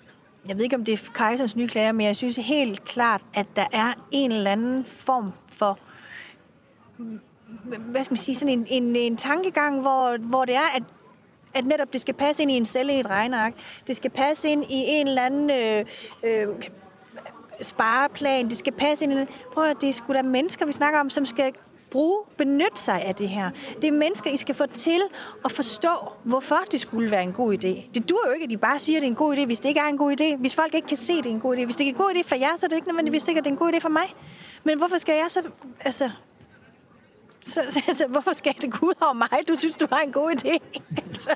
jeg 0.47 0.58
ved 0.58 0.63
ikke, 0.63 0.75
om 0.75 0.86
det 0.86 0.93
er 0.93 1.12
kejserens 1.13 1.56
nye 1.56 1.67
klæder, 1.67 1.91
men 1.91 2.06
jeg 2.06 2.15
synes 2.15 2.36
helt 2.36 2.86
klart, 2.86 3.21
at 3.34 3.47
der 3.56 3.65
er 3.71 3.93
en 4.12 4.32
eller 4.32 4.51
anden 4.51 4.86
form 4.86 5.32
for 5.47 5.80
hvad 7.77 8.03
skal 8.03 8.13
man 8.13 8.17
sige, 8.17 8.36
sådan 8.36 8.60
en, 8.60 8.67
en, 8.69 8.95
en 8.95 9.17
tankegang, 9.17 9.82
hvor, 9.82 10.17
hvor 10.17 10.45
det 10.45 10.56
er, 10.56 10.75
at 10.75 10.84
at 11.53 11.65
netop 11.65 11.93
det 11.93 12.01
skal 12.01 12.13
passe 12.13 12.43
ind 12.43 12.51
i 12.51 12.53
en 12.53 12.65
celle 12.65 12.95
i 12.95 12.99
et 12.99 13.10
regneark. 13.10 13.53
Det 13.88 13.95
skal 13.95 14.12
passe 14.12 14.49
ind 14.49 14.63
i 14.63 14.84
en 14.88 15.08
eller 15.08 15.21
anden 15.21 15.49
øh, 15.49 15.86
øh, 16.23 16.47
spareplan. 17.62 18.49
Det 18.49 18.58
skal 18.58 18.73
passe 18.73 19.06
ind 19.06 19.13
i... 19.13 19.25
Prøv 19.53 19.69
at 19.69 19.77
det 19.82 19.89
er 19.89 19.93
sgu 19.93 20.13
da 20.13 20.21
mennesker, 20.21 20.65
vi 20.65 20.71
snakker 20.71 20.99
om, 20.99 21.10
som 21.10 21.25
skal 21.25 21.53
bruge, 21.91 22.23
benytte 22.38 22.80
sig 22.82 23.02
af 23.02 23.15
det 23.15 23.30
her. 23.30 23.50
Det 23.82 23.88
er 23.88 23.91
mennesker, 23.91 24.30
I 24.30 24.38
skal 24.38 24.56
få 24.56 24.65
til 24.65 25.02
at 25.45 25.52
forstå, 25.52 25.89
hvorfor 26.23 26.60
det 26.71 26.82
skulle 26.82 27.12
være 27.12 27.23
en 27.23 27.34
god 27.34 27.54
idé. 27.54 27.89
Det 27.93 28.10
dur 28.10 28.28
jo 28.28 28.34
ikke, 28.34 28.43
at 28.43 28.50
de 28.50 28.58
bare 28.58 28.80
siger, 28.80 28.97
at 28.97 29.02
det 29.02 29.08
er 29.08 29.12
en 29.12 29.15
god 29.15 29.38
idé, 29.38 29.45
hvis 29.45 29.60
det 29.60 29.69
ikke 29.69 29.82
er 29.82 29.86
en 29.86 29.97
god 29.97 30.21
idé. 30.21 30.36
Hvis 30.36 30.56
folk 30.56 30.76
ikke 30.76 30.88
kan 30.88 30.97
se, 30.97 31.13
at 31.13 31.23
det 31.23 31.30
er 31.30 31.34
en 31.34 31.39
god 31.39 31.58
idé. 31.58 31.65
Hvis 31.65 31.76
det 31.76 31.84
er 31.84 31.89
en 31.89 31.95
god 31.95 32.13
idé 32.15 32.23
for 32.28 32.36
jer, 32.36 32.58
så 32.58 32.65
er 32.65 32.67
det 32.67 32.76
ikke 32.76 32.88
nødvendigvis 32.88 33.23
sikkert, 33.23 33.41
at 33.41 33.45
det 33.45 33.50
er 33.50 33.54
en 33.54 33.60
god 33.60 33.73
idé 33.73 33.80
for 33.80 33.89
mig. 33.89 34.15
Men 34.63 34.78
hvorfor 34.78 34.97
skal 34.97 35.15
jeg 35.15 35.26
så... 35.30 35.41
Altså, 35.80 36.10
så, 37.43 37.62
så, 37.69 37.82
så 37.93 38.08
hvorfor 38.08 38.34
skal 38.34 38.56
det 38.62 38.71
gå 38.71 38.86
ud 38.86 38.93
over 39.02 39.13
mig? 39.13 39.47
Du 39.47 39.56
synes, 39.58 39.78
du 39.78 39.88
har 39.91 40.02
en 40.02 40.12
god 40.12 40.32
idé. 40.32 40.82
altså. 41.13 41.36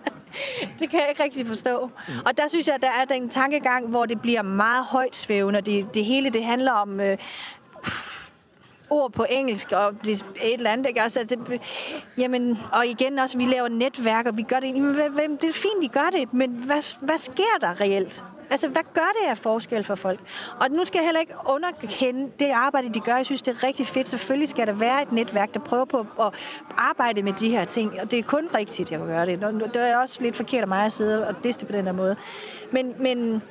det 0.78 0.90
kan 0.90 1.00
jeg 1.00 1.08
ikke 1.08 1.22
rigtig 1.22 1.46
forstå. 1.46 1.90
Og 2.26 2.38
der 2.38 2.48
synes 2.48 2.66
jeg, 2.66 2.74
at 2.74 2.82
der 2.82 2.90
er 2.90 3.04
den 3.04 3.28
tankegang, 3.28 3.86
hvor 3.86 4.06
det 4.06 4.20
bliver 4.20 4.42
meget 4.42 4.84
højt 4.84 5.16
svævende. 5.16 5.60
Det, 5.60 5.94
det 5.94 6.04
hele 6.04 6.30
det 6.30 6.44
handler 6.44 6.72
om 6.72 7.00
øh, 7.00 7.18
ord 8.90 9.12
på 9.12 9.26
engelsk 9.30 9.72
og 9.72 9.94
et 10.06 10.24
eller 10.42 10.70
andet. 10.70 10.86
Ikke? 10.86 11.02
Altså, 11.02 11.24
det, 11.24 11.60
jamen, 12.18 12.58
og 12.72 12.86
igen 12.86 13.18
også, 13.18 13.38
vi 13.38 13.44
laver 13.44 13.68
netværk, 13.68 14.26
og 14.26 14.36
vi 14.36 14.42
gør 14.42 14.60
det. 14.60 14.66
Jamen, 14.66 15.36
det 15.36 15.48
er 15.50 15.54
fint, 15.54 15.82
de 15.82 15.88
gør 15.88 16.10
det, 16.12 16.34
men 16.34 16.50
hvad, 16.50 16.96
hvad 17.00 17.18
sker 17.18 17.58
der 17.60 17.80
reelt? 17.80 18.24
Altså, 18.50 18.68
hvad 18.68 18.82
gør 18.94 19.10
det 19.22 19.28
af 19.28 19.38
forskel 19.38 19.84
for 19.84 19.94
folk? 19.94 20.20
Og 20.60 20.70
nu 20.70 20.84
skal 20.84 20.98
jeg 20.98 21.04
heller 21.04 21.20
ikke 21.20 21.34
underkende 21.46 22.30
det 22.38 22.50
arbejde, 22.50 22.94
de 22.94 23.00
gør. 23.00 23.16
Jeg 23.16 23.26
synes, 23.26 23.42
det 23.42 23.56
er 23.56 23.66
rigtig 23.66 23.86
fedt. 23.86 24.08
Selvfølgelig 24.08 24.48
skal 24.48 24.66
der 24.66 24.72
være 24.72 25.02
et 25.02 25.12
netværk, 25.12 25.54
der 25.54 25.60
prøver 25.60 25.84
på 25.84 26.06
at 26.20 26.34
arbejde 26.76 27.22
med 27.22 27.32
de 27.32 27.50
her 27.50 27.64
ting. 27.64 28.00
Og 28.00 28.10
det 28.10 28.18
er 28.18 28.22
kun 28.22 28.48
rigtigt, 28.54 28.92
jeg 28.92 29.00
gør 29.00 29.24
det. 29.24 29.40
Det 29.74 29.76
er 29.76 29.98
også 29.98 30.22
lidt 30.22 30.36
forkert 30.36 30.62
af 30.62 30.68
mig 30.68 30.84
at 30.84 30.92
sidde 30.92 31.28
og 31.28 31.44
diste 31.44 31.66
på 31.66 31.72
den 31.72 31.84
her 31.84 31.92
måde. 31.92 32.16
Men, 32.72 32.94
men 32.98 33.42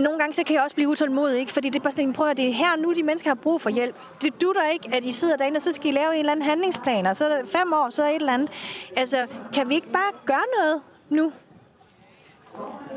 nogle 0.00 0.18
gange 0.18 0.34
så 0.34 0.42
kan 0.44 0.54
jeg 0.54 0.62
også 0.62 0.74
blive 0.74 0.88
utålmodig, 0.88 1.40
ikke? 1.40 1.52
fordi 1.52 1.68
det 1.68 1.78
er 1.78 1.82
bare 1.82 1.90
sådan, 1.90 2.12
prøv 2.12 2.28
at 2.28 2.36
det 2.36 2.48
er 2.48 2.52
her 2.52 2.76
nu, 2.76 2.92
de 2.92 3.02
mennesker 3.02 3.30
har 3.30 3.34
brug 3.34 3.60
for 3.60 3.70
hjælp. 3.70 3.96
Det 4.22 4.40
dutter 4.40 4.68
ikke, 4.68 4.88
at 4.92 5.04
I 5.04 5.12
sidder 5.12 5.36
derinde, 5.36 5.56
og 5.56 5.62
så 5.62 5.72
skal 5.72 5.90
I 5.90 5.92
lave 5.92 6.12
en 6.12 6.18
eller 6.18 6.32
anden 6.32 6.46
handlingsplan, 6.46 7.06
og 7.06 7.16
så 7.16 7.28
er 7.28 7.42
det 7.42 7.50
fem 7.50 7.72
år, 7.72 7.90
så 7.90 8.02
er 8.02 8.08
et 8.08 8.14
eller 8.14 8.32
andet. 8.32 8.50
Altså, 8.96 9.26
kan 9.54 9.68
vi 9.68 9.74
ikke 9.74 9.92
bare 9.92 10.12
gøre 10.26 10.44
noget 10.58 10.82
nu? 11.10 11.32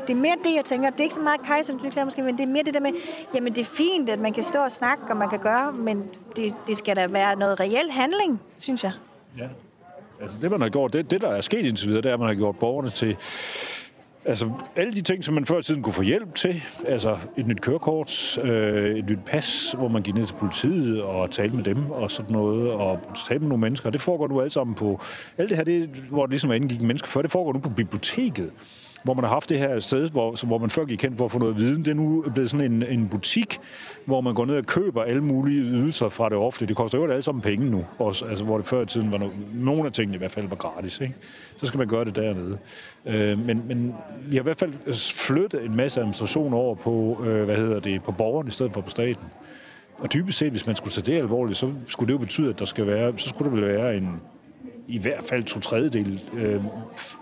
Det 0.06 0.12
er 0.12 0.20
mere 0.20 0.36
det, 0.44 0.54
jeg 0.54 0.64
tænker. 0.64 0.90
Det 0.90 1.00
er 1.00 1.04
ikke 1.04 1.14
så 1.14 1.20
meget 1.20 1.42
kejserens 1.42 1.82
måske, 2.04 2.22
men 2.22 2.36
det 2.36 2.42
er 2.42 2.46
mere 2.46 2.62
det 2.62 2.74
der 2.74 2.80
med, 2.80 2.92
jamen 3.34 3.54
det 3.54 3.60
er 3.60 3.64
fint, 3.64 4.08
at 4.08 4.18
man 4.18 4.32
kan 4.32 4.44
stå 4.44 4.58
og 4.58 4.72
snakke, 4.72 5.04
og 5.10 5.16
man 5.16 5.30
kan 5.30 5.38
gøre, 5.38 5.72
men 5.72 6.04
det, 6.36 6.54
det 6.66 6.76
skal 6.76 6.96
da 6.96 7.06
være 7.06 7.36
noget 7.36 7.60
reel 7.60 7.90
handling, 7.90 8.40
synes 8.58 8.84
jeg. 8.84 8.92
Ja. 9.38 9.48
Altså 10.20 10.36
det, 10.42 10.50
man 10.50 10.60
har 10.60 10.68
gjort, 10.68 10.92
det, 10.92 11.10
det 11.10 11.20
der 11.20 11.28
er 11.28 11.40
sket 11.40 11.66
indtil 11.66 11.88
videre, 11.88 12.02
det 12.02 12.08
er, 12.08 12.14
at 12.14 12.20
man 12.20 12.28
har 12.28 12.34
gjort 12.34 12.58
borgerne 12.58 12.90
til 12.90 13.16
Altså, 14.28 14.50
alle 14.76 14.92
de 14.92 15.00
ting, 15.00 15.24
som 15.24 15.34
man 15.34 15.46
før 15.46 15.58
i 15.58 15.62
tiden 15.62 15.82
kunne 15.82 15.92
få 15.92 16.02
hjælp 16.02 16.34
til, 16.34 16.62
altså 16.86 17.18
et 17.36 17.46
nyt 17.46 17.60
kørekort, 17.60 18.38
øh, 18.42 18.98
et 18.98 19.10
nyt 19.10 19.18
pas, 19.26 19.74
hvor 19.78 19.88
man 19.88 20.02
gik 20.02 20.14
ned 20.14 20.26
til 20.26 20.34
politiet 20.34 21.02
og 21.02 21.30
talte 21.30 21.56
med 21.56 21.64
dem 21.64 21.90
og 21.90 22.10
sådan 22.10 22.32
noget, 22.32 22.70
og 22.70 23.00
talte 23.28 23.40
med 23.40 23.48
nogle 23.48 23.60
mennesker, 23.60 23.90
det 23.90 24.00
foregår 24.00 24.28
nu 24.28 24.40
alt 24.40 24.52
sammen 24.52 24.74
på... 24.74 25.00
Alt 25.38 25.48
det 25.48 25.56
her, 25.56 25.64
det, 25.64 25.88
hvor 25.88 26.22
det 26.22 26.30
ligesom 26.30 26.52
indgik 26.52 26.80
mennesker 26.80 27.08
før, 27.08 27.22
det 27.22 27.30
foregår 27.30 27.52
nu 27.52 27.58
på 27.58 27.70
biblioteket 27.70 28.52
hvor 29.06 29.14
man 29.14 29.24
har 29.24 29.30
haft 29.30 29.48
det 29.48 29.58
her 29.58 29.80
sted, 29.80 30.10
hvor, 30.10 30.46
hvor 30.46 30.58
man 30.58 30.70
før 30.70 30.84
gik 30.84 31.02
hen 31.02 31.16
for 31.16 31.24
at 31.24 31.30
få 31.30 31.38
noget 31.38 31.56
viden. 31.56 31.84
Det 31.84 31.90
er 31.90 31.94
nu 31.94 32.24
blevet 32.34 32.50
sådan 32.50 32.72
en, 32.72 32.82
en 32.82 33.08
butik, 33.08 33.58
hvor 34.04 34.20
man 34.20 34.34
går 34.34 34.44
ned 34.44 34.56
og 34.56 34.66
køber 34.66 35.02
alle 35.02 35.24
mulige 35.24 35.60
ydelser 35.60 36.08
fra 36.08 36.28
det 36.28 36.38
offentlige. 36.38 36.68
Det 36.68 36.76
koster 36.76 36.98
jo 36.98 37.06
alle 37.06 37.22
sammen 37.22 37.42
penge 37.42 37.70
nu, 37.70 37.84
også, 37.98 38.24
altså, 38.24 38.44
hvor 38.44 38.56
det 38.58 38.66
før 38.66 38.82
i 38.82 38.86
tiden 38.86 39.12
var 39.12 39.18
no, 39.18 39.28
nogle 39.54 39.86
af 39.86 39.92
tingene 39.92 40.14
i 40.14 40.18
hvert 40.18 40.30
fald 40.30 40.48
var 40.48 40.56
gratis. 40.56 41.00
Ikke? 41.00 41.14
Så 41.56 41.66
skal 41.66 41.78
man 41.78 41.88
gøre 41.88 42.04
det 42.04 42.16
dernede. 42.16 42.58
Øh, 43.06 43.38
men, 43.38 43.62
men 43.68 43.94
vi 44.28 44.36
har 44.36 44.42
i 44.42 44.42
hvert 44.42 44.58
fald 44.58 44.94
flyttet 45.16 45.64
en 45.64 45.76
masse 45.76 46.00
administration 46.00 46.54
over 46.54 46.74
på, 46.74 47.24
øh, 47.26 47.44
hvad 47.44 47.56
hedder 47.56 47.80
det, 47.80 48.02
på 48.02 48.12
borgerne 48.12 48.48
i 48.48 48.50
stedet 48.52 48.72
for 48.72 48.80
på 48.80 48.90
staten. 48.90 49.24
Og 49.98 50.12
dybest 50.12 50.38
set, 50.38 50.50
hvis 50.50 50.66
man 50.66 50.76
skulle 50.76 50.92
tage 50.92 51.12
det 51.12 51.18
alvorligt, 51.18 51.58
så 51.58 51.72
skulle 51.88 52.06
det 52.06 52.12
jo 52.12 52.18
betyde, 52.18 52.48
at 52.48 52.58
der 52.58 52.64
skal 52.64 52.86
være, 52.86 53.12
så 53.16 53.28
skulle 53.28 53.50
der 53.50 53.56
vel 53.56 53.68
være 53.68 53.96
en, 53.96 54.20
i 54.88 54.98
hvert 54.98 55.24
fald 55.24 55.44
to 55.44 55.60
tredjedel 55.60 56.20
øh, 56.34 56.62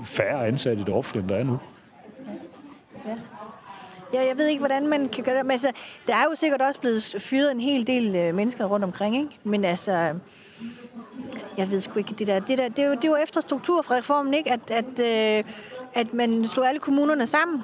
færre 0.05 0.47
ansatte 0.47 0.83
i 0.83 0.85
det 0.85 0.95
offentlige, 0.95 1.23
end 1.23 1.29
der 1.29 1.37
er 1.37 1.45
nu. 1.45 1.59
Ja. 3.07 3.17
Ja, 4.13 4.27
jeg 4.27 4.39
ved 4.39 4.47
ikke, 4.47 4.59
hvordan 4.59 4.87
man 4.87 5.09
kan 5.09 5.25
gøre 5.25 5.37
det. 5.37 5.47
Men 5.47 5.51
altså, 5.51 5.73
der 6.07 6.15
er 6.15 6.25
jo 6.25 6.35
sikkert 6.35 6.63
også 6.63 6.81
blevet 6.81 7.15
fyret 7.19 7.51
en 7.51 7.61
hel 7.61 7.87
del 7.87 8.17
øh, 8.17 8.35
mennesker 8.35 8.65
rundt 8.65 8.85
omkring, 8.85 9.17
ikke? 9.17 9.39
Men 9.45 9.65
altså, 9.65 10.15
jeg 11.57 11.71
ved 11.71 11.81
sgu 11.81 11.99
ikke 11.99 12.15
det 12.15 12.27
der. 12.27 12.41
Det, 12.41 12.59
der, 12.59 12.69
det, 12.69 12.79
er, 12.79 12.89
jo, 12.89 12.95
det 12.95 13.05
er 13.05 13.09
jo 13.09 13.17
efter 13.17 13.41
strukturreformen, 13.41 14.35
ikke? 14.35 14.53
At, 14.53 14.71
at, 14.71 14.99
øh, 14.99 15.45
at 15.95 16.15
man 16.15 16.49
slog 16.49 16.69
alle 16.69 16.81
kommunerne 16.81 17.27
sammen. 17.27 17.63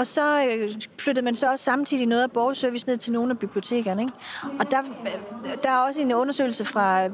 Og 0.00 0.06
så 0.06 0.46
øh, 0.46 0.70
flyttede 0.98 1.24
man 1.24 1.34
så 1.34 1.50
også 1.50 1.64
samtidig 1.64 2.06
noget 2.06 2.22
af 2.22 2.30
borgerservice 2.30 2.86
ned 2.86 2.96
til 2.96 3.12
nogle 3.12 3.30
af 3.30 3.38
bibliotekerne. 3.38 4.02
Ikke? 4.02 4.12
Og 4.58 4.70
der, 4.70 4.76
der 5.62 5.70
er 5.70 5.76
også 5.76 6.00
en 6.00 6.12
undersøgelse 6.14 6.64
fra 6.64 7.08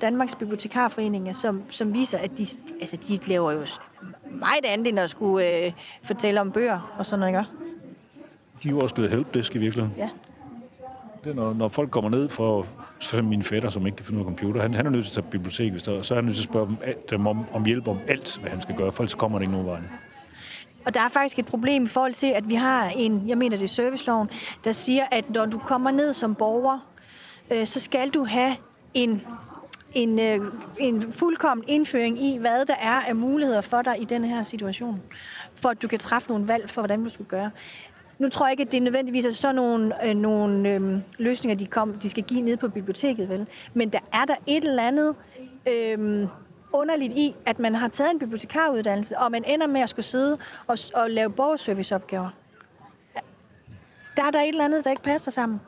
Danmarks 0.00 0.34
Bibliotekarforening, 0.34 1.34
som, 1.36 1.62
som 1.70 1.94
viser, 1.94 2.18
at 2.18 2.38
de, 2.38 2.46
altså, 2.80 2.96
de 3.08 3.18
laver 3.26 3.52
jo 3.52 3.66
meget 4.30 4.64
andet 4.64 4.86
end 4.86 5.00
at 5.00 5.10
skulle 5.10 5.56
øh, 5.56 5.72
fortælle 6.04 6.40
om 6.40 6.52
bøger 6.52 6.94
og 6.98 7.06
sådan 7.06 7.20
noget, 7.20 7.32
ikke? 7.32 7.50
De 8.62 8.68
er 8.68 8.72
jo 8.72 8.80
også 8.80 8.94
blevet 8.94 9.10
helpdesk 9.10 9.54
i 9.54 9.58
virkeligheden. 9.58 9.94
Ja. 9.98 10.08
Det 11.24 11.30
er, 11.30 11.34
når, 11.34 11.52
når 11.52 11.68
folk 11.68 11.90
kommer 11.90 12.10
ned 12.10 12.28
for 12.28 12.66
så 12.98 13.22
min 13.22 13.42
fætter, 13.42 13.70
som 13.70 13.86
ikke 13.86 13.96
kan 13.96 14.06
finde 14.06 14.20
ud 14.20 14.24
af 14.24 14.28
computer, 14.28 14.62
han, 14.62 14.74
han 14.74 14.86
er 14.86 14.90
nødt 14.90 15.04
til 15.04 15.10
at 15.10 15.14
tage 15.14 15.30
bibliotek, 15.30 15.70
hvis 15.70 15.82
der, 15.82 16.02
så 16.02 16.14
er 16.14 16.16
han 16.16 16.24
nødt 16.24 16.36
til 16.36 16.42
at 16.42 16.48
spørge 16.48 16.66
dem, 16.66 16.76
dem 17.10 17.26
om, 17.26 17.44
om 17.52 17.64
hjælp 17.64 17.88
om 17.88 17.98
alt, 18.08 18.38
hvad 18.40 18.50
han 18.50 18.60
skal 18.60 18.74
gøre, 18.76 18.92
for 18.92 19.02
ellers 19.02 19.14
kommer 19.14 19.38
det 19.38 19.42
ikke 19.42 19.52
nogen 19.52 19.66
vej. 19.66 19.80
Og 20.84 20.94
der 20.94 21.00
er 21.00 21.08
faktisk 21.08 21.38
et 21.38 21.46
problem 21.46 21.84
i 21.84 21.88
forhold 21.88 22.14
til, 22.14 22.26
at 22.26 22.48
vi 22.48 22.54
har 22.54 22.88
en, 22.88 23.22
jeg 23.26 23.38
mener 23.38 23.56
det 23.56 23.64
er 23.64 23.68
serviceloven, 23.68 24.30
der 24.64 24.72
siger, 24.72 25.04
at 25.10 25.30
når 25.30 25.46
du 25.46 25.58
kommer 25.58 25.90
ned 25.90 26.12
som 26.12 26.34
borger, 26.34 26.78
øh, 27.50 27.66
så 27.66 27.80
skal 27.80 28.10
du 28.10 28.24
have 28.24 28.56
en 28.94 29.22
en, 29.94 30.18
øh, 30.18 30.40
en 30.78 31.12
fuldkommen 31.12 31.64
indføring 31.68 32.24
i, 32.24 32.38
hvad 32.38 32.66
der 32.66 32.74
er 32.74 33.00
af 33.08 33.16
muligheder 33.16 33.60
for 33.60 33.82
dig 33.82 33.96
i 34.00 34.04
den 34.04 34.24
her 34.24 34.42
situation, 34.42 35.02
for 35.54 35.68
at 35.68 35.82
du 35.82 35.88
kan 35.88 35.98
træffe 35.98 36.28
nogle 36.28 36.48
valg 36.48 36.70
for, 36.70 36.80
hvordan 36.80 37.04
du 37.04 37.10
skal 37.10 37.24
gøre. 37.24 37.50
Nu 38.18 38.28
tror 38.28 38.46
jeg 38.46 38.50
ikke, 38.50 38.62
at 38.62 38.72
det 38.72 38.78
er 38.78 38.82
nødvendigvis 38.82 39.24
er 39.24 39.30
sådan 39.30 39.54
nogle, 39.54 40.06
øh, 40.06 40.14
nogle 40.16 40.68
øh, 40.68 40.98
løsninger, 41.18 41.56
de, 41.56 41.66
kom, 41.66 41.94
de 41.94 42.10
skal 42.10 42.22
give 42.22 42.40
ned 42.40 42.56
på 42.56 42.68
biblioteket, 42.68 43.28
vel? 43.28 43.46
Men 43.74 43.88
der 43.88 43.98
er 44.12 44.24
der 44.24 44.34
et 44.46 44.64
eller 44.64 44.82
andet 44.82 45.14
øh, 45.68 46.26
underligt 46.72 47.12
i, 47.12 47.34
at 47.46 47.58
man 47.58 47.74
har 47.74 47.88
taget 47.88 48.10
en 48.10 48.18
bibliotekaruddannelse, 48.18 49.18
og 49.18 49.30
man 49.30 49.44
ender 49.44 49.66
med 49.66 49.80
at 49.80 49.88
skulle 49.88 50.06
sidde 50.06 50.38
og, 50.66 50.78
og 50.94 51.10
lave 51.10 51.30
borgerserviceopgaver. 51.30 52.30
Der 54.16 54.24
er 54.24 54.30
der 54.30 54.40
et 54.40 54.48
eller 54.48 54.64
andet, 54.64 54.84
der 54.84 54.90
ikke 54.90 55.02
passer 55.02 55.30
sammen. 55.30 55.60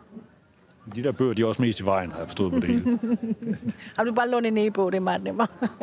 De 0.94 1.02
der 1.02 1.12
bøger, 1.12 1.34
de 1.34 1.42
er 1.42 1.46
også 1.46 1.62
mest 1.62 1.80
i 1.80 1.84
vejen, 1.84 2.10
har 2.10 2.18
jeg 2.18 2.28
forstået 2.28 2.52
på 2.52 2.60
det 2.60 2.68
hele. 2.68 2.98
har 3.96 4.04
du 4.04 4.12
bare 4.12 4.28
lånt 4.28 4.46
en 4.46 4.58
e-bog, 4.58 4.92
det 4.92 4.96
er 4.96 5.02
meget 5.02 5.22
nemmere. 5.22 5.46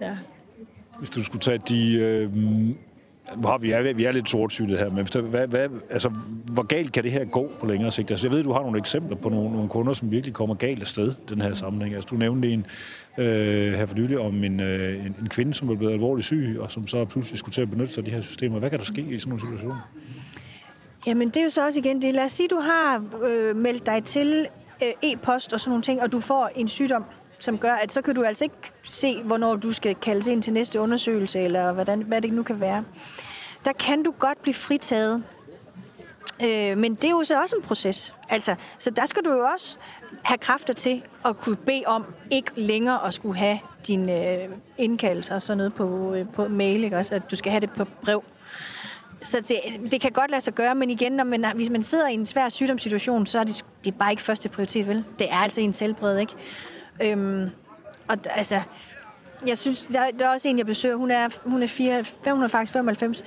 ja. 0.00 0.16
Hvis 0.98 1.10
du 1.10 1.24
skulle 1.24 1.40
tage 1.40 1.58
de... 1.58 1.94
Øh, 1.94 2.30
nu 3.36 3.48
har 3.48 3.58
vi, 3.58 3.70
er, 3.70 3.92
vi 3.92 4.04
er 4.04 4.12
lidt 4.12 4.30
sortsynet 4.30 4.78
her, 4.78 4.90
men 4.90 5.06
hvad, 5.30 5.46
hvad, 5.46 5.68
altså, 5.90 6.08
hvor 6.44 6.62
galt 6.62 6.92
kan 6.92 7.04
det 7.04 7.12
her 7.12 7.24
gå 7.24 7.50
på 7.60 7.66
længere 7.66 7.92
sigt? 7.92 8.10
Altså, 8.10 8.26
jeg 8.26 8.36
ved, 8.36 8.44
du 8.44 8.52
har 8.52 8.60
nogle 8.60 8.78
eksempler 8.78 9.16
på 9.16 9.28
nogle, 9.28 9.52
nogle 9.52 9.68
kunder, 9.68 9.92
som 9.92 10.10
virkelig 10.10 10.34
kommer 10.34 10.54
galt 10.54 10.80
af 10.80 10.86
sted 10.86 11.14
den 11.28 11.40
her 11.40 11.54
sammenhæng. 11.54 11.94
Altså, 11.94 12.08
du 12.10 12.16
nævnte 12.16 12.48
en 12.48 12.66
øh, 13.18 13.72
her 13.72 13.86
for 13.86 13.96
nylig 13.96 14.18
om 14.18 14.44
en, 14.44 14.60
øh, 14.60 15.06
en, 15.06 15.16
en 15.20 15.28
kvinde, 15.28 15.54
som 15.54 15.68
var 15.68 15.74
blevet 15.74 15.92
alvorligt 15.92 16.26
syg, 16.26 16.56
og 16.60 16.70
som 16.70 16.86
så 16.86 17.04
pludselig 17.04 17.38
skulle 17.38 17.52
til 17.52 17.62
at 17.62 17.70
benytte 17.70 17.94
sig 17.94 18.00
af 18.00 18.04
de 18.04 18.10
her 18.10 18.20
systemer. 18.20 18.58
Hvad 18.58 18.70
kan 18.70 18.78
der 18.78 18.84
ske 18.84 19.00
i 19.00 19.18
sådan 19.18 19.28
nogle 19.28 19.40
situationer? 19.40 19.90
Jamen, 21.06 21.28
det 21.28 21.36
er 21.36 21.44
jo 21.44 21.50
så 21.50 21.66
også 21.66 21.78
igen 21.78 22.02
det. 22.02 22.14
Lad 22.14 22.24
os 22.24 22.32
sige, 22.32 22.48
du 22.48 22.60
har 22.60 23.04
øh, 23.26 23.56
meldt 23.56 23.86
dig 23.86 24.04
til 24.04 24.46
øh, 24.82 25.10
e-post 25.10 25.52
og 25.52 25.60
sådan 25.60 25.70
nogle 25.70 25.82
ting, 25.82 26.02
og 26.02 26.12
du 26.12 26.20
får 26.20 26.50
en 26.56 26.68
sygdom, 26.68 27.04
som 27.38 27.58
gør, 27.58 27.72
at 27.72 27.92
så 27.92 28.02
kan 28.02 28.14
du 28.14 28.24
altså 28.24 28.44
ikke 28.44 28.72
se, 28.90 29.22
hvornår 29.22 29.56
du 29.56 29.72
skal 29.72 29.94
kaldes 29.94 30.26
ind 30.26 30.42
til 30.42 30.52
næste 30.52 30.80
undersøgelse, 30.80 31.40
eller 31.40 31.72
hvordan, 31.72 32.02
hvad 32.02 32.20
det 32.20 32.32
nu 32.32 32.42
kan 32.42 32.60
være. 32.60 32.84
Der 33.64 33.72
kan 33.72 34.02
du 34.02 34.14
godt 34.18 34.42
blive 34.42 34.54
fritaget. 34.54 35.24
Øh, 36.42 36.78
men 36.78 36.94
det 36.94 37.04
er 37.04 37.10
jo 37.10 37.24
så 37.24 37.40
også 37.40 37.56
en 37.56 37.62
proces. 37.62 38.14
Altså, 38.28 38.54
så 38.78 38.90
der 38.90 39.06
skal 39.06 39.24
du 39.24 39.32
jo 39.32 39.46
også 39.52 39.76
have 40.22 40.38
kræfter 40.38 40.74
til 40.74 41.02
at 41.24 41.38
kunne 41.38 41.56
bede 41.56 41.82
om 41.86 42.14
ikke 42.30 42.50
længere 42.56 43.06
at 43.06 43.14
skulle 43.14 43.38
have 43.38 43.58
dine 43.86 44.42
øh, 44.42 44.48
indkaldelser 44.78 45.34
og 45.34 45.42
sådan 45.42 45.56
noget 45.56 45.74
på, 45.74 46.14
øh, 46.14 46.26
på 46.32 46.48
mail, 46.48 46.84
ikke 46.84 46.96
også? 46.96 47.14
At 47.14 47.30
du 47.30 47.36
skal 47.36 47.52
have 47.52 47.60
det 47.60 47.70
på 47.70 47.84
brev. 48.02 48.24
Så 49.22 49.40
det, 49.40 49.90
det 49.90 50.00
kan 50.00 50.12
godt 50.12 50.30
lade 50.30 50.40
sig 50.40 50.54
gøre, 50.54 50.74
men 50.74 50.90
igen, 50.90 51.12
når 51.12 51.24
man, 51.24 51.46
hvis 51.54 51.70
man 51.70 51.82
sidder 51.82 52.08
i 52.08 52.14
en 52.14 52.26
svær 52.26 52.48
sygdomssituation, 52.48 53.26
så 53.26 53.38
er 53.38 53.44
det, 53.44 53.64
det 53.84 53.94
er 53.94 53.98
bare 53.98 54.10
ikke 54.10 54.22
første 54.22 54.48
prioritet, 54.48 54.88
vel? 54.88 55.04
Det 55.18 55.30
er 55.30 55.36
altså 55.36 55.60
en 55.60 55.72
selvbred, 55.72 56.18
ikke? 56.18 56.32
Øhm, 57.02 57.50
og 58.08 58.18
altså, 58.30 58.60
jeg 59.46 59.58
synes, 59.58 59.88
der, 59.92 60.10
der 60.18 60.26
er 60.26 60.30
også 60.30 60.48
en, 60.48 60.58
jeg 60.58 60.66
besøger, 60.66 60.96
hun 60.96 61.10
er, 61.10 61.28
hun 61.44 61.62
er 61.62 61.66
4, 61.66 62.04
500, 62.04 62.48
faktisk 62.48 62.72
95, 62.72 63.24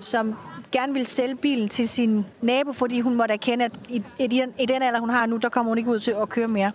som 0.00 0.34
gerne 0.72 0.92
vil 0.92 1.06
sælge 1.06 1.36
bilen 1.36 1.68
til 1.68 1.88
sin 1.88 2.26
nabo, 2.40 2.72
fordi 2.72 3.00
hun 3.00 3.14
måtte 3.14 3.34
erkende, 3.34 3.64
at 3.64 3.72
i, 3.88 4.02
i, 4.18 4.26
den, 4.26 4.54
i 4.58 4.66
den 4.66 4.82
alder, 4.82 5.00
hun 5.00 5.10
har 5.10 5.26
nu, 5.26 5.36
der 5.36 5.48
kommer 5.48 5.70
hun 5.70 5.78
ikke 5.78 5.90
ud 5.90 6.00
til 6.00 6.10
at 6.10 6.28
køre 6.28 6.48
mere. 6.48 6.72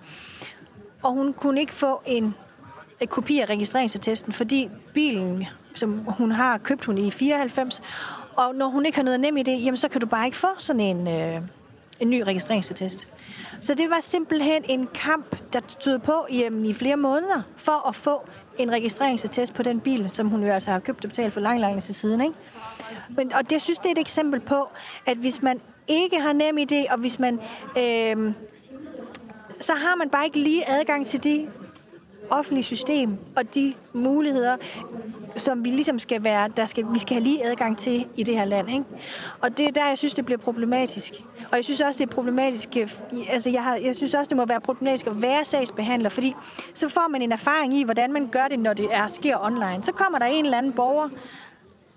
Og 1.04 1.12
hun 1.14 1.34
kunne 1.34 1.60
ikke 1.60 1.74
få 1.74 2.02
en, 2.06 2.36
en 3.00 3.08
kopi 3.08 3.40
af 3.40 3.46
registreringsattesten, 3.46 4.34
fordi 4.34 4.70
bilen, 4.94 5.46
som 5.76 6.00
hun 6.08 6.32
har 6.32 6.58
købt 6.58 6.86
hun 6.86 6.98
i 6.98 7.12
94, 7.12 7.82
og 8.36 8.56
når 8.56 8.68
hun 8.68 8.86
ikke 8.86 8.98
har 8.98 9.04
noget 9.04 9.20
nem 9.20 9.38
i 9.38 9.44
det, 9.44 9.66
jamen 9.66 9.78
så 9.78 9.88
kan 9.88 10.02
du 10.02 10.08
bare 10.08 10.26
ikke 10.26 10.38
få 10.38 10.48
sådan 10.58 10.80
en, 10.80 11.08
øh, 11.08 11.42
en 12.00 12.10
ny 12.10 12.22
registreringsattest. 12.22 13.08
Så 13.62 13.74
det 13.74 13.90
var 13.90 14.00
simpelthen 14.00 14.64
en 14.70 14.88
kamp, 14.94 15.36
der 15.54 15.60
stod 15.68 16.00
på 16.00 16.28
jamen, 16.32 16.60
øhm, 16.60 16.70
i 16.70 16.74
flere 16.74 16.98
måneder, 16.98 17.42
for 17.56 17.88
at 17.88 17.96
få 17.96 18.28
en 18.58 18.72
registreringsattest 18.72 19.54
på 19.54 19.64
den 19.64 19.80
bil, 19.80 20.10
som 20.14 20.28
hun 20.28 20.44
jo 20.44 20.50
altså 20.50 20.72
har 20.72 20.80
købt 20.80 21.06
og 21.06 21.10
betalt 21.10 21.34
for 21.34 21.40
lang, 21.40 21.60
lang 21.60 21.84
tid 21.84 21.94
siden. 21.94 22.22
Ikke? 22.22 22.36
Men, 23.10 23.34
og 23.34 23.50
det 23.50 23.62
synes 23.62 23.80
det 23.80 23.86
er 23.88 23.92
et 23.92 24.00
eksempel 24.00 24.40
på, 24.40 24.68
at 25.06 25.18
hvis 25.18 25.42
man 25.42 25.62
ikke 25.88 26.20
har 26.20 26.34
nem 26.34 26.58
idé, 26.58 26.92
og 26.92 26.98
hvis 26.98 27.20
man... 27.20 27.40
Øh, 27.78 28.34
så 29.62 29.74
har 29.74 29.96
man 29.96 30.10
bare 30.10 30.26
ikke 30.26 30.40
lige 30.40 30.70
adgang 30.70 31.06
til 31.06 31.24
de 31.24 31.48
offentlige 32.30 32.64
system 32.64 33.18
og 33.36 33.56
de 33.56 33.74
muligheder, 33.94 34.58
som 35.36 35.64
vi 35.64 35.70
ligesom 35.70 36.00
skal 36.00 36.24
være, 36.24 36.50
der 36.58 36.66
skal, 36.66 36.86
vi 36.94 37.00
skal 37.00 37.14
have 37.14 37.24
lige 37.24 37.46
adgang 37.46 37.78
til 37.78 38.08
i 38.16 38.24
det 38.24 38.38
her 38.38 38.46
land. 38.46 38.70
Ikke? 38.70 38.84
Og 39.42 39.58
det 39.58 39.68
er 39.68 39.72
der, 39.72 39.88
jeg 39.88 39.98
synes, 39.98 40.14
det 40.14 40.26
bliver 40.26 40.38
problematisk. 40.38 41.14
Og 41.52 41.58
jeg 41.58 41.66
synes 41.66 41.82
også, 41.82 41.98
det 41.98 42.10
er 42.10 42.16
problematisk, 42.16 42.70
øh, 42.78 42.90
altså 43.30 43.50
jeg, 43.50 43.64
har, 43.64 43.76
jeg 43.76 43.96
synes 43.96 44.14
også, 44.14 44.30
det 44.30 44.38
må 44.38 44.46
være 44.46 44.62
problematisk 44.62 45.08
at 45.08 45.22
være 45.22 45.46
sagsbehandler, 45.46 46.10
fordi 46.10 46.36
så 46.74 46.90
får 46.90 47.08
man 47.08 47.22
en 47.22 47.32
erfaring 47.32 47.74
i, 47.74 47.84
hvordan 47.84 48.14
man 48.14 48.28
gør 48.28 48.48
det, 48.50 48.60
når 48.60 48.74
det 48.74 48.88
er, 48.92 49.08
sker 49.08 49.38
online. 49.46 49.84
Så 49.84 49.92
kommer 49.92 50.20
der 50.20 50.26
en 50.26 50.46
eller 50.46 50.58
anden 50.58 50.74
borger, 50.74 51.10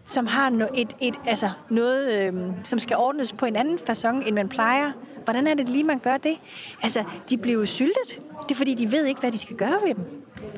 som 0.04 0.26
har 0.26 0.50
no, 0.50 0.66
et, 0.74 0.96
et, 1.00 1.16
altså 1.26 1.50
noget, 1.68 2.22
øhm, 2.22 2.52
som 2.64 2.78
skal 2.78 2.96
ordnes 2.96 3.32
på 3.32 3.46
en 3.46 3.56
anden 3.56 3.78
façon, 3.90 4.26
end 4.26 4.34
man 4.34 4.48
plejer. 4.48 4.92
Hvordan 5.24 5.46
er 5.46 5.54
det 5.54 5.68
lige, 5.68 5.84
man 5.84 5.98
gør 5.98 6.16
det? 6.16 6.36
Altså, 6.82 7.04
de 7.30 7.38
bliver 7.38 7.58
jo 7.58 7.66
syltet. 7.66 8.20
Det 8.42 8.50
er 8.50 8.54
fordi, 8.54 8.74
de 8.74 8.92
ved 8.92 9.06
ikke, 9.06 9.20
hvad 9.20 9.32
de 9.32 9.38
skal 9.38 9.56
gøre 9.56 9.78
ved 9.86 9.94
dem. 9.94 10.04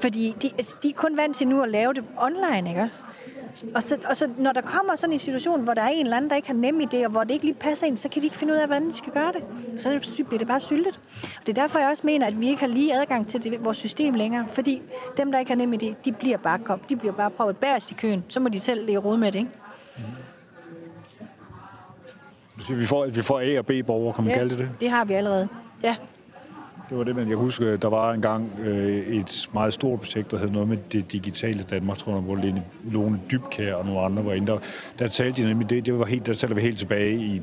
Fordi 0.01 0.35
de, 0.43 0.51
altså, 0.59 0.75
de 0.83 0.89
er 0.89 0.93
kun 0.93 1.17
vant 1.17 1.37
til 1.37 1.49
nu 1.49 1.63
at 1.63 1.71
lave 1.71 1.95
det 1.95 2.05
online, 2.19 2.69
ikke 2.69 2.81
også? 2.81 3.03
Og 3.75 3.83
så, 3.83 3.99
og 4.11 4.17
så 4.17 4.29
når 4.39 4.53
der 4.53 4.61
kommer 4.61 4.97
sådan 4.97 5.13
en 5.13 5.19
situation, 5.19 5.61
hvor 5.61 5.75
der 5.75 5.83
er 5.83 5.89
en 5.89 6.07
eller 6.07 6.17
anden, 6.17 6.31
der 6.31 6.37
ikke 6.37 6.49
har 6.49 6.55
nem 6.55 6.81
idé, 6.81 7.05
og 7.05 7.11
hvor 7.11 7.25
det 7.25 7.31
ikke 7.31 7.45
lige 7.45 7.55
passer 7.55 7.87
ind, 7.87 7.97
så 7.97 8.09
kan 8.09 8.23
de 8.23 8.27
ikke 8.27 8.37
finde 8.37 8.53
ud 8.53 8.59
af, 8.59 8.67
hvordan 8.67 8.89
de 8.89 8.97
skal 8.97 9.13
gøre 9.13 9.33
det. 9.33 9.43
Så 9.81 10.25
bliver 10.29 10.39
det 10.39 10.49
bare 10.49 10.61
syltet. 10.61 11.01
Og 11.23 11.47
det 11.47 11.59
er 11.59 11.63
derfor, 11.63 11.79
jeg 11.79 11.89
også 11.89 12.03
mener, 12.07 12.27
at 12.27 12.41
vi 12.41 12.49
ikke 12.49 12.61
har 12.61 12.67
lige 12.67 13.01
adgang 13.01 13.29
til 13.29 13.45
det, 13.45 13.65
vores 13.65 13.79
system 13.79 14.15
længere. 14.15 14.47
Fordi 14.53 14.83
dem, 15.17 15.33
der 15.33 15.39
ikke 15.39 15.51
har 15.51 15.57
nem 15.57 15.73
idé, 15.73 15.95
de 16.05 16.13
bliver 16.13 16.37
bare 16.37 16.59
kom, 16.59 16.81
de 16.89 16.97
bliver 16.97 17.15
bare 17.15 17.31
prøvet 17.31 17.57
bærest 17.57 17.91
i 17.91 17.95
køen. 17.95 18.25
Så 18.29 18.41
må 18.41 18.49
de 18.49 18.61
selv 18.61 18.87
lægge 18.87 18.99
råd 18.99 19.17
med 19.17 19.33
det, 19.33 19.39
ikke? 19.39 19.51
Så 22.59 22.75
vi 22.75 22.87
får, 22.87 23.07
vi 23.07 23.23
får 23.23 23.41
A 23.41 23.59
og 23.59 23.67
B-borgere, 23.67 24.15
kan 24.15 24.25
man 24.25 24.33
ja, 24.33 24.39
kalde 24.39 24.51
det 24.51 24.59
det? 24.59 24.71
det 24.81 24.91
har 24.91 25.05
vi 25.05 25.15
allerede. 25.15 25.49
Ja. 25.83 25.97
Det 26.93 26.99
var 26.99 27.05
det, 27.05 27.17
men 27.17 27.29
jeg 27.29 27.37
husker, 27.37 27.77
der 27.77 27.89
var 27.89 28.13
engang 28.13 28.51
øh, 28.65 29.07
et 29.07 29.49
meget 29.55 29.75
stort 29.75 30.01
projekt, 30.01 30.31
der 30.31 30.39
hed 30.39 30.51
noget 30.51 30.69
med 30.69 30.77
det 30.93 31.13
digitale 31.13 31.63
Danmark, 31.63 31.99
tror 31.99 32.13
jeg, 32.13 32.21
hvor 32.21 32.37
Lene, 32.37 32.65
Lone 32.91 33.21
Dybkær 33.31 33.75
og 33.75 33.87
nogle 33.87 34.01
andre 34.01 34.25
var 34.25 34.33
inde. 34.33 34.47
Der, 34.47 34.59
der 34.99 35.09
talte 35.09 35.43
de 35.43 35.49
nemlig 35.49 35.71
det, 35.71 35.87
det 35.87 35.99
var 35.99 36.05
helt, 36.05 36.27
der 36.27 36.33
taler 36.33 36.55
vi 36.55 36.61
helt 36.61 36.79
tilbage 36.79 37.17
i 37.17 37.43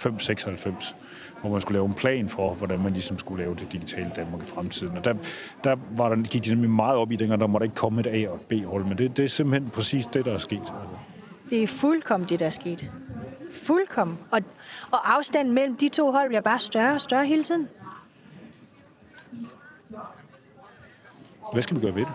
596 0.00 0.94
hvor 1.40 1.50
man 1.50 1.60
skulle 1.60 1.76
lave 1.76 1.86
en 1.86 1.94
plan 1.94 2.28
for, 2.28 2.54
hvordan 2.54 2.82
man 2.82 2.92
ligesom 2.92 3.18
skulle 3.18 3.44
lave 3.44 3.54
det 3.54 3.72
digitale 3.72 4.12
Danmark 4.16 4.42
i 4.42 4.44
fremtiden. 4.44 4.96
Og 4.96 5.04
der, 5.04 5.14
der 5.64 5.76
var 5.96 6.08
der, 6.08 6.22
gik 6.22 6.44
de 6.44 6.50
nemlig 6.50 6.70
meget 6.70 6.96
op 6.96 7.12
i 7.12 7.16
dengang, 7.16 7.40
der 7.40 7.46
måtte 7.46 7.64
ikke 7.64 7.76
komme 7.76 8.00
et 8.00 8.06
A- 8.06 8.28
og 8.28 8.34
et 8.34 8.40
B-hold, 8.40 8.84
men 8.84 8.98
det, 8.98 9.16
det 9.16 9.24
er 9.24 9.28
simpelthen 9.28 9.70
præcis 9.70 10.06
det, 10.06 10.24
der 10.24 10.34
er 10.34 10.38
sket. 10.38 10.58
Altså. 10.58 10.96
Det 11.50 11.62
er 11.62 11.66
fuldkommen 11.66 12.28
det, 12.28 12.40
der 12.40 12.46
er 12.46 12.50
sket. 12.50 12.92
Fuldkommen. 13.52 14.18
Og, 14.30 14.40
og 14.90 15.16
afstanden 15.16 15.54
mellem 15.54 15.76
de 15.76 15.88
to 15.88 16.10
hold 16.10 16.28
bliver 16.28 16.40
bare 16.40 16.58
større 16.58 16.94
og 16.94 17.00
større 17.00 17.26
hele 17.26 17.42
tiden. 17.42 17.68
Hvad 21.52 21.62
skal 21.62 21.76
vi 21.76 21.80
gøre 21.80 21.94
ved 21.94 22.02
det? 22.02 22.12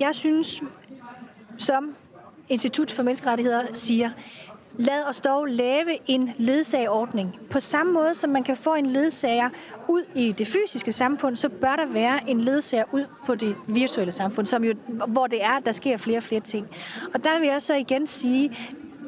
Jeg 0.00 0.14
synes, 0.14 0.62
som 1.58 1.94
Institut 2.48 2.90
for 2.90 3.02
Menneskerettigheder 3.02 3.62
siger, 3.72 4.10
lad 4.76 5.08
os 5.08 5.20
dog 5.20 5.46
lave 5.46 6.10
en 6.10 6.30
ledsagerordning. 6.38 7.38
På 7.50 7.60
samme 7.60 7.92
måde 7.92 8.14
som 8.14 8.30
man 8.30 8.42
kan 8.44 8.56
få 8.56 8.74
en 8.74 8.86
ledsager 8.86 9.50
ud 9.88 10.02
i 10.14 10.32
det 10.32 10.48
fysiske 10.48 10.92
samfund, 10.92 11.36
så 11.36 11.48
bør 11.48 11.76
der 11.76 11.86
være 11.86 12.30
en 12.30 12.40
ledsager 12.40 12.84
ud 12.92 13.04
på 13.26 13.34
det 13.34 13.56
virtuelle 13.66 14.12
samfund, 14.12 14.46
som 14.46 14.64
jo, 14.64 14.74
hvor 15.08 15.26
det 15.26 15.44
er, 15.44 15.58
der 15.58 15.72
sker 15.72 15.96
flere 15.96 16.16
og 16.16 16.22
flere 16.22 16.40
ting. 16.40 16.68
Og 17.14 17.24
der 17.24 17.38
vil 17.38 17.48
jeg 17.48 17.62
så 17.62 17.74
igen 17.74 18.06
sige, 18.06 18.56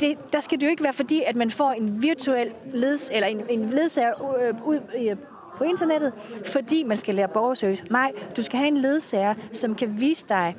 det, 0.00 0.32
der 0.32 0.40
skal 0.40 0.60
det 0.60 0.66
jo 0.66 0.70
ikke 0.70 0.84
være 0.84 0.92
fordi, 0.92 1.22
at 1.26 1.36
man 1.36 1.50
får 1.50 1.72
en 1.72 2.02
virtuel 2.02 2.52
leds, 2.72 3.10
eller 3.12 3.26
en, 3.26 3.40
en 3.50 3.70
ledsager 3.70 4.36
øh, 4.40 4.66
ud 4.66 4.80
øh, 4.98 5.16
på 5.56 5.64
internettet, 5.64 6.12
fordi 6.46 6.82
man 6.82 6.96
skal 6.96 7.14
lære 7.14 7.28
borgerservice. 7.28 7.84
Nej, 7.90 8.12
du 8.36 8.42
skal 8.42 8.58
have 8.58 8.68
en 8.68 8.76
ledsager, 8.76 9.34
som 9.52 9.74
kan 9.74 10.00
vise 10.00 10.26
dig 10.28 10.56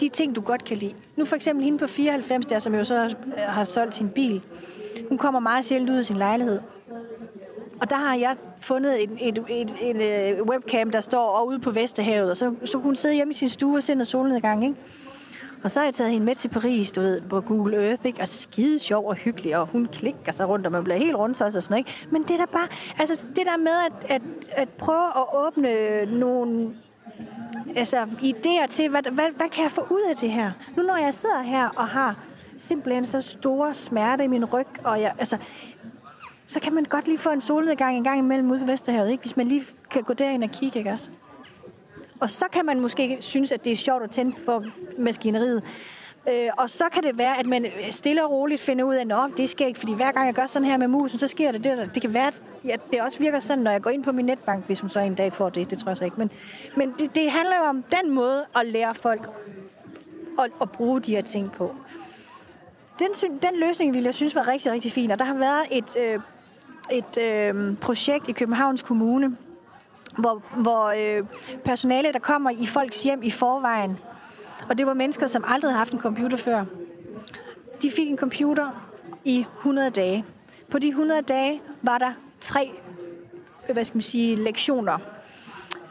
de 0.00 0.08
ting, 0.08 0.36
du 0.36 0.40
godt 0.40 0.64
kan 0.64 0.76
lide. 0.76 0.94
Nu 1.16 1.24
for 1.24 1.36
eksempel 1.36 1.64
hende 1.64 1.78
på 1.78 1.86
94, 1.86 2.46
der 2.46 2.58
som 2.58 2.74
jo 2.74 2.84
så 2.84 3.04
øh, 3.04 3.14
har 3.36 3.64
solgt 3.64 3.94
sin 3.94 4.08
bil. 4.08 4.42
Hun 5.08 5.18
kommer 5.18 5.40
meget 5.40 5.64
sjældent 5.64 5.90
ud 5.90 5.96
af 5.96 6.04
sin 6.04 6.16
lejlighed. 6.16 6.60
Og 7.80 7.90
der 7.90 7.96
har 7.96 8.14
jeg 8.14 8.36
fundet 8.60 9.02
et, 9.02 9.10
et, 9.20 9.44
et, 9.48 9.74
et, 9.80 9.96
et 9.96 10.36
øh, 10.36 10.42
webcam, 10.42 10.90
der 10.90 11.00
står 11.00 11.44
ude 11.44 11.58
på 11.58 11.70
Vesterhavet, 11.70 12.30
og 12.30 12.36
så, 12.36 12.54
så 12.64 12.78
hun 12.78 12.96
sidder 12.96 13.14
hjemme 13.14 13.30
i 13.30 13.34
sin 13.34 13.48
stue 13.48 13.76
og 13.76 13.82
ser 13.82 13.94
noget 13.94 14.08
solnedgang, 14.08 14.64
ikke? 14.64 14.76
Og 15.64 15.70
så 15.70 15.80
har 15.80 15.84
jeg 15.84 15.94
taget 15.94 16.10
hende 16.10 16.26
med 16.26 16.34
til 16.34 16.48
Paris, 16.48 16.90
du 16.92 17.00
ved, 17.00 17.20
på 17.20 17.40
Google 17.40 17.88
Earth, 17.88 18.06
ikke? 18.06 18.20
Og 18.20 18.28
skide 18.28 18.78
sjov 18.78 19.08
og 19.08 19.14
hyggelig, 19.14 19.56
og 19.56 19.66
hun 19.66 19.86
klikker 19.86 20.32
sig 20.32 20.48
rundt, 20.48 20.66
og 20.66 20.72
man 20.72 20.84
bliver 20.84 20.98
helt 20.98 21.16
rundt 21.16 21.36
så 21.36 21.44
og 21.44 21.62
sådan 21.62 21.78
ikke? 21.78 22.06
Men 22.10 22.22
det 22.22 22.38
der 22.38 22.46
bare, 22.46 22.68
altså 22.98 23.26
det 23.36 23.46
der 23.46 23.56
med 23.56 23.72
at, 23.86 24.10
at, 24.10 24.22
at 24.52 24.68
prøve 24.68 25.06
at 25.06 25.24
åbne 25.34 26.04
nogle 26.18 26.74
altså, 27.76 28.02
idéer 28.02 28.66
til, 28.70 28.88
hvad, 28.88 29.02
hvad, 29.02 29.26
hvad 29.36 29.48
kan 29.48 29.62
jeg 29.62 29.70
få 29.70 29.86
ud 29.90 30.02
af 30.10 30.16
det 30.16 30.30
her? 30.30 30.52
Nu 30.76 30.82
når 30.82 30.96
jeg 30.96 31.14
sidder 31.14 31.42
her 31.42 31.68
og 31.68 31.88
har 31.88 32.16
simpelthen 32.56 33.04
så 33.04 33.20
store 33.20 33.74
smerte 33.74 34.24
i 34.24 34.26
min 34.26 34.44
ryg, 34.44 34.66
og 34.84 35.00
jeg, 35.00 35.12
altså, 35.18 35.36
så 36.46 36.60
kan 36.60 36.74
man 36.74 36.84
godt 36.84 37.06
lige 37.06 37.18
få 37.18 37.30
en 37.30 37.40
solnedgang 37.40 37.96
en 37.96 38.04
gang 38.04 38.18
imellem 38.18 38.50
ude 38.50 38.60
på 38.60 38.66
Vesterhavet, 38.66 39.10
ikke? 39.10 39.22
hvis 39.22 39.36
man 39.36 39.48
lige 39.48 39.62
kan 39.90 40.02
gå 40.02 40.12
derind 40.12 40.44
og 40.44 40.50
kigge, 40.50 40.78
ikke 40.78 40.90
også? 40.90 41.10
Og 42.20 42.30
så 42.30 42.44
kan 42.52 42.66
man 42.66 42.80
måske 42.80 43.16
synes, 43.20 43.52
at 43.52 43.64
det 43.64 43.72
er 43.72 43.76
sjovt 43.76 44.02
at 44.02 44.10
tænde 44.10 44.34
på 44.46 44.62
maskineriet. 44.98 45.62
Øh, 46.28 46.48
og 46.58 46.70
så 46.70 46.84
kan 46.92 47.02
det 47.02 47.18
være, 47.18 47.38
at 47.38 47.46
man 47.46 47.66
stille 47.90 48.24
og 48.24 48.30
roligt 48.30 48.60
finder 48.60 48.84
ud 48.84 48.94
af, 48.94 49.24
at 49.24 49.30
det 49.36 49.48
sker 49.48 49.66
ikke, 49.66 49.80
fordi 49.80 49.94
hver 49.94 50.12
gang 50.12 50.26
jeg 50.26 50.34
gør 50.34 50.46
sådan 50.46 50.68
her 50.68 50.76
med 50.76 50.88
musen, 50.88 51.18
så 51.18 51.28
sker 51.28 51.52
det 51.52 51.64
det. 51.64 51.90
Det 51.94 52.02
kan 52.02 52.14
være, 52.14 52.32
at 52.70 52.80
det 52.92 53.02
også 53.02 53.18
virker 53.18 53.40
sådan, 53.40 53.64
når 53.64 53.70
jeg 53.70 53.82
går 53.82 53.90
ind 53.90 54.04
på 54.04 54.12
min 54.12 54.24
netbank, 54.24 54.66
hvis 54.66 54.82
man 54.82 54.90
så 54.90 55.00
en 55.00 55.14
dag 55.14 55.32
får 55.32 55.48
det. 55.48 55.70
Det 55.70 55.78
tror 55.78 55.90
jeg 55.90 55.96
så 55.96 56.04
ikke. 56.04 56.16
Men, 56.16 56.30
men 56.76 56.94
det, 56.98 57.14
det 57.14 57.30
handler 57.30 57.56
jo 57.56 57.64
om 57.64 57.84
den 58.02 58.10
måde 58.10 58.44
at 58.56 58.66
lære 58.66 58.94
folk 58.94 59.30
at, 60.38 60.50
at 60.60 60.70
bruge 60.70 61.00
de 61.00 61.14
her 61.14 61.22
ting 61.22 61.52
på. 61.52 61.74
Den, 62.98 63.08
den 63.42 63.60
løsning 63.60 63.94
ville 63.94 64.06
jeg 64.06 64.14
synes 64.14 64.34
var 64.34 64.48
rigtig, 64.48 64.72
rigtig 64.72 64.92
fin, 64.92 65.10
og 65.10 65.18
der 65.18 65.24
har 65.24 65.34
været 65.34 65.62
et, 65.70 65.96
øh, 65.96 66.20
et 66.92 67.18
øh, 67.22 67.76
projekt 67.76 68.28
i 68.28 68.32
Københavns 68.32 68.82
Kommune, 68.82 69.36
hvor, 70.18 70.42
hvor 70.56 70.86
øh, 70.86 71.26
personale, 71.64 72.12
der 72.12 72.18
kommer 72.18 72.50
i 72.50 72.66
folks 72.66 73.02
hjem 73.02 73.22
i 73.22 73.30
forvejen, 73.30 73.98
og 74.68 74.78
det 74.78 74.86
var 74.86 74.94
mennesker, 74.94 75.26
som 75.26 75.44
aldrig 75.46 75.70
havde 75.70 75.78
haft 75.78 75.92
en 75.92 76.00
computer 76.00 76.36
før. 76.36 76.64
De 77.82 77.90
fik 77.90 78.10
en 78.10 78.18
computer 78.18 78.70
i 79.24 79.46
100 79.58 79.90
dage. 79.90 80.24
På 80.70 80.78
de 80.78 80.88
100 80.88 81.22
dage 81.22 81.62
var 81.82 81.98
der 81.98 82.12
tre 82.40 82.70
hvad 83.72 83.84
skal 83.84 83.96
man 83.96 84.02
sige, 84.02 84.36
lektioner, 84.36 84.98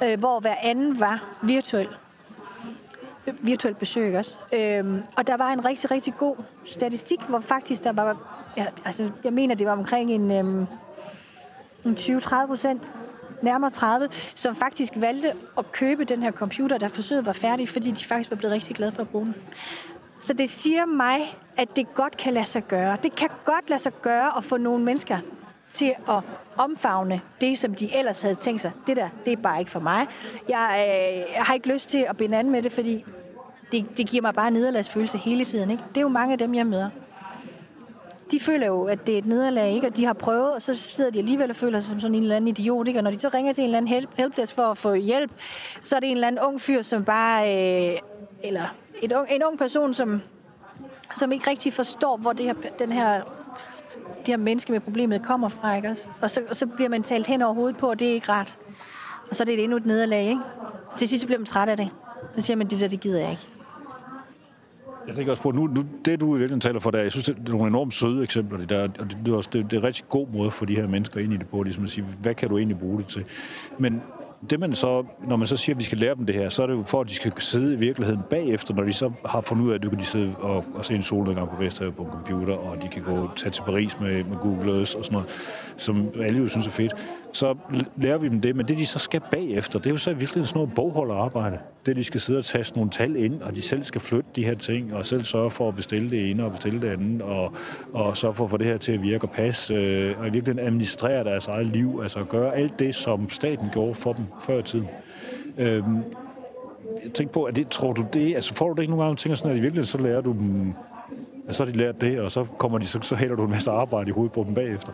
øh, 0.04 0.20
hvor 0.20 0.40
hver 0.40 0.56
anden 0.62 1.00
var 1.00 1.24
virtuel. 1.42 1.88
Virtuelt 3.26 3.80
besøg 3.80 4.18
også. 4.18 4.38
Øh, 4.54 5.02
og 5.18 5.28
der 5.28 5.38
var 5.38 5.50
en 5.50 5.66
rigtig, 5.66 5.92
rigtig 5.92 6.14
god 6.18 6.36
statistik, 6.66 7.22
hvor 7.22 7.40
faktisk 7.40 7.84
der 7.84 7.92
var, 7.92 8.18
ja, 8.58 8.66
altså 8.86 9.10
jeg 9.24 9.34
mener, 9.34 9.56
det 9.56 9.68
var 9.68 9.74
omkring 9.74 10.12
en, 10.12 10.32
øh, 10.32 10.68
en 11.86 11.96
20-30 11.96 12.46
procent 12.48 12.82
nærmere 13.44 13.72
30, 13.72 14.10
som 14.36 14.56
faktisk 14.56 14.94
valgte 14.96 15.34
at 15.58 15.72
købe 15.72 16.04
den 16.04 16.24
her 16.24 16.32
computer, 16.32 16.78
der 16.78 16.88
forsøget 16.88 17.26
var 17.26 17.34
færdig, 17.34 17.70
fordi 17.70 17.92
de 17.92 18.06
faktisk 18.06 18.32
var 18.32 18.38
blevet 18.38 18.54
rigtig 18.54 18.76
glade 18.76 18.92
for 18.92 19.02
at 19.02 19.10
bruge 19.10 19.26
den. 19.26 19.36
Så 20.22 20.34
det 20.34 20.50
siger 20.50 20.86
mig, 20.86 21.38
at 21.58 21.76
det 21.76 21.94
godt 21.94 22.18
kan 22.18 22.34
lade 22.34 22.46
sig 22.46 22.68
gøre. 22.68 22.98
Det 23.04 23.16
kan 23.16 23.30
godt 23.46 23.70
lade 23.70 23.82
sig 23.82 23.92
gøre 24.02 24.38
at 24.38 24.44
få 24.44 24.58
nogle 24.58 24.84
mennesker 24.84 25.18
til 25.70 25.94
at 26.10 26.20
omfavne 26.58 27.22
det, 27.42 27.60
som 27.60 27.76
de 27.76 27.98
ellers 27.98 28.22
havde 28.22 28.36
tænkt 28.36 28.62
sig. 28.62 28.72
Det 28.88 28.96
der, 28.96 29.10
det 29.26 29.34
er 29.34 29.38
bare 29.38 29.60
ikke 29.60 29.72
for 29.72 29.80
mig. 29.80 30.08
Jeg, 30.50 30.86
øh, 30.88 31.36
jeg 31.36 31.44
har 31.44 31.54
ikke 31.54 31.68
lyst 31.68 31.90
til 31.90 32.06
at 32.10 32.18
binde 32.18 32.38
an 32.38 32.50
med 32.50 32.62
det, 32.62 32.72
fordi 32.72 33.06
det, 33.72 33.98
det 33.98 34.10
giver 34.10 34.22
mig 34.22 34.34
bare 34.34 34.52
nederlagsfølelse 34.52 35.18
hele 35.18 35.46
tiden. 35.46 35.72
Ikke? 35.72 35.84
Det 35.90 35.98
er 35.98 36.02
jo 36.02 36.08
mange 36.08 36.32
af 36.32 36.38
dem, 36.38 36.56
jeg 36.56 36.68
møder. 36.68 36.90
De 38.34 38.40
føler 38.40 38.68
jo, 38.68 38.84
at 38.84 39.08
det 39.08 39.14
er 39.14 39.18
et 39.18 39.26
nederlag, 39.26 39.74
ikke? 39.74 39.88
og 39.88 39.98
de 39.98 40.06
har 40.06 40.14
prøvet, 40.14 40.54
og 40.54 40.62
så 40.62 40.74
sidder 40.74 41.10
de 41.10 41.20
alligevel 41.20 41.50
og 41.50 41.56
føler 41.56 41.80
sig 41.80 41.90
som 41.90 42.00
sådan 42.00 42.16
en 42.16 42.24
eller 42.24 42.36
anden 42.36 42.48
idiot. 42.48 42.88
Ikke? 42.88 43.00
Og 43.00 43.04
når 43.04 43.12
de 43.12 43.20
så 43.20 43.30
ringer 43.34 43.54
til 43.54 43.62
en 43.62 43.66
eller 43.66 43.78
anden 43.78 43.90
help, 43.90 44.10
helpdesk 44.18 44.56
for 44.56 44.64
at 44.64 44.78
få 44.78 44.94
hjælp, 44.94 45.32
så 45.82 45.96
er 45.96 46.00
det 46.00 46.10
en 46.10 46.18
eller 46.18 46.28
anden 46.28 46.42
ung 46.42 46.62
fyr, 46.62 46.82
som 46.82 47.06
bare... 47.06 47.44
Øh, 47.92 47.98
eller 48.44 48.76
et 49.02 49.14
en 49.30 49.44
ung 49.44 49.58
person, 49.58 49.94
som, 49.94 50.22
som 51.16 51.32
ikke 51.32 51.50
rigtig 51.50 51.74
forstår, 51.74 52.18
hvor 52.18 52.34
det 52.34 52.46
her, 52.46 52.54
den 52.80 52.92
her 52.92 53.22
de 54.26 54.32
her 54.32 54.38
menneske 54.38 54.72
med 54.72 54.80
problemet 54.80 55.24
kommer 55.24 55.50
fra, 55.50 55.76
ikke 55.76 55.90
også? 55.90 56.08
Og 56.22 56.30
så, 56.30 56.42
og 56.50 56.56
så 56.56 56.66
bliver 56.66 56.90
man 56.90 57.04
talt 57.04 57.28
hen 57.28 57.42
over 57.42 57.54
hovedet 57.54 57.78
på, 57.78 57.90
og 57.90 58.00
det 58.00 58.10
er 58.10 58.14
ikke 58.14 58.30
rart. 58.30 58.58
Og 59.30 59.36
så 59.36 59.44
er 59.44 59.46
det 59.46 59.64
endnu 59.64 59.78
et 59.78 59.86
nederlag, 59.86 60.24
ikke? 60.24 60.42
Til 60.98 61.10
sidst 61.10 61.26
bliver 61.26 61.40
man 61.40 61.46
træt 61.46 61.70
af 61.70 61.78
det. 61.78 61.90
Så 62.34 62.42
siger 62.42 62.58
man, 62.58 62.68
det 62.68 62.80
der, 62.80 62.88
det 62.88 63.00
gider 63.00 63.20
jeg 63.20 63.32
ikke. 63.32 63.48
Jeg 65.08 65.16
tænker 65.16 65.32
også 65.32 65.44
på, 65.44 65.52
nu, 65.52 65.68
nu 65.68 65.86
det 66.06 66.20
du 66.20 66.26
i 66.26 66.40
virkeligheden 66.40 66.62
taler 66.62 66.80
for 66.80 66.92
der, 66.92 67.00
jeg 67.00 67.12
synes, 67.12 67.26
det 67.26 67.38
er 67.48 67.52
nogle 67.52 67.68
enormt 67.68 67.94
søde 67.94 68.24
eksempler, 68.24 68.58
det 68.58 68.70
der, 68.70 68.82
og 68.84 68.90
det, 69.00 69.18
det, 69.26 69.32
er 69.32 69.36
også, 69.36 69.50
det, 69.54 69.66
det 69.72 69.74
er 69.74 69.82
en 69.82 69.84
rigtig 69.84 70.06
god 70.10 70.28
måde 70.34 70.52
for 70.52 70.66
de 70.66 70.76
her 70.76 70.88
mennesker 70.88 71.20
ind 71.20 71.34
i 71.34 71.38
det 71.38 71.48
på, 71.48 71.64
ligesom 71.64 71.84
at 71.84 71.90
sige, 71.90 72.06
hvad 72.22 72.36
kan 72.36 72.50
du 72.50 72.58
egentlig 72.58 72.80
bruge 72.80 72.98
det 72.98 73.08
til? 73.08 73.24
Men 73.78 74.02
det 74.50 74.60
man 74.60 74.76
så, 74.76 75.06
når 75.28 75.36
man 75.36 75.48
så 75.48 75.58
siger, 75.58 75.76
at 75.76 75.80
vi 75.80 75.84
skal 75.84 75.98
lære 75.98 76.16
dem 76.16 76.26
det 76.26 76.36
her, 76.36 76.50
så 76.50 76.64
er 76.64 76.68
det 76.68 76.74
jo 76.74 76.84
for, 76.84 77.02
at 77.02 77.10
de 77.10 77.16
skal 77.16 77.34
sidde 77.38 77.74
i 77.74 77.78
virkeligheden 77.78 78.22
bagefter, 78.30 78.74
når 78.74 78.84
de 78.84 78.94
så 78.94 79.12
har 79.26 79.42
fundet 79.42 79.66
ud 79.66 79.72
af, 79.72 79.76
at 79.76 79.84
du 79.84 79.90
kan 79.90 80.00
de 80.00 80.06
sidde 80.06 80.36
og, 80.40 80.66
og 80.76 80.86
se 80.86 80.96
en 80.96 81.04
solnedgang 81.04 81.50
på 81.50 81.56
Vesterhavet 81.64 81.96
på 81.96 82.04
en 82.04 82.10
computer, 82.10 82.54
og 82.54 82.82
de 82.82 82.88
kan 82.88 83.02
gå 83.04 83.30
tage 83.36 83.52
til 83.52 83.62
Paris 83.62 84.00
med, 84.00 84.24
med 84.24 84.38
Google 84.38 84.72
Earth 84.72 84.98
og 84.98 85.06
sådan 85.06 85.12
noget, 85.12 85.30
som 85.78 86.08
alle 86.22 86.40
jo 86.40 86.48
synes 86.48 86.68
er 86.68 86.72
fedt. 86.72 86.94
Så 87.34 87.56
lærer 87.98 88.18
vi 88.18 88.30
dem 88.30 88.42
det, 88.42 88.56
men 88.56 88.68
det 88.68 88.78
de 88.78 88.86
så 88.86 89.00
skal 89.00 89.22
bagefter, 89.32 89.80
det 89.80 89.86
er 89.86 89.92
jo 89.92 89.98
så 89.98 90.10
i 90.10 90.14
virkeligheden 90.14 90.46
sådan 90.46 90.60
noget 90.60 90.76
bogholderarbejde. 90.76 91.58
Det 91.86 91.96
de 91.96 92.04
skal 92.04 92.22
sidde 92.22 92.40
og 92.40 92.46
taste 92.46 92.76
nogle 92.76 92.92
tal 92.92 93.16
ind, 93.16 93.42
og 93.42 93.56
de 93.56 93.62
selv 93.62 93.84
skal 93.84 94.02
flytte 94.02 94.30
de 94.36 94.46
her 94.46 94.56
ting, 94.56 94.94
og 94.94 95.06
selv 95.06 95.24
sørge 95.24 95.52
for 95.52 95.68
at 95.68 95.76
bestille 95.76 96.12
det 96.12 96.32
ene 96.32 96.46
og 96.46 96.52
bestille 96.52 96.82
det 96.82 96.88
andet, 96.88 97.22
og, 97.22 97.54
og 97.94 98.18
så 98.18 98.32
for 98.32 98.44
at 98.44 98.50
få 98.50 98.58
det 98.58 98.68
her 98.68 98.78
til 98.78 98.92
at 98.92 99.02
virke 99.02 99.26
og 99.26 99.32
passe, 99.32 99.74
øh, 99.74 100.20
og 100.20 100.28
i 100.28 100.32
virkeligheden 100.32 100.60
administrere 100.68 101.24
deres 101.24 101.48
eget 101.48 101.66
liv, 101.66 102.00
altså 102.04 102.24
gøre 102.24 102.56
alt 102.56 102.80
det, 102.80 102.96
som 102.96 103.30
staten 103.30 103.70
gjorde 103.74 103.96
for 103.96 104.14
dem 104.14 104.26
før 104.42 104.60
i 104.60 104.64
tiden. 104.64 104.88
Øhm, 105.58 105.98
jeg 107.04 107.14
tænker 107.14 107.34
på, 107.34 107.44
at 107.44 107.56
det, 107.56 107.68
tror 107.68 107.94
du 107.94 108.06
det, 108.14 108.36
altså 108.36 108.54
får 108.54 108.68
du 108.68 108.74
det 108.74 108.82
ikke 108.82 108.92
nogle 108.92 109.06
gange, 109.06 109.16
tænker 109.16 109.36
sådan, 109.36 109.52
at 109.52 109.58
i 109.58 109.62
virkeligheden 109.62 109.86
så 109.86 109.98
lærer 109.98 110.22
du 110.22 110.32
dem, 110.32 110.74
altså 111.48 111.58
så 111.58 111.66
har 111.66 111.72
de 111.72 111.78
lært 111.78 112.02
det, 112.02 112.20
og 112.20 112.32
så 112.32 112.46
kommer 112.58 112.78
de, 112.78 112.86
så, 112.86 113.00
så 113.02 113.16
hælder 113.16 113.36
du 113.36 113.44
en 113.44 113.52
masse 113.52 113.72
arbejde 113.72 114.10
i 114.10 114.12
hovedet 114.12 114.32
på 114.32 114.44
dem 114.48 114.54
bagefter. 114.54 114.92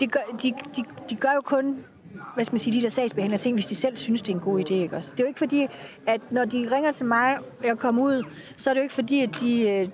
De 0.00 0.06
gør, 0.06 0.20
de, 0.42 0.52
de, 0.76 0.84
de 1.10 1.14
gør 1.16 1.32
jo 1.34 1.40
kun 1.40 1.84
hvad 2.34 2.44
skal 2.44 2.54
man 2.54 2.58
sige, 2.58 2.76
de 2.76 2.82
der 2.82 2.88
sagsbehandler 2.88 3.38
ting, 3.38 3.56
hvis 3.56 3.66
de 3.66 3.74
selv 3.74 3.96
synes, 3.96 4.22
det 4.22 4.32
er 4.32 4.36
en 4.36 4.40
god 4.40 4.60
idé. 4.60 4.74
Ikke 4.74 4.96
også? 4.96 5.10
Det 5.12 5.20
er 5.20 5.24
jo 5.24 5.28
ikke 5.28 5.38
fordi, 5.38 5.66
at 6.06 6.20
når 6.30 6.44
de 6.44 6.68
ringer 6.72 6.92
til 6.92 7.06
mig, 7.06 7.38
og 7.38 7.66
jeg 7.66 7.78
kommer 7.78 8.02
ud, 8.02 8.24
så 8.56 8.70
er 8.70 8.74
det 8.74 8.80
jo 8.80 8.82
ikke 8.82 8.94
fordi, 8.94 9.20
at 9.20 9.40
de, 9.40 9.68
øh, 9.68 9.88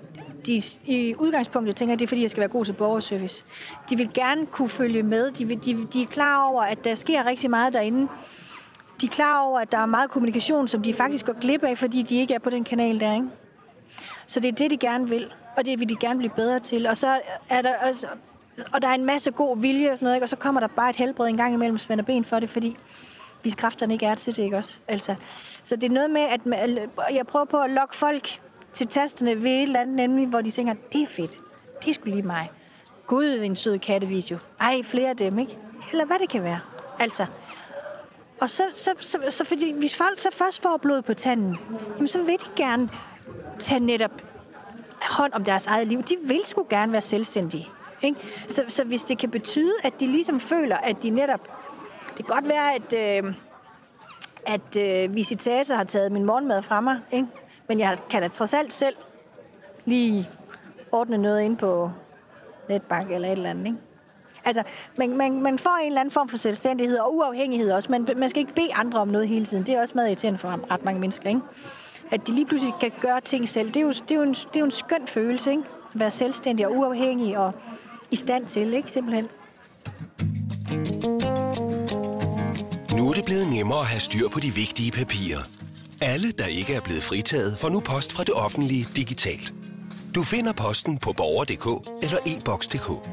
de 0.46 0.62
i 0.84 1.14
udgangspunktet 1.18 1.76
tænker, 1.76 1.92
at 1.92 1.98
det 1.98 2.07
er 2.07 2.09
fordi, 2.09 2.22
jeg 2.22 2.30
skal 2.30 2.40
være 2.40 2.48
god 2.48 2.64
til 2.64 2.72
borgerservice. 2.72 3.44
De 3.90 3.96
vil 3.96 4.11
gerne 4.14 4.46
kunne 4.46 4.68
følge 4.68 5.03
med. 5.03 5.30
De, 5.30 5.44
vil, 5.44 5.64
de, 5.64 5.86
de 5.92 6.03
er 6.03 6.07
klar 6.07 6.48
over, 6.48 6.62
at 6.62 6.84
der 6.84 6.94
sker 6.94 7.26
rigtig 7.26 7.50
meget 7.50 7.72
derinde. 7.72 8.09
De 9.00 9.07
er 9.07 9.11
klar 9.11 9.40
over, 9.40 9.61
at 9.61 9.72
der 9.72 9.78
er 9.78 9.86
meget 9.86 10.11
kommunikation, 10.11 10.68
som 10.68 10.82
de 10.82 10.94
faktisk 10.94 11.26
går 11.26 11.40
glip 11.40 11.64
af, 11.64 11.78
fordi 11.78 12.03
de 12.03 12.16
ikke 12.16 12.34
er 12.34 12.38
på 12.38 12.50
den 12.50 12.64
kanal 12.64 13.00
der. 13.00 13.14
Ikke? 13.14 13.28
Så 14.26 14.40
det 14.40 14.48
er 14.48 14.53
det, 14.53 14.70
de 14.70 14.76
gerne 14.76 15.09
vil, 15.09 15.32
og 15.57 15.64
det 15.64 15.80
vil 15.80 15.88
de 15.88 15.96
gerne 15.96 16.18
blive 16.18 16.32
bedre 16.36 16.61
til. 16.61 16.86
Og 16.86 16.96
så 16.96 17.20
er 17.48 17.62
der 17.62 17.74
også, 17.88 18.07
og 18.72 18.82
der 18.82 18.88
er 18.88 18.94
en 18.94 19.05
masse 19.05 19.30
god 19.30 19.59
vilje 19.59 19.92
og 19.92 19.98
sådan 19.98 20.07
noget, 20.07 20.16
ikke? 20.16 20.24
og 20.24 20.28
så 20.28 20.36
kommer 20.36 20.61
der 20.61 20.68
bare 20.68 20.90
et 20.90 20.96
helbred 20.96 21.28
en 21.28 21.36
gang 21.36 21.55
imellem 21.55 21.78
spænder 21.78 22.05
ben 22.05 22.24
for 22.24 22.40
det, 22.40 22.50
fordi 22.50 22.76
hvis 23.42 23.55
kræfterne 23.55 23.92
ikke 23.92 24.07
er 24.07 24.14
til 24.14 24.36
det, 24.36 24.42
ikke 24.42 24.57
også? 24.57 24.74
Altså, 24.88 25.14
så 25.64 25.76
det 25.76 25.84
er 25.84 25.94
noget 25.94 26.11
med, 26.11 26.20
at 26.20 26.40
jeg 27.14 27.26
prøver 27.26 27.44
på 27.44 27.61
at 27.61 27.70
lokke 27.70 27.96
folk 27.96 28.40
til 28.72 28.86
tasterne 28.86 29.42
ved 29.42 29.50
et 29.50 29.62
eller 29.62 29.80
andet, 29.80 29.96
nemlig 29.96 30.26
hvor 30.26 30.40
de 30.40 30.50
tænker, 30.50 30.74
det 30.92 31.03
er 31.03 31.07
fedt, 31.07 31.40
det 31.84 31.94
skulle 31.94 32.14
lige 32.14 32.26
mig. 32.26 32.50
Gud, 33.07 33.24
en 33.24 33.57
sød 33.57 33.78
kattevideo. 33.78 34.38
Ej, 34.61 34.82
flere 34.82 35.09
af 35.09 35.16
dem, 35.16 35.38
ikke? 35.38 35.59
Eller 35.92 36.05
hvad 36.05 36.18
det 36.18 36.28
kan 36.28 36.42
være. 36.42 36.61
Altså, 36.98 37.26
og 38.40 38.50
så, 38.50 38.62
så, 38.74 38.94
så, 39.00 39.18
så 39.28 39.44
fordi, 39.44 39.72
hvis 39.78 39.96
folk 39.96 40.20
så 40.20 40.28
først 40.32 40.62
får 40.62 40.76
blod 40.76 41.03
på 41.03 41.14
tanden, 41.14 41.59
jamen, 41.94 42.09
så 42.09 42.22
vil 42.22 42.34
de 42.34 42.44
gerne 42.57 42.88
tage 43.59 43.80
netop 43.80 44.22
hånd 45.03 45.32
om 45.32 45.44
deres 45.44 45.66
eget 45.66 45.86
liv. 45.86 46.03
De 46.03 46.16
vil 46.22 46.40
sgu 46.46 46.66
gerne 46.70 46.92
være 46.92 47.00
selvstændige. 47.00 47.68
Ikke? 48.03 48.20
Så, 48.48 48.64
så 48.68 48.84
hvis 48.84 49.05
det 49.05 49.18
kan 49.18 49.30
betyde, 49.30 49.72
at 49.82 50.00
de 50.00 50.07
ligesom 50.07 50.40
føler, 50.40 50.76
at 50.76 51.03
de 51.03 51.11
netop... 51.11 51.40
Det 52.16 52.26
kan 52.26 52.34
godt 52.34 52.48
være, 52.48 52.74
at, 52.74 52.92
øh, 53.24 53.34
at 54.46 54.76
øh, 54.76 55.14
visitator 55.14 55.74
har 55.74 55.84
taget 55.84 56.12
min 56.12 56.24
morgenmad 56.24 56.62
fra 56.62 56.80
mig, 56.80 57.00
ikke? 57.11 57.26
men 57.68 57.80
jeg 57.80 57.98
kan 58.11 58.22
da 58.22 58.28
trods 58.28 58.55
alt 58.55 58.72
selv 58.72 58.96
lige 59.84 60.30
ordne 60.92 61.18
noget 61.18 61.42
ind 61.42 61.57
på 61.57 61.90
netbank 62.68 63.11
eller 63.11 63.28
et 63.28 63.32
eller 63.32 63.50
andet. 63.50 63.66
Ikke? 63.66 63.78
Altså, 64.44 64.62
man, 64.96 65.16
man, 65.16 65.42
man 65.42 65.59
får 65.59 65.76
en 65.76 65.86
eller 65.86 66.00
anden 66.00 66.12
form 66.12 66.28
for 66.28 66.36
selvstændighed 66.36 66.98
og 66.98 67.14
uafhængighed 67.14 67.72
også. 67.72 67.92
Man, 67.92 68.09
man 68.16 68.28
skal 68.28 68.40
ikke 68.40 68.55
bede 68.55 68.74
andre 68.74 69.00
om 69.00 69.09
noget 69.09 69.28
hele 69.28 69.44
tiden. 69.44 69.66
Det 69.66 69.74
er 69.74 69.80
også 69.80 69.94
meget 69.94 70.09
irriterende 70.09 70.38
for 70.38 70.72
ret 70.72 70.84
mange 70.84 71.00
mennesker. 71.00 71.28
Ikke? 71.28 71.40
At 72.11 72.26
de 72.26 72.32
lige 72.32 72.46
pludselig 72.46 72.74
kan 72.80 72.92
gøre 73.00 73.20
ting 73.20 73.48
selv. 73.48 73.68
Det 73.68 73.76
er 73.76 73.80
jo, 73.80 73.90
det 73.90 74.11
er 74.11 74.14
jo, 74.14 74.22
en, 74.22 74.34
det 74.34 74.57
er 74.57 74.61
jo 74.61 74.64
en 74.64 74.70
skøn 74.70 75.07
følelse. 75.07 75.50
Ikke? 75.50 75.62
At 75.94 76.00
være 76.00 76.11
selvstændig 76.11 76.66
og 76.66 76.76
uafhængig 76.76 77.38
og 77.38 77.53
i 78.12 78.16
stand 78.16 78.46
til, 78.46 78.74
ikke? 78.74 78.92
Simpelthen. 78.92 79.24
Nu 82.96 83.08
er 83.08 83.12
det 83.12 83.24
blevet 83.24 83.48
nemmere 83.48 83.80
at 83.80 83.86
have 83.86 84.00
styr 84.00 84.28
på 84.28 84.40
de 84.40 84.54
vigtige 84.54 84.90
papirer. 84.90 85.42
Alle, 86.00 86.32
der 86.32 86.46
ikke 86.46 86.74
er 86.74 86.80
blevet 86.80 87.02
fritaget, 87.02 87.58
får 87.58 87.68
nu 87.68 87.80
post 87.80 88.12
fra 88.12 88.24
det 88.24 88.34
offentlige 88.34 88.88
digitalt. 88.96 89.54
Du 90.14 90.22
finder 90.22 90.52
posten 90.52 90.98
på 90.98 91.12
borger.dk 91.12 91.88
eller 92.02 92.18
e-boks.dk. 92.26 93.08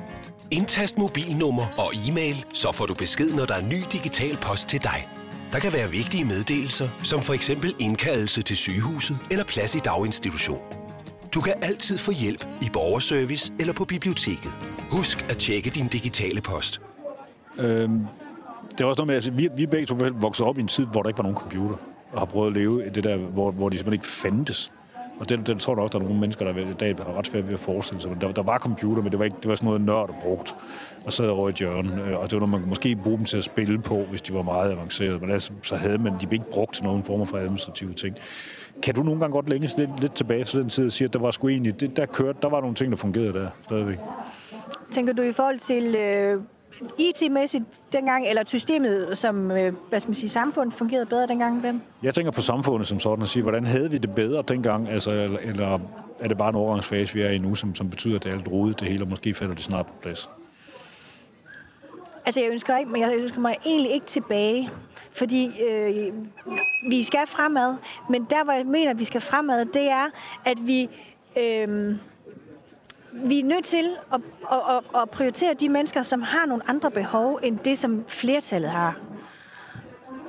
Indtast 0.51 0.97
mobilnummer 0.97 1.63
og 1.77 1.91
e-mail, 2.07 2.45
så 2.53 2.71
får 2.71 2.85
du 2.85 2.93
besked, 2.93 3.33
når 3.33 3.45
der 3.45 3.53
er 3.53 3.61
ny 3.61 3.83
digital 3.91 4.37
post 4.37 4.67
til 4.67 4.83
dig. 4.83 5.07
Der 5.51 5.59
kan 5.59 5.73
være 5.73 5.91
vigtige 5.91 6.25
meddelelser, 6.25 6.89
som 7.03 7.21
for 7.21 7.33
eksempel 7.33 7.75
indkaldelse 7.79 8.41
til 8.41 8.57
sygehuset 8.57 9.17
eller 9.31 9.45
plads 9.45 9.75
i 9.75 9.79
daginstitution. 9.79 10.88
Du 11.33 11.41
kan 11.41 11.53
altid 11.61 11.97
få 11.97 12.11
hjælp 12.11 12.47
i 12.61 12.69
borgerservice 12.73 13.53
eller 13.59 13.73
på 13.73 13.85
biblioteket. 13.85 14.51
Husk 14.91 15.25
at 15.29 15.37
tjekke 15.37 15.69
din 15.69 15.87
digitale 15.87 16.41
post. 16.41 16.81
Øhm, 17.59 18.05
det 18.71 18.81
er 18.81 18.85
også 18.85 18.99
noget 18.99 19.07
med, 19.07 19.15
at 19.15 19.17
altså, 19.17 19.31
vi, 19.31 19.49
vi 19.55 19.65
begge 19.65 19.85
to 19.85 19.95
voksede 20.13 20.47
op 20.47 20.57
i 20.57 20.61
en 20.61 20.67
tid, 20.67 20.85
hvor 20.85 21.01
der 21.01 21.09
ikke 21.09 21.17
var 21.17 21.23
nogen 21.23 21.37
computer, 21.37 21.75
og 22.11 22.19
har 22.19 22.25
prøvet 22.25 22.47
at 22.47 22.53
leve 22.53 22.85
i 22.85 22.89
det 22.89 23.03
der, 23.03 23.17
hvor, 23.17 23.51
hvor 23.51 23.69
de 23.69 23.77
simpelthen 23.77 23.93
ikke 23.93 24.07
fandtes. 24.07 24.71
Og 25.19 25.29
det, 25.29 25.47
det 25.47 25.59
tror 25.59 25.73
jeg 25.73 25.83
også, 25.83 25.97
der 25.97 26.03
er 26.03 26.07
nogle 26.07 26.19
mennesker, 26.19 26.45
der 26.45 26.71
i 26.71 26.73
dag 26.73 26.95
har 27.05 27.17
ret 27.17 27.27
svært 27.27 27.45
ved 27.45 27.53
at 27.53 27.59
forestille 27.59 28.01
sig. 28.01 28.21
Der, 28.21 28.31
der 28.31 28.43
var 28.43 28.57
computer, 28.57 29.03
men 29.03 29.11
det 29.11 29.19
var, 29.19 29.25
ikke, 29.25 29.37
det 29.41 29.49
var 29.49 29.55
sådan 29.55 29.65
noget 29.65 29.81
nørd 29.81 30.15
brugt. 30.23 30.55
Og 31.05 31.13
så 31.13 31.29
over 31.29 31.49
i 31.49 31.53
hjørnet. 31.59 32.07
Øh, 32.07 32.19
og 32.19 32.31
det 32.31 32.33
var 32.33 32.39
noget, 32.39 32.49
man 32.49 32.59
kunne 32.59 32.69
måske 32.69 32.95
bruge 32.95 33.17
dem 33.17 33.25
til 33.25 33.37
at 33.37 33.43
spille 33.43 33.81
på, 33.81 34.03
hvis 34.03 34.21
de 34.21 34.33
var 34.33 34.41
meget 34.41 34.71
avancerede. 34.71 35.19
Men 35.19 35.31
altså, 35.31 35.51
så 35.63 35.75
havde 35.75 35.97
man 35.97 36.13
de 36.13 36.27
blev 36.27 36.33
ikke 36.33 36.51
brugt 36.51 36.73
til 36.73 36.83
nogen 36.83 37.03
form 37.03 37.27
for 37.27 37.37
administrative 37.37 37.93
ting. 37.93 38.15
Kan 38.83 38.95
du 38.95 39.03
nogle 39.03 39.19
gange 39.19 39.33
godt 39.33 39.49
længe 39.49 39.69
lidt, 39.77 39.99
lidt 39.99 40.13
tilbage 40.13 40.43
til 40.43 40.59
den 40.59 40.69
tid 40.69 40.85
og 40.85 40.91
sige, 40.91 41.05
at 41.05 41.13
der 41.13 41.19
var 41.19 41.31
sgu 41.31 41.47
egentlig, 41.47 41.79
det, 41.79 41.97
der 41.97 42.05
kørte, 42.05 42.39
der 42.41 42.49
var 42.49 42.61
nogle 42.61 42.75
ting, 42.75 42.91
der 42.91 42.97
fungerede 42.97 43.33
der 43.33 43.49
stadigvæk? 43.61 43.97
Tænker 44.91 45.13
du 45.13 45.21
i 45.21 45.31
forhold 45.31 45.59
til 45.59 45.95
øh, 45.95 46.41
IT-mæssigt 46.97 47.93
dengang, 47.93 48.27
eller 48.27 48.43
systemet 48.45 49.17
som, 49.17 49.51
øh, 49.51 49.73
hvad 49.89 49.99
skal 49.99 50.09
man 50.09 50.15
sige, 50.15 50.29
samfundet 50.29 50.73
fungerede 50.73 51.05
bedre 51.05 51.27
dengang? 51.27 51.59
Hvem? 51.59 51.81
Jeg 52.03 52.15
tænker 52.15 52.31
på 52.31 52.41
samfundet 52.41 52.87
som 52.87 52.99
sådan 52.99 53.21
at 53.21 53.27
sige, 53.27 53.43
hvordan 53.43 53.65
havde 53.65 53.91
vi 53.91 53.97
det 53.97 54.15
bedre 54.15 54.43
dengang, 54.47 54.89
altså, 54.89 55.09
eller, 55.11 55.39
eller 55.39 55.79
er 56.19 56.27
det 56.27 56.37
bare 56.37 56.49
en 56.49 56.55
overgangsfase, 56.55 57.13
vi 57.13 57.21
er 57.21 57.29
i 57.29 57.37
nu, 57.37 57.55
som, 57.55 57.75
som 57.75 57.89
betyder, 57.89 58.15
at 58.15 58.23
det 58.23 58.33
er 58.33 58.37
alt 58.37 58.47
rodet 58.47 58.79
det 58.79 58.87
hele, 58.87 59.03
og 59.03 59.09
måske 59.09 59.33
falder 59.33 59.55
det 59.55 59.63
snart 59.63 59.85
på 59.85 59.93
plads? 60.01 60.29
Altså, 62.25 62.41
jeg 62.41 62.51
ønsker, 62.51 62.77
ikke, 62.77 62.91
men 62.91 63.01
jeg 63.01 63.15
ønsker 63.15 63.39
mig 63.39 63.55
egentlig 63.65 63.91
ikke 63.91 64.05
tilbage, 64.05 64.69
fordi 65.19 65.61
øh, 65.63 66.13
vi 66.89 67.03
skal 67.03 67.27
fremad, 67.27 67.75
men 68.09 68.23
der, 68.23 68.43
hvor 68.43 68.53
jeg 68.53 68.65
mener, 68.65 68.91
at 68.91 68.99
vi 68.99 69.03
skal 69.03 69.21
fremad, 69.21 69.65
det 69.65 69.89
er, 69.89 70.05
at 70.45 70.67
vi... 70.67 70.89
Øh, 71.37 71.95
vi 73.13 73.39
er 73.39 73.43
nødt 73.43 73.65
til 73.65 73.89
at, 74.13 74.21
at, 74.51 74.59
at, 74.69 75.01
at 75.01 75.09
prioritere 75.09 75.53
de 75.53 75.69
mennesker, 75.69 76.03
som 76.03 76.21
har 76.21 76.45
nogle 76.45 76.69
andre 76.69 76.91
behov, 76.91 77.39
end 77.43 77.59
det, 77.59 77.77
som 77.77 78.05
flertallet 78.07 78.69
har. 78.69 78.99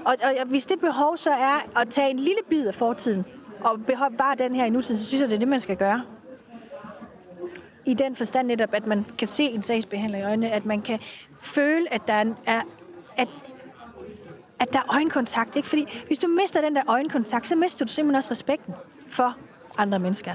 Og, 0.04 0.16
og 0.22 0.46
hvis 0.46 0.66
det 0.66 0.80
behov 0.80 1.16
så 1.16 1.30
er 1.30 1.80
at 1.80 1.88
tage 1.88 2.10
en 2.10 2.18
lille 2.18 2.40
bid 2.48 2.66
af 2.66 2.74
fortiden, 2.74 3.24
og 3.60 3.80
bevare 3.86 4.34
den 4.38 4.54
her 4.54 4.64
i 4.64 4.70
nutiden, 4.70 4.98
så 4.98 5.06
synes 5.06 5.20
jeg, 5.20 5.28
det 5.28 5.34
er 5.34 5.38
det, 5.38 5.48
man 5.48 5.60
skal 5.60 5.76
gøre. 5.76 6.02
I 7.86 7.94
den 7.94 8.16
forstand 8.16 8.46
netop, 8.46 8.74
at 8.74 8.86
man 8.86 9.06
kan 9.18 9.28
se 9.28 9.42
en 9.42 9.62
sagsbehandler 9.62 10.18
i 10.18 10.22
øjnene, 10.22 10.50
at 10.50 10.64
man 10.64 10.82
kan 10.82 10.98
føle, 11.42 11.94
at 11.94 12.02
der 12.06 12.34
er, 12.46 12.62
at 13.16 13.28
at 14.60 14.72
der 14.72 14.78
er 14.78 14.94
øjenkontakt. 14.94 15.56
Ikke? 15.56 15.68
Fordi 15.68 16.02
hvis 16.06 16.18
du 16.18 16.26
mister 16.26 16.60
den 16.60 16.76
der 16.76 16.82
øjenkontakt, 16.86 17.48
så 17.48 17.56
mister 17.56 17.84
du 17.84 17.92
simpelthen 17.92 18.16
også 18.16 18.30
respekten 18.30 18.74
for 19.08 19.36
andre 19.78 19.98
mennesker. 19.98 20.32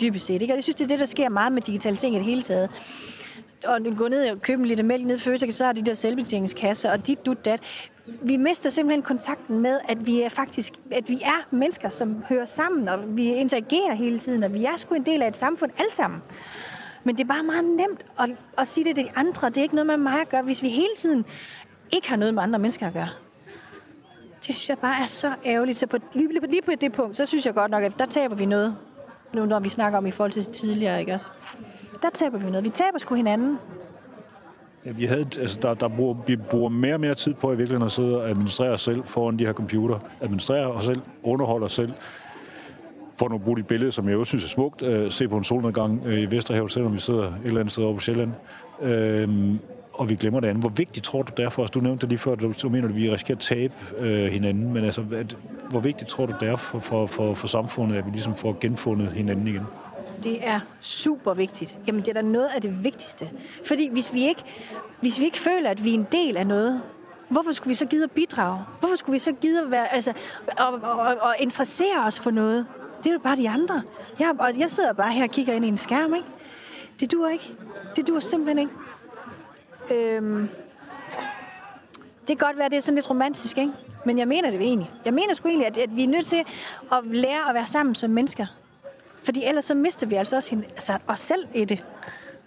Dybest 0.00 0.26
set. 0.26 0.42
Ikke? 0.42 0.54
Og 0.54 0.56
jeg 0.56 0.62
synes, 0.62 0.76
det 0.76 0.84
er 0.84 0.88
det, 0.88 0.98
der 0.98 1.06
sker 1.06 1.28
meget 1.28 1.52
med 1.52 1.62
digitalisering 1.62 2.16
i 2.16 2.18
det 2.18 2.26
hele 2.26 2.42
taget 2.42 2.70
og 3.64 3.80
gå 3.96 4.08
ned 4.08 4.30
og 4.30 4.42
købe 4.42 4.60
en 4.60 4.68
liter 4.68 4.84
mælk 4.84 5.06
ned 5.06 5.16
i 5.16 5.18
Føtex, 5.18 5.54
så 5.54 5.64
har 5.64 5.72
de 5.72 5.82
der 5.82 5.94
selvbetjeningskasser, 5.94 6.92
og 6.92 7.06
dit, 7.06 7.26
dut, 7.26 7.44
dat. 7.44 7.60
Vi 8.22 8.36
mister 8.36 8.70
simpelthen 8.70 9.02
kontakten 9.02 9.58
med, 9.58 9.80
at 9.88 10.06
vi 10.06 10.20
er 10.22 10.28
faktisk, 10.28 10.72
at 10.90 11.08
vi 11.08 11.20
er 11.22 11.46
mennesker, 11.50 11.88
som 11.88 12.24
hører 12.28 12.44
sammen, 12.44 12.88
og 12.88 13.16
vi 13.16 13.34
interagerer 13.34 13.94
hele 13.94 14.18
tiden, 14.18 14.42
og 14.42 14.54
vi 14.54 14.64
er 14.64 14.76
sgu 14.76 14.94
en 14.94 15.06
del 15.06 15.22
af 15.22 15.28
et 15.28 15.36
samfund 15.36 15.72
alle 15.78 15.92
sammen. 15.92 16.22
Men 17.04 17.16
det 17.16 17.24
er 17.24 17.28
bare 17.28 17.42
meget 17.42 17.64
nemt 17.64 18.06
at, 18.20 18.30
at 18.58 18.68
sige 18.68 18.84
det 18.84 18.96
til 18.96 19.04
de 19.04 19.10
andre. 19.14 19.48
Det 19.48 19.56
er 19.56 19.62
ikke 19.62 19.74
noget 19.74 19.86
med 19.86 19.96
mig 19.96 20.20
at 20.20 20.28
gøre, 20.28 20.42
hvis 20.42 20.62
vi 20.62 20.68
hele 20.68 20.96
tiden 20.98 21.24
ikke 21.92 22.08
har 22.08 22.16
noget 22.16 22.34
med 22.34 22.42
andre 22.42 22.58
mennesker 22.58 22.86
at 22.86 22.92
gøre. 22.92 23.08
Det 24.46 24.54
synes 24.54 24.68
jeg 24.68 24.78
bare 24.78 25.02
er 25.02 25.06
så 25.06 25.34
ærgerligt. 25.44 25.78
Så 25.78 25.86
på, 25.86 25.96
lige, 26.14 26.28
lige 26.50 26.62
på 26.62 26.72
det 26.80 26.92
punkt, 26.92 27.16
så 27.16 27.26
synes 27.26 27.46
jeg 27.46 27.54
godt 27.54 27.70
nok, 27.70 27.82
at 27.82 27.98
der 27.98 28.06
taber 28.06 28.34
vi 28.34 28.46
noget. 28.46 28.76
Nu 29.32 29.46
når 29.46 29.60
vi 29.60 29.68
snakker 29.68 29.98
om 29.98 30.06
i 30.06 30.10
forhold 30.10 30.32
til 30.32 30.44
tidligere, 30.44 31.00
ikke 31.00 31.14
også? 31.14 31.28
Der 32.02 32.10
taber 32.14 32.38
vi 32.38 32.50
noget. 32.50 32.64
Vi 32.64 32.70
taber 32.70 32.98
sgu 32.98 33.14
hinanden. 33.14 33.58
Ja, 34.84 34.90
vi, 34.90 35.04
havde, 35.04 35.26
altså 35.40 35.58
der, 35.62 35.74
der 35.74 35.88
bruger, 35.88 36.14
vi 36.26 36.36
bruger 36.36 36.68
mere 36.68 36.94
og 36.94 37.00
mere 37.00 37.14
tid 37.14 37.34
på 37.34 37.46
i 37.52 37.56
virkeligheden 37.56 37.86
at 37.86 37.92
sidde 37.92 38.20
og 38.20 38.28
administrere 38.28 38.70
os 38.70 38.80
selv 38.80 39.04
foran 39.04 39.38
de 39.38 39.46
her 39.46 39.52
computer. 39.52 39.98
Administrere 40.20 40.66
os 40.66 40.84
selv, 40.84 41.00
underholde 41.22 41.64
os 41.64 41.72
selv. 41.72 41.92
For 43.18 43.28
nu 43.28 43.38
bruge 43.38 43.56
de 43.56 43.62
billede, 43.62 43.92
som 43.92 44.08
jeg 44.08 44.16
også 44.16 44.30
synes 44.30 44.44
er 44.44 44.48
smukt. 44.48 44.82
Øh, 44.82 45.10
se 45.10 45.28
på 45.28 45.36
en 45.36 45.44
solnedgang 45.44 46.02
øh, 46.06 46.18
i 46.20 46.26
Vesterhavet, 46.26 46.72
selvom 46.72 46.92
vi 46.94 47.00
sidder 47.00 47.22
et 47.22 47.34
eller 47.44 47.60
andet 47.60 47.72
sted 47.72 47.84
over 47.84 47.94
på 47.94 48.00
Sjælland. 48.00 48.32
Øh, 48.82 49.54
og 49.98 50.08
vi 50.08 50.14
glemmer 50.14 50.40
det 50.40 50.48
andet. 50.48 50.62
Hvor 50.62 50.70
vigtigt 50.70 51.04
tror 51.04 51.22
du 51.22 51.32
derfor, 51.36 51.62
os? 51.62 51.70
Du 51.70 51.80
nævnte 51.80 52.00
det 52.00 52.08
lige 52.08 52.18
før, 52.18 52.34
du, 52.34 52.52
du 52.62 52.68
mener, 52.68 52.88
at 52.88 52.96
vi 52.96 53.10
risikerer 53.12 53.36
at 53.36 53.42
tabe 53.42 53.74
øh, 53.98 54.32
hinanden, 54.32 54.72
men 54.72 54.84
altså, 54.84 55.04
at, 55.12 55.36
hvor 55.70 55.80
vigtigt 55.80 56.10
tror 56.10 56.26
du 56.26 56.34
det 56.40 56.48
er 56.48 56.56
for, 56.56 56.78
for, 56.78 57.06
for, 57.06 57.34
for 57.34 57.46
samfundet, 57.46 57.96
at 57.96 58.06
vi 58.06 58.10
ligesom 58.10 58.36
får 58.36 58.56
genfundet 58.60 59.12
hinanden 59.12 59.48
igen? 59.48 59.62
Det 60.22 60.48
er 60.48 60.60
super 60.80 61.34
vigtigt. 61.34 61.78
Jamen, 61.86 62.00
det 62.00 62.08
er 62.08 62.12
da 62.12 62.22
noget 62.22 62.48
af 62.54 62.62
det 62.62 62.84
vigtigste. 62.84 63.30
Fordi 63.64 63.88
hvis 63.92 64.12
vi 64.12 64.28
ikke, 64.28 64.42
hvis 65.00 65.20
vi 65.20 65.24
ikke 65.24 65.38
føler, 65.38 65.70
at 65.70 65.84
vi 65.84 65.90
er 65.90 65.94
en 65.94 66.06
del 66.12 66.36
af 66.36 66.46
noget, 66.46 66.82
hvorfor 67.28 67.52
skulle 67.52 67.68
vi 67.68 67.74
så 67.74 67.86
gide 67.86 68.04
at 68.04 68.10
bidrage? 68.10 68.60
Hvorfor 68.80 68.96
skulle 68.96 69.12
vi 69.12 69.18
så 69.18 69.32
gide 69.32 69.60
at 69.60 69.70
være, 69.70 69.94
altså, 69.94 70.12
og, 70.58 70.74
og, 70.82 70.92
og, 70.92 71.16
og 71.20 71.34
interessere 71.40 72.04
os 72.06 72.20
for 72.20 72.30
noget? 72.30 72.66
Det 72.98 73.06
er 73.06 73.12
jo 73.12 73.18
bare 73.18 73.36
de 73.36 73.48
andre. 73.48 73.82
Jeg, 74.18 74.32
og 74.38 74.58
jeg 74.58 74.70
sidder 74.70 74.92
bare 74.92 75.12
her 75.12 75.22
og 75.22 75.30
kigger 75.30 75.54
ind 75.54 75.64
i 75.64 75.68
en 75.68 75.76
skærm, 75.76 76.14
ikke? 76.14 76.26
Det 77.00 77.12
dur 77.12 77.28
ikke. 77.28 77.52
Det 77.96 78.08
dur 78.08 78.20
simpelthen 78.20 78.58
ikke. 78.58 78.72
Øhm, 79.90 80.48
det 82.28 82.38
kan 82.38 82.46
godt 82.46 82.56
være, 82.56 82.64
at 82.64 82.70
det 82.70 82.76
er 82.76 82.82
sådan 82.82 82.94
lidt 82.94 83.10
romantisk, 83.10 83.58
ikke? 83.58 83.72
Men 84.04 84.18
jeg 84.18 84.28
mener 84.28 84.50
det 84.50 84.60
egentlig. 84.60 84.90
Jeg 85.04 85.14
mener 85.14 85.34
sgu 85.34 85.48
egentlig, 85.48 85.66
at, 85.66 85.76
at 85.76 85.96
vi 85.96 86.04
er 86.04 86.08
nødt 86.08 86.26
til 86.26 86.44
at 86.92 86.98
lære 87.04 87.48
at 87.48 87.54
være 87.54 87.66
sammen 87.66 87.94
som 87.94 88.10
mennesker. 88.10 88.46
Fordi 89.22 89.44
ellers 89.44 89.64
så 89.64 89.74
mister 89.74 90.06
vi 90.06 90.14
altså 90.14 90.36
også 90.36 90.50
hende, 90.50 90.64
altså 90.64 90.98
os 91.06 91.20
selv 91.20 91.46
i 91.54 91.64
det. 91.64 91.84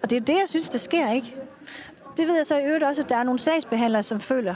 Og 0.03 0.09
det 0.09 0.15
er 0.15 0.19
det, 0.19 0.33
jeg 0.33 0.45
synes, 0.47 0.69
der 0.69 0.77
sker, 0.77 1.11
ikke? 1.11 1.35
Det 2.17 2.27
ved 2.27 2.35
jeg 2.35 2.45
så 2.45 2.57
i 2.57 2.65
øvrigt 2.65 2.83
også, 2.83 3.01
at 3.01 3.09
der 3.09 3.15
er 3.15 3.23
nogle 3.23 3.39
sagsbehandlere, 3.39 4.03
som 4.03 4.19
føler, 4.19 4.55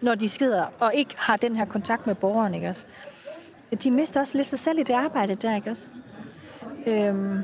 når 0.00 0.14
de 0.14 0.28
skider 0.28 0.66
og 0.78 0.94
ikke 0.94 1.14
har 1.18 1.36
den 1.36 1.56
her 1.56 1.64
kontakt 1.64 2.06
med 2.06 2.14
borgeren, 2.14 2.54
ikke 2.54 2.68
også? 2.68 2.84
De 3.84 3.90
mister 3.90 4.20
også 4.20 4.36
lidt 4.36 4.46
sig 4.46 4.58
selv 4.58 4.78
i 4.78 4.82
det 4.82 4.94
arbejde 4.94 5.34
der, 5.34 5.56
ikke 5.56 5.70
også? 5.70 5.86
Øhm, 6.86 7.38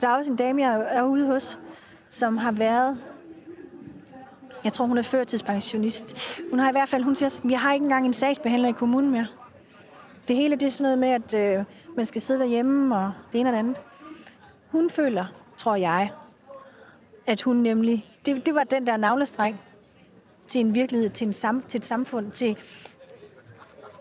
der 0.00 0.08
er 0.08 0.16
også 0.16 0.30
en 0.30 0.36
dame, 0.36 0.68
jeg 0.68 0.86
er 0.90 1.02
ude 1.02 1.26
hos, 1.26 1.58
som 2.10 2.36
har 2.36 2.52
været 2.52 2.98
jeg 4.64 4.72
tror, 4.72 4.86
hun 4.86 4.98
er 4.98 5.02
førtidspensionist. 5.02 6.40
Hun 6.50 6.58
har 6.58 6.68
i 6.68 6.72
hvert 6.72 6.88
fald, 6.88 7.02
hun 7.02 7.14
siger, 7.14 7.40
jeg 7.50 7.60
har 7.60 7.72
ikke 7.72 7.84
engang 7.84 8.06
en 8.06 8.12
sagsbehandler 8.12 8.68
i 8.68 8.72
kommunen 8.72 9.10
mere. 9.10 9.26
Det 10.28 10.36
hele 10.36 10.56
det 10.56 10.66
er 10.66 10.70
sådan 10.70 10.82
noget 10.82 10.98
med, 10.98 11.08
at 11.08 11.58
øh, 11.58 11.64
man 11.96 12.06
skal 12.06 12.20
sidde 12.20 12.40
derhjemme 12.40 12.96
og 12.96 13.12
det 13.32 13.40
ene 13.40 13.48
og 13.48 13.52
det 13.52 13.58
andet. 13.58 13.76
Hun 14.70 14.90
føler, 14.90 15.24
tror 15.58 15.76
jeg, 15.76 16.10
at 17.26 17.42
hun 17.42 17.56
nemlig, 17.56 18.06
det, 18.26 18.46
det 18.46 18.54
var 18.54 18.64
den 18.64 18.86
der 18.86 18.96
navlestreng 18.96 19.60
til 20.46 20.60
en 20.60 20.74
virkelighed, 20.74 21.10
til, 21.10 21.26
en 21.26 21.32
sam, 21.32 21.62
til 21.68 21.78
et 21.78 21.84
samfund, 21.84 22.30
til, 22.30 22.56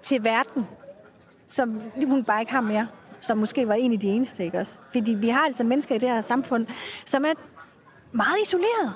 til 0.01 0.23
verden, 0.23 0.65
som 1.47 1.81
hun 2.07 2.23
bare 2.23 2.39
ikke 2.39 2.51
har 2.51 2.61
mere, 2.61 2.87
som 3.21 3.37
måske 3.37 3.67
var 3.67 3.73
en 3.73 3.93
af 3.93 3.99
de 3.99 4.07
eneste, 4.07 4.43
ikke 4.43 4.59
også? 4.59 4.77
Fordi 4.91 5.11
vi 5.11 5.29
har 5.29 5.45
altså 5.45 5.63
mennesker 5.63 5.95
i 5.95 5.97
det 5.97 6.09
her 6.09 6.21
samfund, 6.21 6.67
som 7.05 7.25
er 7.25 7.33
meget 8.11 8.37
isoleret. 8.43 8.93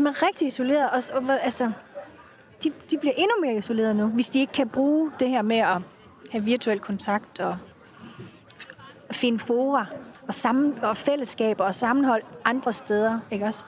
Som 0.00 0.06
er 0.06 0.22
rigtig 0.26 0.48
isoleret. 0.48 0.90
Og, 0.90 1.02
og 1.14 1.44
altså, 1.44 1.70
de, 2.64 2.72
de 2.90 2.98
bliver 2.98 3.12
endnu 3.16 3.34
mere 3.44 3.58
isoleret 3.58 3.96
nu, 3.96 4.06
hvis 4.06 4.28
de 4.28 4.40
ikke 4.40 4.52
kan 4.52 4.68
bruge 4.68 5.10
det 5.20 5.28
her 5.28 5.42
med 5.42 5.56
at 5.56 5.78
have 6.30 6.44
virtuel 6.44 6.78
kontakt 6.78 7.40
og 7.40 7.56
finde 9.12 9.38
fora 9.38 9.86
og, 10.28 10.34
sammen, 10.34 10.74
og 10.82 10.96
fællesskaber 10.96 11.64
og 11.64 11.74
sammenhold 11.74 12.22
andre 12.44 12.72
steder, 12.72 13.18
ikke 13.30 13.44
også? 13.44 13.64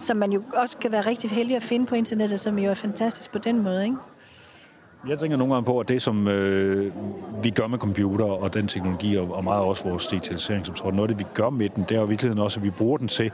Som 0.00 0.16
man 0.16 0.32
jo 0.32 0.42
også 0.54 0.76
kan 0.76 0.92
være 0.92 1.00
rigtig 1.00 1.30
heldig 1.30 1.56
at 1.56 1.62
finde 1.62 1.86
på 1.86 1.94
internettet, 1.94 2.40
som 2.40 2.58
jo 2.58 2.70
er 2.70 2.74
fantastisk 2.74 3.32
på 3.32 3.38
den 3.38 3.62
måde, 3.62 3.84
ikke? 3.84 3.96
Jeg 5.08 5.18
tænker 5.18 5.36
nogle 5.36 5.54
gange 5.54 5.66
på, 5.66 5.80
at 5.80 5.88
det, 5.88 6.02
som 6.02 6.28
øh, 6.28 6.92
vi 7.42 7.50
gør 7.50 7.66
med 7.66 7.78
computer 7.78 8.24
og 8.24 8.54
den 8.54 8.68
teknologi, 8.68 9.16
og, 9.16 9.34
og 9.34 9.44
meget 9.44 9.64
også 9.64 9.88
vores 9.88 10.06
digitalisering, 10.06 10.66
som 10.66 10.74
tror, 10.74 10.90
noget 10.90 11.10
af 11.10 11.16
det, 11.16 11.26
vi 11.26 11.30
gør 11.34 11.50
med 11.50 11.68
den, 11.68 11.84
det 11.88 11.94
er 11.94 11.98
jo 11.98 12.06
i 12.06 12.08
virkeligheden 12.08 12.42
også, 12.42 12.60
at 12.60 12.64
vi 12.64 12.70
bruger 12.70 12.98
den 12.98 13.08
til 13.08 13.32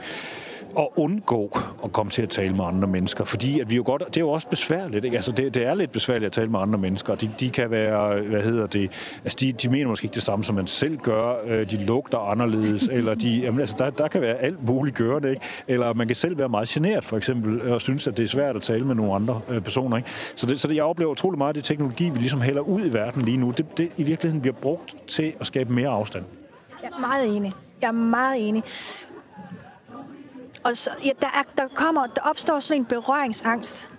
at 0.79 0.87
undgå 0.95 1.59
at 1.83 1.93
komme 1.93 2.09
til 2.09 2.21
at 2.21 2.29
tale 2.29 2.55
med 2.55 2.65
andre 2.65 2.87
mennesker. 2.87 3.25
Fordi 3.25 3.59
at 3.59 3.69
vi 3.69 3.75
jo 3.75 3.83
godt, 3.85 4.03
det 4.07 4.17
er 4.17 4.21
jo 4.21 4.29
også 4.29 4.47
besværligt. 4.47 5.05
Ikke? 5.05 5.17
Altså 5.17 5.31
det, 5.31 5.53
det, 5.53 5.65
er 5.65 5.73
lidt 5.73 5.91
besværligt 5.91 6.25
at 6.25 6.31
tale 6.31 6.49
med 6.49 6.59
andre 6.59 6.79
mennesker. 6.79 7.15
De, 7.15 7.31
de 7.39 7.49
kan 7.49 7.71
være, 7.71 8.21
hvad 8.21 8.41
hedder 8.41 8.67
det, 8.67 8.91
altså 9.23 9.37
de, 9.39 9.51
de 9.51 9.69
mener 9.69 9.87
måske 9.87 10.05
ikke 10.05 10.15
det 10.15 10.23
samme, 10.23 10.43
som 10.43 10.55
man 10.55 10.67
selv 10.67 10.97
gør. 10.97 11.35
Øh, 11.47 11.71
de 11.71 11.85
lugter 11.85 12.17
anderledes, 12.17 12.87
eller 12.97 13.13
de, 13.13 13.29
jamen 13.29 13.59
altså 13.59 13.75
der, 13.77 13.89
der 13.89 14.07
kan 14.07 14.21
være 14.21 14.35
alt 14.35 14.67
muligt 14.67 14.95
gørende. 14.95 15.29
Ikke? 15.29 15.41
Eller 15.67 15.93
man 15.93 16.07
kan 16.07 16.15
selv 16.15 16.39
være 16.39 16.49
meget 16.49 16.67
generet, 16.67 17.05
for 17.05 17.17
eksempel, 17.17 17.71
og 17.71 17.81
synes, 17.81 18.07
at 18.07 18.17
det 18.17 18.23
er 18.23 18.27
svært 18.27 18.55
at 18.55 18.61
tale 18.61 18.85
med 18.85 18.95
nogle 18.95 19.13
andre 19.15 19.41
øh, 19.49 19.61
personer. 19.61 19.97
Ikke? 19.97 20.09
Så, 20.35 20.45
det, 20.45 20.59
så 20.59 20.67
det, 20.67 20.75
jeg 20.75 20.83
oplever 20.83 21.11
utrolig 21.11 21.37
meget 21.37 21.49
af 21.49 21.53
det 21.53 21.63
teknologi, 21.63 22.09
vi 22.09 22.19
ligesom 22.19 22.41
hælder 22.41 22.61
ud 22.61 22.85
i 22.85 22.93
verden 22.93 23.21
lige 23.21 23.37
nu, 23.37 23.51
det, 23.51 23.77
det 23.77 23.91
i 23.97 24.03
virkeligheden 24.03 24.41
bliver 24.41 24.55
brugt 24.55 24.95
til 25.07 25.33
at 25.39 25.47
skabe 25.47 25.73
mere 25.73 25.89
afstand. 25.89 26.23
Jeg 26.83 26.89
er 26.95 26.99
meget 26.99 27.35
enig. 27.37 27.53
Jeg 27.81 27.87
er 27.87 27.91
meget 27.91 28.47
enig. 28.47 28.63
Og 30.65 30.77
så, 30.77 30.89
ja, 31.03 31.11
der, 31.21 31.27
er, 31.27 31.43
der, 31.57 31.67
kommer, 31.75 32.07
der 32.07 32.21
opstår 32.21 32.59
sådan 32.59 32.81
en 32.81 32.85
berøringsangst 32.85 33.89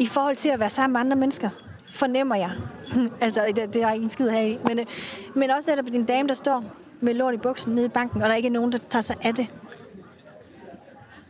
i 0.00 0.06
forhold 0.06 0.36
til 0.36 0.48
at 0.48 0.60
være 0.60 0.70
sammen 0.70 0.92
med 0.92 1.00
andre 1.00 1.16
mennesker, 1.16 1.48
fornemmer 1.94 2.36
jeg. 2.36 2.50
altså, 3.20 3.52
det, 3.56 3.74
det 3.74 3.82
har 3.82 3.90
jeg 3.90 3.94
ikke 3.94 4.04
en 4.04 4.10
skid 4.10 4.28
her 4.28 4.40
i. 4.40 4.58
Men, 4.64 4.78
øh, 4.78 4.86
men 5.34 5.50
også 5.50 5.70
netop 5.70 5.84
din 5.84 6.04
dame, 6.04 6.28
der 6.28 6.34
står 6.34 6.64
med 7.00 7.14
lort 7.14 7.34
i 7.34 7.36
buksen 7.36 7.74
nede 7.74 7.86
i 7.86 7.88
banken, 7.88 8.22
og 8.22 8.28
der 8.28 8.32
er 8.32 8.36
ikke 8.36 8.48
nogen, 8.48 8.72
der 8.72 8.78
tager 8.78 9.02
sig 9.02 9.16
af 9.22 9.34
det. 9.34 9.46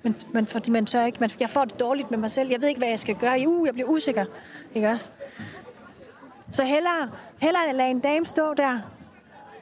Men, 0.03 0.16
men 0.33 0.47
fordi 0.47 0.71
man 0.71 0.87
tør 0.87 1.05
ikke. 1.05 1.21
Man, 1.21 1.31
jeg 1.41 1.51
får 1.51 1.64
det 1.64 1.81
dårligt 1.81 2.11
med 2.11 2.18
mig 2.18 2.31
selv. 2.31 2.51
Jeg 2.51 2.61
ved 2.61 2.68
ikke, 2.68 2.79
hvad 2.79 2.89
jeg 2.89 2.99
skal 2.99 3.14
gøre. 3.14 3.47
Uh, 3.47 3.66
jeg 3.66 3.75
bliver 3.75 3.89
usikker. 3.89 4.25
Ikke 4.75 4.89
også? 4.89 5.11
Så 6.53 6.64
hellere, 6.64 7.11
hellere 7.39 7.73
lade 7.73 7.91
en 7.91 8.01
dame 8.01 8.25
stå 8.25 8.55
der 8.55 8.79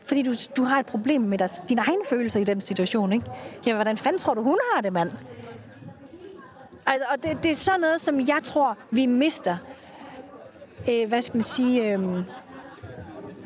fordi 0.09 0.22
du, 0.22 0.34
du 0.56 0.62
har 0.62 0.80
et 0.80 0.86
problem 0.86 1.20
med 1.20 1.38
dig, 1.38 1.48
dine 1.68 1.80
egne 1.80 2.02
følelser 2.11 2.40
i 2.40 2.44
den 2.44 2.61
situation, 2.61 3.12
ikke? 3.12 3.26
Ja, 3.66 3.74
hvordan 3.74 3.96
fanden 3.96 4.18
tror 4.18 4.34
du, 4.34 4.42
hun 4.42 4.59
har 4.74 4.80
det, 4.80 4.92
mand? 4.92 5.11
Altså, 6.86 7.06
og 7.11 7.22
det, 7.22 7.42
det 7.42 7.50
er 7.50 7.54
sådan 7.54 7.80
noget, 7.80 8.00
som 8.00 8.20
jeg 8.20 8.40
tror, 8.44 8.76
vi 8.90 9.06
mister. 9.06 9.56
Øh, 10.90 11.09
hvad 11.09 11.22
skal 11.22 11.36
man 11.36 11.42
sige? 11.42 11.82
Øh, 11.82 12.00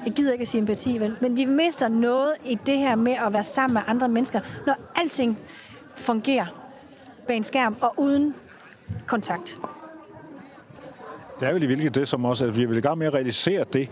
jeg 0.05 0.13
gider 0.13 0.33
ikke 0.33 0.43
at 0.43 0.49
sige 0.49 0.61
empati, 0.61 0.99
vel? 0.99 1.17
Men 1.21 1.37
vi 1.37 1.45
mister 1.45 1.89
noget 1.89 2.35
i 2.45 2.59
det 2.67 2.79
her 2.79 2.97
med 2.97 3.13
at 3.27 3.33
være 3.33 3.45
sammen 3.45 3.75
med 3.75 3.83
andre 3.87 4.09
mennesker, 4.09 4.41
når 4.67 4.75
alting 4.97 5.39
fungerer 5.95 6.47
bag 7.27 7.37
en 7.37 7.45
skærm 7.45 7.77
og 7.81 7.95
uden 7.97 8.35
kontakt. 9.07 9.59
Det 11.41 11.49
er 11.49 11.53
vel 11.53 11.63
i 11.63 11.67
virkeligheden 11.67 12.01
det, 12.01 12.09
som 12.09 12.25
også, 12.25 12.47
at 12.47 12.57
vi 12.57 12.65
vil 12.65 12.79
i 12.79 12.81
gang 12.81 12.99
med 12.99 13.07
at 13.07 13.15
realisere 13.15 13.65
det, 13.73 13.89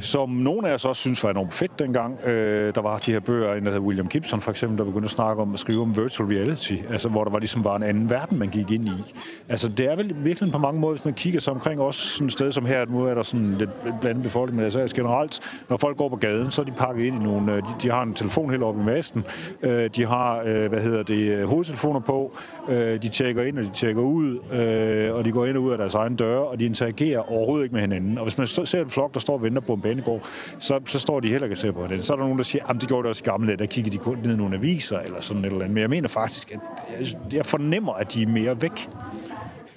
som 0.00 0.30
nogle 0.30 0.68
af 0.68 0.74
os 0.74 0.84
også 0.84 1.00
synes 1.00 1.24
var 1.24 1.30
enormt 1.30 1.54
fedt 1.54 1.78
dengang. 1.78 2.20
Øh, 2.24 2.74
der 2.74 2.80
var 2.80 2.98
de 2.98 3.12
her 3.12 3.20
bøger, 3.20 3.54
en 3.54 3.64
der 3.64 3.70
hedder 3.70 3.86
William 3.86 4.08
Gibson 4.08 4.40
for 4.40 4.50
eksempel, 4.50 4.78
der 4.78 4.84
begyndte 4.84 5.06
at 5.06 5.10
snakke 5.10 5.42
om 5.42 5.54
at 5.54 5.58
skrive 5.60 5.82
om 5.82 5.96
virtual 5.96 6.28
reality, 6.28 6.74
altså 6.90 7.08
hvor 7.08 7.24
der 7.24 7.30
var 7.30 7.38
ligesom 7.38 7.64
var 7.64 7.76
en 7.76 7.82
anden 7.82 8.10
verden, 8.10 8.38
man 8.38 8.48
gik 8.48 8.70
ind 8.70 8.88
i. 8.88 9.14
Altså 9.48 9.68
det 9.68 9.92
er 9.92 9.96
vel 9.96 10.16
virkelig 10.18 10.52
på 10.52 10.58
mange 10.58 10.80
måder, 10.80 10.94
hvis 10.94 11.04
man 11.04 11.14
kigger 11.14 11.40
sig 11.40 11.52
omkring 11.52 11.80
også 11.80 12.00
sådan 12.08 12.26
et 12.26 12.32
sted 12.32 12.52
som 12.52 12.66
her, 12.66 12.82
at 12.82 12.90
nu 12.90 13.04
er 13.04 13.14
der 13.14 13.22
sådan 13.22 13.54
lidt 13.58 13.70
blandet 14.00 14.22
befolkning, 14.22 14.56
men 14.56 14.64
altså, 14.64 14.78
altså 14.78 14.96
generelt, 14.96 15.40
når 15.68 15.76
folk 15.76 15.96
går 15.96 16.08
på 16.08 16.16
gaden, 16.16 16.50
så 16.50 16.60
er 16.60 16.66
de 16.66 16.72
pakket 16.72 17.04
ind 17.04 17.22
i 17.22 17.24
nogle, 17.24 17.52
øh, 17.52 17.62
de, 17.62 17.68
de 17.82 17.90
har 17.90 18.02
en 18.02 18.14
telefon 18.14 18.50
helt 18.50 18.62
oppe 18.62 18.80
i 18.80 18.84
masten, 18.84 19.24
øh, 19.62 19.90
de 19.96 20.04
har, 20.06 20.38
øh, 20.46 20.68
hvad 20.68 20.80
hedder 20.80 21.02
det, 21.02 21.14
øh, 21.14 21.44
hovedtelefoner 21.44 22.00
på, 22.00 22.36
øh, 22.68 23.02
de 23.02 23.08
tjekker 23.08 23.42
ind 23.42 23.58
og 23.58 23.64
de 23.64 23.70
tjekker 23.70 24.02
ud, 24.02 24.38
øh, 24.52 25.14
og 25.14 25.24
de 25.24 25.32
går 25.32 25.46
ind 25.46 25.56
og 25.56 25.62
ud 25.62 25.72
af 25.72 25.78
deres 25.78 25.94
egen 25.94 26.16
døre, 26.16 26.46
og 26.46 26.60
de 26.60 26.64
interagerer 26.64 27.32
overhovedet 27.32 27.64
ikke 27.64 27.74
med 27.74 27.80
hinanden. 27.80 28.18
Og 28.18 28.24
hvis 28.24 28.38
man 28.38 28.46
ser 28.46 28.82
en 28.82 28.90
flok, 28.90 29.14
der 29.14 29.20
står 29.20 29.34
og 29.34 29.42
venter 29.42 29.60
på 29.60 29.72
en 29.72 29.80
banegård, 29.88 30.22
så, 30.58 30.80
så 30.86 30.98
står 30.98 31.20
de 31.20 31.28
heller 31.28 31.44
ikke 31.44 31.54
og 31.54 31.58
ser 31.58 31.72
på 31.72 31.86
den. 31.86 32.02
Så 32.02 32.12
er 32.12 32.16
der 32.16 32.24
nogen, 32.24 32.38
der 32.38 32.44
siger, 32.44 32.66
at 32.66 32.80
det 32.80 32.88
gjorde 32.88 33.02
det 33.02 33.08
også 33.08 33.24
gamle 33.24 33.56
der 33.56 33.66
kiggede 33.66 33.96
de 33.96 34.02
kun 34.02 34.18
ned 34.24 34.34
i 34.34 34.36
nogle 34.36 34.56
aviser, 34.56 34.98
eller 34.98 35.20
sådan 35.20 35.44
et 35.44 35.46
eller 35.46 35.58
andet. 35.58 35.74
Men 35.74 35.80
jeg 35.80 35.90
mener 35.90 36.08
faktisk, 36.08 36.52
at 36.98 37.16
jeg 37.32 37.46
fornemmer, 37.46 37.92
at 37.92 38.14
de 38.14 38.22
er 38.22 38.26
mere 38.26 38.62
væk. 38.62 38.88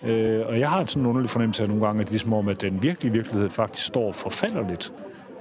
Øh, 0.03 0.47
og 0.47 0.59
jeg 0.59 0.69
har 0.69 0.85
sådan 0.85 1.03
en 1.03 1.07
underlig 1.09 1.29
fornemmelse 1.29 1.63
af 1.63 1.69
nogle 1.69 1.85
gange, 1.85 2.01
at 2.01 2.05
det 2.05 2.09
er 2.09 2.13
ligesom 2.13 2.33
om, 2.33 2.47
at 2.47 2.61
den 2.61 2.83
virkelige 2.83 3.11
virkelighed 3.11 3.49
faktisk 3.49 3.87
står 3.87 4.07
og 4.07 4.15
forfalder 4.15 4.69
lidt. 4.69 4.93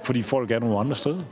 Fordi 0.03 0.21
folk 0.21 0.51
er 0.51 0.59
nogle 0.59 0.79
andre 0.79 0.95
steder. 0.95 1.23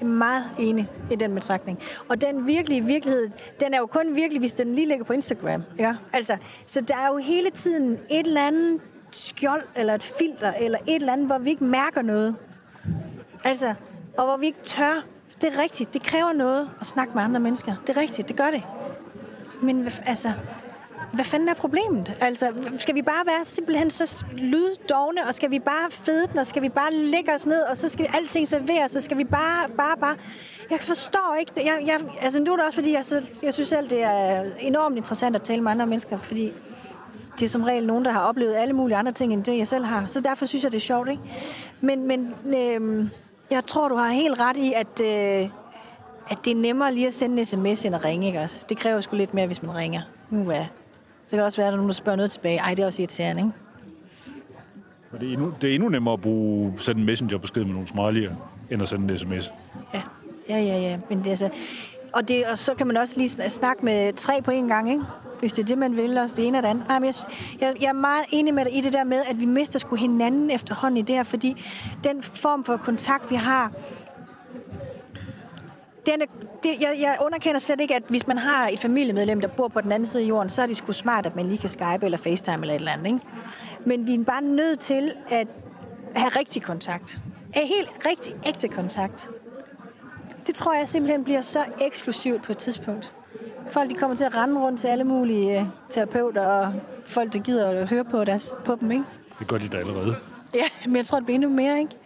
Jeg 0.00 0.06
er 0.06 0.10
meget 0.10 0.44
enig 0.58 0.88
i 1.10 1.16
den 1.16 1.34
betragtning. 1.34 1.78
Og 2.08 2.20
den 2.20 2.46
virkelige 2.46 2.84
virkelighed, 2.84 3.30
den 3.60 3.74
er 3.74 3.78
jo 3.78 3.86
kun 3.86 4.14
virkelig, 4.14 4.40
hvis 4.40 4.52
den 4.52 4.74
lige 4.74 4.88
ligger 4.88 5.04
på 5.04 5.12
Instagram. 5.12 5.62
Ja? 5.78 5.96
Altså, 6.12 6.36
så 6.66 6.80
der 6.80 6.94
er 6.94 7.08
jo 7.08 7.16
hele 7.16 7.50
tiden 7.50 7.92
et 8.10 8.26
eller 8.26 8.46
andet 8.46 8.80
skjold, 9.10 9.62
eller 9.76 9.94
et 9.94 10.02
filter, 10.02 10.52
eller 10.52 10.78
et 10.86 10.94
eller 10.94 11.12
andet, 11.12 11.26
hvor 11.26 11.38
vi 11.38 11.50
ikke 11.50 11.64
mærker 11.64 12.02
noget. 12.02 12.36
Altså, 13.44 13.74
og 14.18 14.24
hvor 14.24 14.36
vi 14.36 14.46
ikke 14.46 14.62
tør. 14.64 15.04
Det 15.40 15.54
er 15.54 15.58
rigtigt. 15.58 15.94
Det 15.94 16.02
kræver 16.02 16.32
noget 16.32 16.70
at 16.80 16.86
snakke 16.86 17.14
med 17.14 17.22
andre 17.22 17.40
mennesker. 17.40 17.74
Det 17.86 17.96
er 17.96 18.00
rigtigt. 18.00 18.28
Det 18.28 18.36
gør 18.36 18.50
det. 18.50 18.62
Men 19.62 19.88
altså, 20.06 20.32
hvad 21.12 21.24
fanden 21.24 21.48
er 21.48 21.54
problemet? 21.54 22.16
Altså, 22.20 22.52
skal 22.78 22.94
vi 22.94 23.02
bare 23.02 23.26
være 23.26 23.44
simpelthen 23.44 23.90
så 23.90 24.24
lyddogne, 24.32 25.26
og 25.26 25.34
skal 25.34 25.50
vi 25.50 25.58
bare 25.58 25.90
fede 25.90 26.26
den, 26.26 26.38
og 26.38 26.46
skal 26.46 26.62
vi 26.62 26.68
bare 26.68 26.92
lægge 26.92 27.34
os 27.34 27.46
ned, 27.46 27.62
og 27.62 27.76
så 27.76 27.88
skal 27.88 28.04
vi 28.04 28.10
alting 28.14 28.48
serveres, 28.48 28.90
så 28.90 29.00
skal 29.00 29.18
vi 29.18 29.24
bare, 29.24 29.68
bare, 29.68 29.96
bare... 29.96 30.16
Jeg 30.70 30.80
forstår 30.80 31.36
ikke 31.40 31.52
det. 31.54 31.64
Jeg, 31.64 31.82
jeg, 31.86 32.00
altså, 32.20 32.40
nu 32.40 32.52
er 32.52 32.56
det 32.56 32.64
også, 32.64 32.76
fordi 32.76 32.92
jeg, 32.92 33.04
så, 33.04 33.22
jeg 33.42 33.54
synes 33.54 33.68
selv, 33.68 33.90
det 33.90 34.02
er 34.02 34.44
enormt 34.60 34.96
interessant 34.96 35.36
at 35.36 35.42
tale 35.42 35.62
med 35.62 35.70
andre 35.70 35.86
mennesker, 35.86 36.18
fordi 36.18 36.52
det 37.38 37.44
er 37.44 37.48
som 37.48 37.62
regel 37.62 37.86
nogen, 37.86 38.04
der 38.04 38.10
har 38.10 38.20
oplevet 38.20 38.54
alle 38.54 38.74
mulige 38.74 38.96
andre 38.96 39.12
ting, 39.12 39.32
end 39.32 39.44
det 39.44 39.58
jeg 39.58 39.68
selv 39.68 39.84
har. 39.84 40.06
Så 40.06 40.20
derfor 40.20 40.46
synes 40.46 40.64
jeg, 40.64 40.72
det 40.72 40.78
er 40.78 40.80
sjovt, 40.80 41.08
ikke? 41.08 41.22
Men, 41.80 42.06
men 42.06 42.34
øhm, 42.54 43.10
jeg 43.50 43.64
tror, 43.66 43.88
du 43.88 43.94
har 43.96 44.10
helt 44.10 44.40
ret 44.40 44.56
i, 44.56 44.72
at, 44.76 45.00
øh, 45.00 45.50
at 46.30 46.38
det 46.44 46.50
er 46.50 46.56
nemmere 46.56 46.94
lige 46.94 47.06
at 47.06 47.12
sende 47.12 47.38
en 47.38 47.44
sms 47.44 47.84
end 47.84 47.94
at 47.94 48.04
ringe, 48.04 48.26
ikke 48.26 48.40
også? 48.40 48.64
Det 48.68 48.76
kræver 48.76 49.00
sgu 49.00 49.16
lidt 49.16 49.34
mere, 49.34 49.46
hvis 49.46 49.62
man 49.62 49.76
ringer. 49.76 50.02
Nu 50.30 50.50
er 50.50 50.64
så 51.28 51.30
kan 51.30 51.38
det 51.38 51.44
også 51.46 51.56
være, 51.56 51.66
at 51.66 51.70
der 51.70 51.76
er 51.76 51.76
nogen, 51.76 51.88
der 51.88 51.94
spørger 51.94 52.16
noget 52.16 52.30
tilbage. 52.30 52.58
Ej, 52.58 52.74
det 52.74 52.82
er 52.82 52.86
også 52.86 53.02
irriterende, 53.02 53.42
ikke? 53.42 53.52
Og 55.12 55.20
det 55.20 55.28
er 55.28 55.32
endnu, 55.32 55.54
det 55.60 55.70
er 55.70 55.74
endnu 55.74 55.88
nemmere 55.88 56.14
at 56.14 56.20
bruge, 56.20 56.72
sende 56.76 57.00
en 57.00 57.06
messengerbesked 57.06 57.64
med 57.64 57.72
nogle 57.72 57.88
smiley'er, 57.88 58.32
end 58.70 58.82
at 58.82 58.88
sende 58.88 59.12
en 59.12 59.18
sms. 59.18 59.52
Ja, 59.94 60.02
ja, 60.48 60.58
ja. 60.58 60.80
ja. 60.80 60.98
Men 61.08 61.18
det 61.18 61.26
er 61.26 61.30
altså... 61.30 61.50
Og, 62.12 62.28
det, 62.28 62.44
og 62.46 62.58
så 62.58 62.74
kan 62.74 62.86
man 62.86 62.96
også 62.96 63.14
lige 63.16 63.28
sn- 63.28 63.48
snakke 63.48 63.84
med 63.84 64.12
tre 64.12 64.42
på 64.42 64.50
en 64.50 64.68
gang, 64.68 64.90
ikke? 64.90 65.02
Hvis 65.40 65.52
det 65.52 65.62
er 65.62 65.66
det, 65.66 65.78
man 65.78 65.96
vil, 65.96 66.18
også 66.18 66.36
det 66.36 66.46
ene 66.46 66.58
og 66.58 66.62
det 66.62 66.68
andet. 66.68 66.84
Ej, 66.88 66.98
men 66.98 67.06
jeg, 67.06 67.14
jeg, 67.60 67.74
jeg 67.80 67.88
er 67.88 67.92
meget 67.92 68.24
enig 68.30 68.54
med 68.54 68.64
dig 68.64 68.76
i 68.76 68.80
det 68.80 68.92
der 68.92 69.04
med, 69.04 69.22
at 69.30 69.40
vi 69.40 69.46
mister 69.46 69.78
sgu 69.78 69.96
hinanden 69.96 70.50
efterhånden 70.50 70.96
i 70.96 71.02
det 71.02 71.14
her, 71.14 71.22
fordi 71.22 71.64
den 72.04 72.22
form 72.22 72.64
for 72.64 72.76
kontakt, 72.76 73.30
vi 73.30 73.36
har, 73.36 73.72
den 76.06 76.22
er, 76.22 76.26
det, 76.62 76.70
jeg, 76.80 76.96
jeg 77.00 77.16
underkender 77.20 77.58
slet 77.58 77.80
ikke, 77.80 77.94
at 77.94 78.02
hvis 78.08 78.26
man 78.26 78.38
har 78.38 78.68
et 78.68 78.78
familiemedlem, 78.78 79.40
der 79.40 79.48
bor 79.48 79.68
på 79.68 79.80
den 79.80 79.92
anden 79.92 80.06
side 80.06 80.22
af 80.22 80.28
jorden, 80.28 80.50
så 80.50 80.62
er 80.62 80.66
det 80.66 80.76
sgu 80.76 80.92
smart, 80.92 81.26
at 81.26 81.36
man 81.36 81.48
lige 81.48 81.58
kan 81.58 81.68
Skype 81.68 81.98
eller 82.02 82.18
FaceTime 82.18 82.60
eller 82.60 82.74
et 82.74 82.78
eller 82.78 82.92
andet. 82.92 83.06
Ikke? 83.06 83.20
Men 83.86 84.06
vi 84.06 84.14
er 84.14 84.24
bare 84.24 84.42
nødt 84.42 84.80
til 84.80 85.12
at 85.30 85.48
have 86.16 86.28
rigtig 86.28 86.62
kontakt. 86.62 87.20
En 87.56 87.66
helt 87.66 87.90
rigtig 88.06 88.34
ægte 88.46 88.68
kontakt. 88.68 89.28
Det 90.46 90.54
tror 90.54 90.74
jeg 90.74 90.88
simpelthen 90.88 91.24
bliver 91.24 91.42
så 91.42 91.64
eksklusivt 91.80 92.42
på 92.42 92.52
et 92.52 92.58
tidspunkt. 92.58 93.14
Folk 93.70 93.90
de 93.90 93.94
kommer 93.94 94.16
til 94.16 94.24
at 94.24 94.34
rende 94.34 94.60
rundt 94.60 94.80
til 94.80 94.88
alle 94.88 95.04
mulige 95.04 95.60
øh, 95.60 95.66
terapeuter 95.90 96.46
og 96.46 96.72
folk, 97.06 97.32
der 97.32 97.38
gider 97.38 97.70
at 97.70 97.88
høre 97.88 98.04
på, 98.04 98.24
deres, 98.24 98.54
på 98.64 98.76
dem. 98.80 98.90
Ikke? 98.90 99.04
Det 99.38 99.48
gør 99.48 99.58
de 99.58 99.68
da 99.68 99.76
allerede. 99.76 100.16
Ja, 100.54 100.64
men 100.86 100.96
jeg 100.96 101.06
tror, 101.06 101.18
det 101.18 101.26
bliver 101.26 101.34
endnu 101.34 101.50
mere, 101.50 101.78
ikke? 101.78 101.96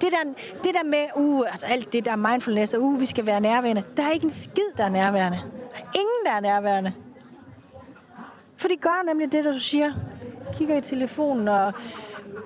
Det 0.00 0.08
der, 0.12 0.32
det 0.64 0.74
der 0.74 0.84
med, 0.84 1.04
uh, 1.16 1.46
altså 1.50 1.66
alt 1.70 1.92
det 1.92 2.04
der 2.04 2.16
mindfulness, 2.16 2.74
og 2.74 2.82
uh, 2.82 3.00
vi 3.00 3.06
skal 3.06 3.26
være 3.26 3.40
nærværende. 3.40 3.82
Der 3.96 4.02
er 4.02 4.10
ikke 4.10 4.24
en 4.24 4.30
skid, 4.30 4.70
der 4.76 4.84
er 4.84 4.88
nærværende. 4.88 5.38
Der 5.70 5.76
er 5.78 5.94
ingen, 5.94 6.26
der 6.26 6.32
er 6.32 6.40
nærværende. 6.40 6.92
For 8.56 8.68
de 8.68 8.76
gør 8.76 9.06
nemlig 9.08 9.32
det, 9.32 9.44
der 9.44 9.52
du 9.52 9.60
siger. 9.60 9.92
Kigger 10.54 10.76
i 10.76 10.80
telefonen, 10.80 11.48
og 11.48 11.72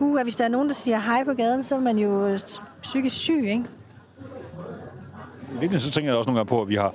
uh, 0.01 0.21
hvis 0.23 0.37
der 0.37 0.45
er 0.45 0.49
nogen, 0.49 0.69
der 0.69 0.75
siger 0.75 0.99
hej 0.99 1.25
på 1.25 1.35
gaden, 1.35 1.63
så 1.63 1.75
er 1.75 1.81
man 1.81 1.99
jo 1.99 2.27
øh, 2.27 2.41
psykisk 2.83 3.17
syg, 3.17 3.45
ikke? 3.45 3.55
I 3.55 5.51
virkeligheden 5.51 5.81
så 5.81 5.91
tænker 5.91 6.11
jeg 6.11 6.19
også 6.19 6.29
nogle 6.29 6.39
gange 6.39 6.49
på, 6.49 6.63
at 6.63 6.69
vi 6.69 6.75
har... 6.75 6.95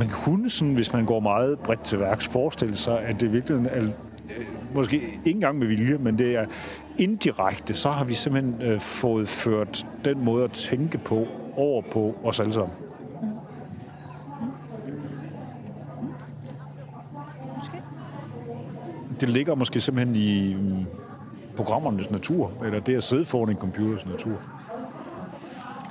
Man 0.00 0.08
kunne, 0.08 0.50
sådan, 0.50 0.74
hvis 0.74 0.92
man 0.92 1.04
går 1.04 1.20
meget 1.20 1.58
bredt 1.58 1.84
til 1.84 2.00
værks, 2.00 2.28
forestille 2.28 2.76
sig, 2.76 3.00
at 3.00 3.20
det 3.20 3.32
virkelig 3.32 3.66
er 3.66 3.82
øh, 3.82 3.90
måske 4.74 4.96
ikke 4.96 5.30
engang 5.30 5.58
med 5.58 5.66
vilje, 5.66 5.98
men 5.98 6.18
det 6.18 6.36
er 6.36 6.46
indirekte, 6.98 7.74
så 7.74 7.90
har 7.90 8.04
vi 8.04 8.14
simpelthen 8.14 8.62
øh, 8.62 8.80
fået 8.80 9.28
ført 9.28 9.86
den 10.04 10.24
måde 10.24 10.44
at 10.44 10.50
tænke 10.50 10.98
på 10.98 11.26
over 11.56 11.82
på 11.92 12.18
os 12.24 12.40
alle 12.40 12.52
sammen. 12.52 12.74
Det 19.20 19.28
ligger 19.28 19.54
måske 19.54 19.80
simpelthen 19.80 20.16
i 20.16 20.54
mm, 20.54 20.84
programmernes 21.56 22.10
natur, 22.10 22.52
eller 22.64 22.80
det 22.80 22.96
at 22.96 23.02
sidde 23.02 23.24
foran 23.24 23.50
en 23.50 23.56
computers 23.56 24.06
natur. 24.06 24.38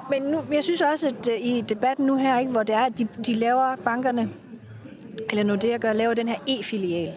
Men 0.09 0.21
nu, 0.21 0.41
jeg 0.51 0.63
synes 0.63 0.81
også, 0.81 1.07
at 1.07 1.27
øh, 1.27 1.45
i 1.45 1.61
debatten 1.61 2.05
nu 2.05 2.15
her, 2.15 2.39
ikke, 2.39 2.51
hvor 2.51 2.63
det 2.63 2.75
er, 2.75 2.85
at 2.85 2.99
de, 2.99 3.07
de 3.25 3.33
laver 3.33 3.75
bankerne, 3.75 4.29
eller 5.29 5.43
nu 5.43 5.55
det 5.55 5.69
jeg 5.69 5.79
gør, 5.79 5.93
laver 5.93 6.13
den 6.13 6.27
her 6.27 6.35
e-filial, 6.47 7.13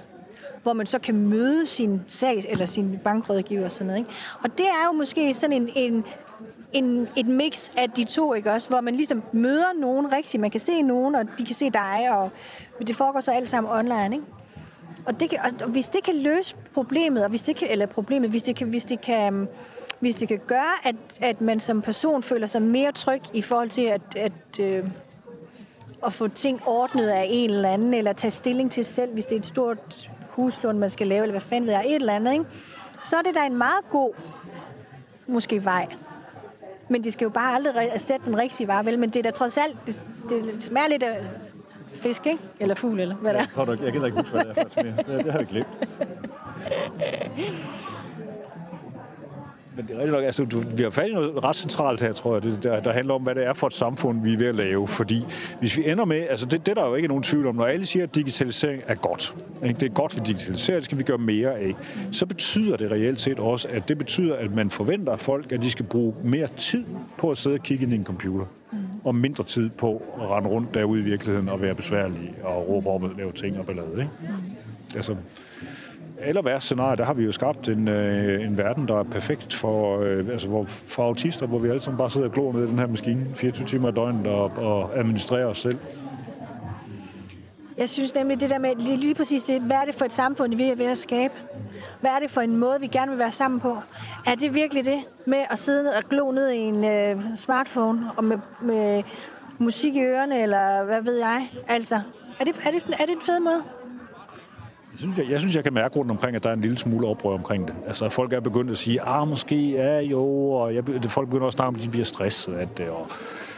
hvor 0.62 0.72
man 0.72 0.86
så 0.86 0.98
kan 0.98 1.14
møde 1.14 1.66
sin 1.66 2.00
sag, 2.06 2.44
eller 2.48 2.66
sin 2.66 2.98
bankrådgiver 3.04 3.64
og 3.64 3.72
sådan 3.72 3.86
noget. 3.86 3.98
Ikke? 3.98 4.10
Og 4.42 4.58
det 4.58 4.66
er 4.66 4.86
jo 4.86 4.92
måske 4.92 5.34
sådan 5.34 5.62
en, 5.62 5.70
en, 5.76 6.04
en, 6.72 7.08
et 7.16 7.26
mix 7.26 7.70
af 7.76 7.90
de 7.90 8.04
to, 8.04 8.34
ikke 8.34 8.52
også? 8.52 8.68
Hvor 8.68 8.80
man 8.80 8.94
ligesom 8.94 9.22
møder 9.32 9.72
nogen 9.80 10.12
rigtigt. 10.12 10.40
Man 10.40 10.50
kan 10.50 10.60
se 10.60 10.82
nogen, 10.82 11.14
og 11.14 11.24
de 11.38 11.44
kan 11.44 11.54
se 11.54 11.70
dig, 11.70 12.08
og 12.10 12.30
det 12.86 12.96
foregår 12.96 13.20
så 13.20 13.30
alt 13.30 13.48
sammen 13.48 13.72
online, 13.72 14.16
ikke? 14.16 14.26
Og, 15.06 15.20
det 15.20 15.30
kan, 15.30 15.38
og 15.62 15.68
hvis 15.68 15.88
det 15.88 16.04
kan 16.04 16.16
løse 16.16 16.54
problemet, 16.74 17.22
og 17.22 17.30
hvis 17.30 17.42
det 17.42 17.56
kan, 17.56 17.68
eller 17.70 17.86
problemet, 17.86 18.30
hvis 18.30 18.42
det 18.42 18.56
kan, 18.56 18.68
hvis 18.68 18.84
det 18.84 19.00
kan, 19.00 19.34
øhm, 19.34 19.48
hvis 20.02 20.14
det 20.14 20.28
kan 20.28 20.40
gøre, 20.46 20.72
at, 20.84 20.94
at 21.20 21.40
man 21.40 21.60
som 21.60 21.82
person 21.82 22.22
føler 22.22 22.46
sig 22.46 22.62
mere 22.62 22.92
tryg 22.92 23.20
i 23.32 23.42
forhold 23.42 23.68
til 23.68 23.82
at, 23.82 24.16
at, 24.16 24.60
øh, 24.60 24.84
at 26.06 26.12
få 26.12 26.28
ting 26.28 26.60
ordnet 26.66 27.08
af 27.08 27.26
en 27.30 27.50
eller 27.50 27.70
anden, 27.70 27.94
eller 27.94 28.12
tage 28.12 28.30
stilling 28.30 28.70
til 28.70 28.84
selv, 28.84 29.12
hvis 29.12 29.26
det 29.26 29.34
er 29.34 29.38
et 29.38 29.46
stort 29.46 30.10
huslån, 30.30 30.78
man 30.78 30.90
skal 30.90 31.06
lave, 31.06 31.22
eller 31.22 31.32
hvad 31.32 31.40
fanden 31.40 31.66
ved 31.66 31.74
jeg, 31.74 31.86
et 31.86 31.94
eller 31.94 32.12
andet, 32.12 32.32
ikke? 32.32 32.44
så 33.04 33.16
er 33.16 33.22
det 33.22 33.34
da 33.34 33.46
en 33.46 33.56
meget 33.56 33.84
god, 33.90 34.12
måske 35.26 35.64
vej. 35.64 35.86
Men 36.88 37.04
det 37.04 37.12
skal 37.12 37.24
jo 37.24 37.30
bare 37.30 37.54
aldrig 37.54 37.88
erstatte 37.92 38.26
den 38.26 38.38
rigtige 38.38 38.68
vare, 38.68 38.84
vel? 38.84 38.98
Men 38.98 39.10
det 39.10 39.18
er 39.18 39.22
da 39.22 39.30
trods 39.30 39.56
alt, 39.56 39.76
det, 39.86 40.00
det 40.28 40.64
smager 40.64 40.88
lidt 40.88 41.02
af 41.02 41.24
fisk, 41.92 42.26
ikke? 42.26 42.42
Eller 42.60 42.74
fugl, 42.74 43.00
eller 43.00 43.14
hvad 43.14 43.32
det 43.32 43.38
er. 43.38 43.42
Jeg, 43.42 43.50
tror, 43.52 43.64
du, 43.64 43.76
jeg 43.82 43.92
gider 43.92 44.06
ikke 44.06 44.18
huske, 44.18 44.32
hvad 44.32 44.44
det 44.44 44.50
er 44.50 44.54
faktisk 44.54 44.76
mere. 44.76 45.16
Det, 45.16 45.24
det 45.24 45.32
har 45.32 45.38
jeg 45.38 45.48
glemt. 45.48 45.68
Men 49.76 49.86
det 49.86 49.94
er 49.94 49.98
rigtig 49.98 50.12
nok, 50.12 50.24
altså, 50.24 50.44
du, 50.44 50.62
vi 50.76 50.82
har 50.82 50.90
fat 50.90 51.08
i 51.08 51.12
noget 51.12 51.44
ret 51.44 51.56
centralt 51.56 52.00
her, 52.00 52.12
tror 52.12 52.34
jeg, 52.34 52.42
det, 52.42 52.62
der, 52.62 52.80
der 52.80 52.92
handler 52.92 53.14
om, 53.14 53.22
hvad 53.22 53.34
det 53.34 53.46
er 53.46 53.54
for 53.54 53.66
et 53.66 53.74
samfund, 53.74 54.22
vi 54.22 54.32
er 54.32 54.38
ved 54.38 54.46
at 54.46 54.54
lave. 54.54 54.88
Fordi 54.88 55.24
hvis 55.60 55.78
vi 55.78 55.90
ender 55.90 56.04
med, 56.04 56.26
altså 56.30 56.46
det, 56.46 56.66
det 56.66 56.76
der 56.76 56.82
er 56.82 56.88
jo 56.88 56.94
ikke 56.94 57.08
nogen 57.08 57.22
tvivl 57.22 57.46
om, 57.46 57.54
når 57.54 57.64
alle 57.64 57.86
siger, 57.86 58.02
at 58.02 58.14
digitalisering 58.14 58.82
er 58.86 58.94
godt, 58.94 59.36
ikke? 59.64 59.80
det 59.80 59.86
er 59.86 59.94
godt 59.94 60.12
for 60.12 60.24
digitalisering, 60.24 60.76
det 60.76 60.84
skal 60.84 60.98
vi 60.98 61.02
gøre 61.02 61.18
mere 61.18 61.58
af, 61.58 61.74
så 62.10 62.26
betyder 62.26 62.76
det 62.76 62.90
reelt 62.90 63.20
set 63.20 63.38
også, 63.38 63.68
at 63.68 63.88
det 63.88 63.98
betyder, 63.98 64.36
at 64.36 64.54
man 64.54 64.70
forventer 64.70 65.12
af 65.12 65.20
folk, 65.20 65.52
at 65.52 65.62
de 65.62 65.70
skal 65.70 65.84
bruge 65.84 66.14
mere 66.24 66.48
tid 66.56 66.84
på 67.18 67.30
at 67.30 67.38
sidde 67.38 67.54
og 67.54 67.62
kigge 67.62 67.84
ind 67.84 67.92
i 67.92 67.96
en 67.96 68.04
computer, 68.04 68.46
og 69.04 69.14
mindre 69.14 69.44
tid 69.44 69.70
på 69.70 70.02
at 70.22 70.30
rende 70.30 70.48
rundt 70.48 70.74
derude 70.74 71.00
i 71.00 71.04
virkeligheden 71.04 71.48
og 71.48 71.60
være 71.60 71.74
besværlig 71.74 72.34
og 72.42 72.68
råbe 72.68 72.90
op 72.90 73.02
og 73.02 73.10
lave 73.18 73.32
ting 73.32 73.58
og 73.58 73.66
ballade. 73.66 73.92
Ikke? 73.92 74.10
Altså, 74.96 75.16
eller 76.24 76.42
værste 76.42 76.66
scenarie, 76.66 76.96
der 76.96 77.04
har 77.04 77.14
vi 77.14 77.24
jo 77.24 77.32
skabt 77.32 77.68
en, 77.68 77.88
øh, 77.88 78.46
en 78.46 78.58
verden, 78.58 78.88
der 78.88 78.98
er 78.98 79.02
perfekt 79.02 79.54
for, 79.54 80.00
øh, 80.00 80.28
altså, 80.32 80.48
hvor, 80.48 80.64
for 80.66 81.02
autister, 81.02 81.46
hvor 81.46 81.58
vi 81.58 81.68
alle 81.68 81.80
sammen 81.80 81.98
bare 81.98 82.10
sidder 82.10 82.26
og 82.28 82.32
glor 82.32 82.52
ned 82.52 82.64
i 82.64 82.66
den 82.66 82.78
her 82.78 82.86
maskine 82.86 83.26
24 83.34 83.66
timer 83.66 83.88
i 83.88 83.92
døgnet 83.92 84.26
og, 84.26 84.44
og 84.44 84.98
administrerer 84.98 85.46
os 85.46 85.58
selv. 85.58 85.78
Jeg 87.78 87.88
synes 87.88 88.14
nemlig 88.14 88.40
det 88.40 88.50
der 88.50 88.58
med, 88.58 88.74
lige, 88.76 88.96
lige 88.96 89.14
præcis 89.14 89.42
det, 89.42 89.60
hvad 89.60 89.76
er 89.76 89.84
det 89.84 89.94
for 89.94 90.04
et 90.04 90.12
samfund, 90.12 90.54
vi 90.54 90.70
er 90.70 90.74
ved 90.76 90.86
at 90.86 90.98
skabe? 90.98 91.34
Hvad 92.00 92.10
er 92.10 92.18
det 92.18 92.30
for 92.30 92.40
en 92.40 92.56
måde, 92.56 92.80
vi 92.80 92.86
gerne 92.86 93.10
vil 93.10 93.18
være 93.18 93.30
sammen 93.30 93.60
på? 93.60 93.78
Er 94.26 94.34
det 94.34 94.54
virkelig 94.54 94.84
det 94.84 94.98
med 95.26 95.44
at 95.50 95.58
sidde 95.58 95.90
og 95.96 96.08
glo 96.10 96.32
ned 96.32 96.50
i 96.50 96.58
en 96.58 96.84
øh, 96.84 97.20
smartphone 97.36 98.10
og 98.16 98.24
med, 98.24 98.38
med 98.62 99.02
musik 99.58 99.96
i 99.96 100.00
ørerne, 100.02 100.42
eller 100.42 100.84
hvad 100.84 101.02
ved 101.02 101.18
jeg? 101.18 101.50
Altså, 101.68 102.00
er 102.40 102.44
det, 102.44 102.54
er 102.64 102.70
det, 102.70 102.82
er 103.00 103.06
det 103.06 103.14
en 103.14 103.22
fed 103.26 103.40
måde? 103.40 103.62
Jeg 104.92 104.98
synes, 104.98 105.18
jeg, 105.18 105.30
jeg 105.30 105.40
synes, 105.40 105.56
jeg 105.56 105.64
kan 105.64 105.72
mærke 105.72 105.96
rundt 105.96 106.10
omkring, 106.10 106.36
at 106.36 106.42
der 106.42 106.48
er 106.48 106.54
en 106.54 106.60
lille 106.60 106.78
smule 106.78 107.06
oprør 107.06 107.34
omkring 107.34 107.68
det. 107.68 107.74
Altså, 107.86 108.08
folk 108.08 108.32
er 108.32 108.40
begyndt 108.40 108.70
at 108.70 108.78
sige, 108.78 109.02
ah, 109.02 109.28
måske, 109.28 109.70
ja, 109.70 110.00
jo, 110.00 110.24
og 110.50 110.74
jeg, 110.74 110.86
det, 110.86 111.10
folk 111.10 111.28
begynder 111.28 111.46
også 111.46 111.56
at 111.56 111.58
snakke 111.58 111.68
om, 111.68 111.74
at 111.74 111.82
de 111.82 111.88
bliver 111.88 112.04
stresset 112.04 112.54
af 112.54 112.68
det, 112.68 112.88
og 112.88 113.08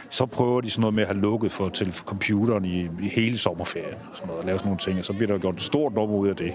så 0.09 0.25
prøver 0.25 0.61
de 0.61 0.69
sådan 0.69 0.81
noget 0.81 0.93
med 0.93 1.03
at 1.03 1.09
have 1.09 1.21
lukket 1.21 1.51
for 1.51 1.69
til 1.69 1.93
computeren 1.93 2.65
i, 2.65 2.81
i 2.81 3.09
hele 3.09 3.37
sommerferien, 3.37 3.97
og 4.11 4.17
sådan 4.17 4.27
noget, 4.27 4.39
og 4.39 4.45
lave 4.45 4.57
sådan 4.57 4.67
nogle 4.67 4.79
ting, 4.79 4.99
og 4.99 5.05
så 5.05 5.13
bliver 5.13 5.27
der 5.27 5.37
gjort 5.37 5.55
et 5.55 5.61
stort 5.61 5.93
nummer 5.93 6.15
ud 6.15 6.27
af 6.27 6.35
det. 6.35 6.53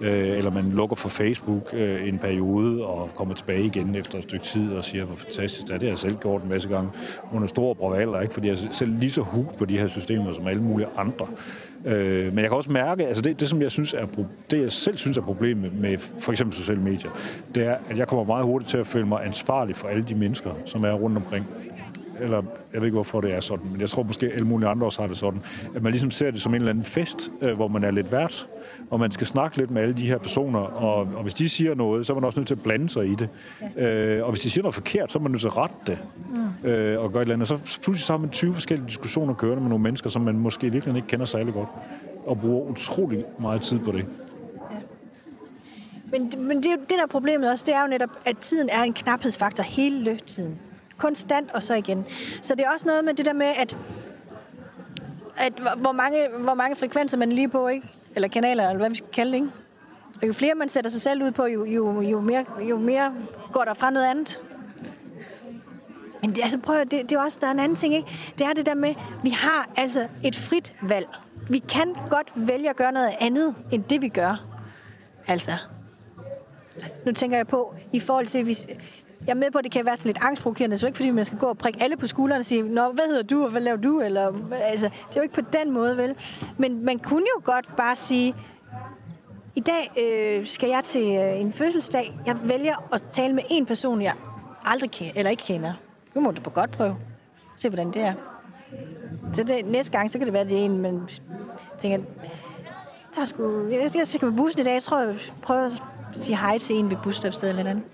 Øh, 0.00 0.36
eller 0.36 0.50
man 0.50 0.64
lukker 0.64 0.96
for 0.96 1.08
Facebook 1.08 1.70
øh, 1.72 2.08
en 2.08 2.18
periode 2.18 2.86
og 2.86 3.10
kommer 3.14 3.34
tilbage 3.34 3.64
igen 3.64 3.94
efter 3.94 4.18
et 4.18 4.24
stykke 4.24 4.44
tid 4.44 4.72
og 4.72 4.84
siger, 4.84 5.04
hvor 5.04 5.16
fantastisk 5.16 5.66
det 5.66 5.74
er. 5.74 5.78
Det 5.78 5.88
har 5.88 5.92
jeg 5.92 5.98
selv 5.98 6.16
gjort 6.16 6.42
en 6.42 6.48
masse 6.48 6.68
gange 6.68 6.90
under 7.32 7.48
store 7.48 7.74
bravaler, 7.74 8.20
ikke? 8.20 8.34
fordi 8.34 8.46
jeg 8.48 8.52
er 8.52 8.68
selv 8.70 8.98
lige 8.98 9.10
så 9.10 9.22
hugt 9.22 9.56
på 9.56 9.64
de 9.64 9.78
her 9.78 9.86
systemer 9.86 10.32
som 10.32 10.46
alle 10.46 10.62
mulige 10.62 10.88
andre. 10.96 11.26
Øh, 11.84 12.34
men 12.34 12.38
jeg 12.38 12.48
kan 12.48 12.56
også 12.56 12.72
mærke, 12.72 13.06
altså 13.06 13.22
det, 13.22 13.40
det 13.40 13.48
som 13.48 13.62
jeg 13.62 13.70
synes 13.70 13.94
er, 13.94 14.06
det 14.50 14.62
jeg 14.62 14.72
selv 14.72 14.96
synes 14.96 15.16
er 15.16 15.22
problemet 15.22 15.80
med 15.80 15.98
for 15.98 16.32
eksempel 16.32 16.56
sociale 16.56 16.80
medier, 16.80 17.10
det 17.54 17.66
er, 17.66 17.76
at 17.90 17.98
jeg 17.98 18.08
kommer 18.08 18.24
meget 18.24 18.44
hurtigt 18.44 18.70
til 18.70 18.78
at 18.78 18.86
føle 18.86 19.06
mig 19.06 19.26
ansvarlig 19.26 19.76
for 19.76 19.88
alle 19.88 20.02
de 20.02 20.14
mennesker, 20.14 20.50
som 20.64 20.84
er 20.84 20.92
rundt 20.92 21.16
omkring 21.16 21.46
eller 22.22 22.42
jeg 22.72 22.80
ved 22.80 22.86
ikke, 22.86 22.94
hvorfor 22.94 23.20
det 23.20 23.34
er 23.34 23.40
sådan, 23.40 23.66
men 23.70 23.80
jeg 23.80 23.90
tror 23.90 24.02
måske, 24.02 24.26
alle 24.26 24.46
mulige 24.46 24.68
andre 24.68 24.86
også 24.86 25.00
har 25.00 25.08
det 25.08 25.16
sådan, 25.16 25.40
at 25.74 25.82
man 25.82 25.92
ligesom 25.92 26.10
ser 26.10 26.30
det 26.30 26.42
som 26.42 26.52
en 26.54 26.56
eller 26.56 26.70
anden 26.70 26.84
fest, 26.84 27.30
øh, 27.40 27.52
hvor 27.52 27.68
man 27.68 27.84
er 27.84 27.90
lidt 27.90 28.12
vært, 28.12 28.48
og 28.90 29.00
man 29.00 29.10
skal 29.10 29.26
snakke 29.26 29.56
lidt 29.56 29.70
med 29.70 29.82
alle 29.82 29.94
de 29.94 30.06
her 30.06 30.18
personer, 30.18 30.58
og, 30.58 31.08
og 31.16 31.22
hvis 31.22 31.34
de 31.34 31.48
siger 31.48 31.74
noget, 31.74 32.06
så 32.06 32.12
er 32.12 32.14
man 32.14 32.24
også 32.24 32.40
nødt 32.40 32.48
til 32.48 32.54
at 32.54 32.62
blande 32.62 32.88
sig 32.88 33.06
i 33.06 33.14
det. 33.14 33.28
Øh, 33.76 34.24
og 34.24 34.30
hvis 34.30 34.40
de 34.40 34.50
siger 34.50 34.62
noget 34.62 34.74
forkert, 34.74 35.12
så 35.12 35.18
er 35.18 35.22
man 35.22 35.32
nødt 35.32 35.40
til 35.40 35.48
at 35.48 35.56
rette 35.56 35.76
det, 35.86 35.98
mm. 36.62 36.68
øh, 36.68 37.00
og 37.00 37.12
gøre 37.12 37.22
et 37.22 37.24
eller 37.24 37.34
andet. 37.34 37.52
Og 37.52 37.58
så 37.68 37.80
pludselig 37.80 38.04
så 38.04 38.12
har 38.12 38.18
man 38.18 38.30
20 38.30 38.54
forskellige 38.54 38.88
diskussioner 38.88 39.34
kørende 39.34 39.62
med 39.62 39.68
nogle 39.70 39.82
mennesker, 39.82 40.10
som 40.10 40.22
man 40.22 40.38
måske 40.38 40.72
virkelig 40.72 40.96
ikke 40.96 41.08
kender 41.08 41.26
særlig 41.26 41.54
godt, 41.54 41.68
og 42.26 42.40
bruger 42.40 42.70
utrolig 42.70 43.24
meget 43.40 43.60
tid 43.60 43.78
på 43.78 43.92
det. 43.92 44.06
Men, 46.10 46.32
men 46.38 46.56
det, 46.56 46.66
det 46.80 46.88
der 46.88 47.02
er 47.02 47.06
problemet 47.06 47.50
også, 47.50 47.64
det 47.66 47.74
er 47.74 47.82
jo 47.82 47.88
netop, 47.88 48.10
at 48.24 48.38
tiden 48.38 48.68
er 48.68 48.82
en 48.82 48.92
knaphedsfaktor 48.92 49.62
hele 49.62 50.18
tiden 50.26 50.58
konstant 51.02 51.50
og 51.50 51.62
så 51.62 51.74
igen. 51.74 52.06
Så 52.42 52.54
det 52.54 52.64
er 52.64 52.70
også 52.70 52.86
noget 52.86 53.04
med 53.04 53.14
det 53.14 53.26
der 53.26 53.32
med, 53.32 53.46
at, 53.46 53.76
at 55.36 55.52
hvor, 55.76 55.92
mange, 55.92 56.18
hvor 56.38 56.54
mange 56.54 56.76
frekvenser 56.76 57.18
man 57.18 57.32
lige 57.32 57.48
på, 57.48 57.68
ikke? 57.68 57.88
eller 58.14 58.28
kanaler, 58.28 58.64
eller 58.64 58.78
hvad 58.78 58.88
vi 58.88 58.96
skal 58.96 59.10
kalde 59.12 59.32
det. 59.32 59.36
Ikke? 59.36 59.48
Og 60.22 60.28
jo 60.28 60.32
flere 60.32 60.54
man 60.54 60.68
sætter 60.68 60.90
sig 60.90 61.00
selv 61.00 61.22
ud 61.22 61.30
på, 61.30 61.46
jo, 61.46 61.64
jo, 61.64 62.00
jo, 62.00 62.20
mere, 62.20 62.44
jo 62.68 62.78
mere 62.78 63.14
går 63.52 63.64
der 63.64 63.74
fra 63.74 63.90
noget 63.90 64.06
andet. 64.06 64.40
Men 66.20 66.30
det, 66.30 66.42
altså, 66.42 66.58
prøv, 66.58 66.80
det, 66.80 66.90
det 66.90 67.12
er 67.12 67.18
også, 67.18 67.38
der 67.40 67.46
er 67.46 67.50
en 67.50 67.58
anden 67.58 67.76
ting, 67.76 67.94
ikke? 67.94 68.34
Det 68.38 68.46
er 68.46 68.52
det 68.52 68.66
der 68.66 68.74
med, 68.74 68.94
vi 69.22 69.30
har 69.30 69.68
altså 69.76 70.08
et 70.24 70.36
frit 70.36 70.74
valg. 70.82 71.08
Vi 71.50 71.58
kan 71.58 71.94
godt 72.10 72.32
vælge 72.34 72.70
at 72.70 72.76
gøre 72.76 72.92
noget 72.92 73.14
andet, 73.20 73.54
end 73.72 73.84
det 73.84 74.02
vi 74.02 74.08
gør. 74.08 74.44
Altså, 75.26 75.52
nu 77.06 77.12
tænker 77.12 77.36
jeg 77.36 77.46
på, 77.46 77.74
i 77.92 78.00
forhold 78.00 78.26
til, 78.26 78.44
hvis, 78.44 78.66
jeg 79.26 79.32
er 79.32 79.34
med 79.34 79.50
på, 79.50 79.58
at 79.58 79.64
det 79.64 79.72
kan 79.72 79.86
være 79.86 79.96
sådan 79.96 80.08
lidt 80.08 80.18
angstprovokerende, 80.20 80.78
så 80.78 80.86
ikke 80.86 80.96
fordi 80.96 81.10
man 81.10 81.24
skal 81.24 81.38
gå 81.38 81.46
og 81.46 81.58
prikke 81.58 81.82
alle 81.82 81.96
på 81.96 82.06
skulderen 82.06 82.40
og 82.40 82.44
sige, 82.44 82.62
Nå, 82.62 82.92
hvad 82.92 83.04
hedder 83.06 83.22
du, 83.22 83.44
og 83.44 83.50
hvad 83.50 83.60
laver 83.60 83.76
du? 83.76 84.00
Eller, 84.00 84.32
altså, 84.52 84.86
det 84.86 85.16
er 85.16 85.20
jo 85.20 85.22
ikke 85.22 85.34
på 85.34 85.40
den 85.52 85.70
måde, 85.70 85.96
vel? 85.96 86.14
Men 86.58 86.84
man 86.84 86.98
kunne 86.98 87.26
jo 87.36 87.40
godt 87.44 87.76
bare 87.76 87.96
sige, 87.96 88.34
i 89.54 89.60
dag 89.60 89.92
øh, 89.98 90.46
skal 90.46 90.68
jeg 90.68 90.84
til 90.84 91.02
øh, 91.02 91.40
en 91.40 91.52
fødselsdag. 91.52 92.20
Jeg 92.26 92.36
vælger 92.44 92.88
at 92.92 93.02
tale 93.10 93.34
med 93.34 93.42
en 93.50 93.66
person, 93.66 94.02
jeg 94.02 94.14
aldrig 94.64 94.90
kender, 94.90 95.12
eller 95.16 95.30
ikke 95.30 95.42
kender. 95.42 95.72
Nu 96.14 96.20
må 96.20 96.30
du 96.30 96.40
på 96.40 96.50
godt 96.50 96.70
prøve. 96.70 96.96
Se, 97.58 97.68
hvordan 97.68 97.92
det 97.92 98.02
er. 98.02 98.14
Så 99.32 99.42
det, 99.42 99.66
næste 99.66 99.92
gang, 99.92 100.10
så 100.10 100.18
kan 100.18 100.26
det 100.26 100.34
være, 100.34 100.44
det 100.44 100.58
er 100.58 100.64
en, 100.64 100.78
men 100.78 101.08
tænker, 101.78 101.98
jeg, 103.18 103.28
sgu, 103.28 103.68
jeg, 103.68 103.90
jeg 103.94 104.08
skal 104.08 104.28
med 104.28 104.36
bussen 104.36 104.60
i 104.60 104.64
dag. 104.64 104.72
Jeg 104.72 104.82
tror, 104.82 105.00
jeg 105.00 105.14
prøver 105.42 105.64
at 105.64 105.82
sige 106.14 106.36
hej 106.36 106.58
til 106.58 106.76
en 106.76 106.90
ved 106.90 106.96
busstopstedet 107.02 107.58
eller 107.58 107.70
andet. 107.70 107.84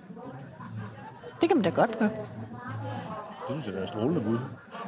Det 1.40 1.48
kan 1.48 1.56
man 1.56 1.64
da 1.64 1.70
godt 1.70 1.98
prøve. 1.98 2.10
Det 3.48 3.56
synes 3.56 3.66
jeg, 3.66 3.74
det 3.74 3.82
er 3.82 3.86
strålende 3.86 4.20
bud. 4.20 4.38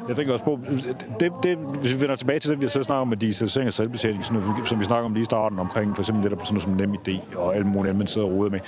Jeg 0.08 0.16
tænker 0.16 0.32
også 0.32 0.44
på, 0.44 0.60
det, 1.20 1.32
det, 1.42 1.58
hvis 1.58 1.94
vi 1.94 2.00
vender 2.00 2.16
tilbage 2.16 2.38
til 2.38 2.50
det, 2.50 2.60
vi 2.60 2.64
har 2.64 2.70
så 2.70 2.82
snakket 2.82 3.00
om 3.00 3.08
med 3.08 3.16
digitalisering 3.16 3.66
og 3.66 3.72
selvbetjening, 3.72 4.24
som 4.24 4.80
vi 4.80 4.84
snakker 4.84 5.04
om 5.04 5.14
lige 5.14 5.22
i 5.22 5.24
starten 5.24 5.58
omkring 5.58 5.96
for 5.96 6.02
eksempel 6.02 6.30
det, 6.30 6.38
sådan 6.38 6.54
noget 6.54 6.62
som 6.62 6.72
nem 6.72 6.94
idé 6.94 7.36
og 7.36 7.66
muligt 7.66 7.88
andet, 7.88 7.96
man 7.96 8.06
sidder 8.06 8.26
og 8.26 8.34
roder 8.34 8.50
med. 8.50 8.60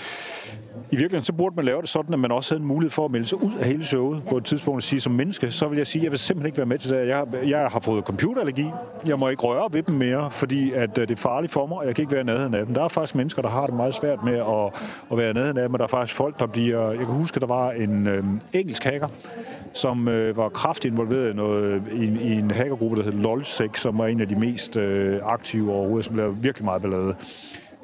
I 0.91 0.97
virkeligheden 0.97 1.25
så 1.25 1.33
burde 1.33 1.57
man 1.57 1.65
lave 1.65 1.81
det 1.81 1.89
sådan, 1.89 2.15
at 2.15 2.21
man 2.21 2.33
også 2.33 2.55
havde 2.55 2.61
en 2.61 2.69
mulighed 2.69 2.91
for 2.91 3.05
at 3.05 3.11
melde 3.11 3.27
sig 3.27 3.43
ud 3.43 3.53
af 3.61 3.67
hele 3.67 3.85
showet 3.85 4.23
på 4.29 4.37
et 4.37 4.45
tidspunkt 4.45 4.79
og 4.79 4.83
sige, 4.83 5.01
som 5.01 5.13
menneske, 5.13 5.53
så 5.53 5.69
vil 5.69 5.77
jeg 5.77 5.87
sige, 5.87 6.01
at 6.01 6.05
jeg 6.05 6.11
vil 6.11 6.19
simpelthen 6.19 6.47
ikke 6.47 6.59
være 6.59 6.67
med 6.67 6.79
til 6.79 6.91
det. 6.91 7.09
Jeg, 7.09 7.27
jeg 7.47 7.69
har 7.69 7.81
fået 7.81 8.05
computerallergi. 8.05 8.67
Jeg 9.07 9.19
må 9.19 9.29
ikke 9.29 9.43
røre 9.43 9.69
ved 9.73 9.83
dem 9.83 9.95
mere, 9.95 10.31
fordi 10.31 10.73
at 10.73 10.99
øh, 10.99 11.09
det 11.09 11.11
er 11.11 11.23
farligt 11.23 11.53
for 11.53 11.67
mig, 11.67 11.79
og 11.79 11.87
jeg 11.87 11.95
kan 11.95 12.03
ikke 12.03 12.15
være 12.15 12.25
nærheden 12.25 12.55
af 12.55 12.67
dem. 12.67 12.75
Der 12.75 12.85
er 12.85 12.89
faktisk 12.89 13.15
mennesker, 13.15 13.43
der 13.43 13.49
har 13.49 13.67
det 13.67 13.75
meget 13.75 13.95
svært 13.95 14.25
med 14.25 14.37
at, 14.39 14.83
at 15.13 15.19
være 15.19 15.35
nærheden 15.35 15.59
af 15.59 15.63
dem, 15.69 15.73
og 15.73 15.79
der 15.79 15.85
er 15.85 15.89
faktisk 15.89 16.17
folk, 16.17 16.39
der 16.39 16.47
bliver... 16.47 16.89
Jeg 16.89 16.99
kan 16.99 17.07
huske, 17.07 17.37
at 17.37 17.41
der 17.41 17.49
var 17.49 17.71
en 17.71 18.07
øh, 18.07 18.25
engelsk 18.53 18.85
hacker, 18.85 19.09
som 19.83 20.09
øh, 20.09 20.37
var 20.37 20.49
kraftigt 20.49 20.93
involveret 20.93 21.31
i, 21.31 21.37
noget, 21.37 21.83
i, 21.93 22.05
i 22.05 22.33
en 22.33 22.51
hackergruppe, 22.51 22.97
der 22.97 23.03
hed 23.03 23.13
LOLSEC, 23.13 23.71
som 23.79 23.99
var 23.99 24.07
en 24.07 24.21
af 24.21 24.29
de 24.29 24.37
mest 24.37 24.77
øh, 24.77 25.21
aktive 25.23 25.73
overhovedet, 25.73 26.05
som 26.05 26.17
lavede 26.17 26.37
virkelig 26.37 26.65
meget 26.65 26.83
ballade. 26.83 27.15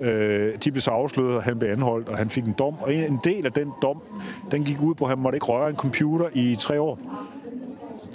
Øh, 0.00 0.54
de 0.64 0.70
blev 0.70 0.80
så 0.80 0.90
afsløret, 0.90 1.36
og 1.36 1.42
han 1.42 1.58
blev 1.58 1.70
anholdt, 1.70 2.08
og 2.08 2.18
han 2.18 2.30
fik 2.30 2.44
en 2.44 2.54
dom. 2.58 2.74
Og 2.80 2.94
en, 2.94 3.04
en 3.04 3.18
del 3.24 3.46
af 3.46 3.52
den 3.52 3.72
dom, 3.82 4.02
den 4.50 4.64
gik 4.64 4.80
ud 4.82 4.94
på, 4.94 5.04
at 5.04 5.10
han 5.10 5.18
måtte 5.18 5.36
ikke 5.36 5.46
røre 5.46 5.70
en 5.70 5.76
computer 5.76 6.28
i 6.32 6.56
tre 6.60 6.80
år. 6.80 6.98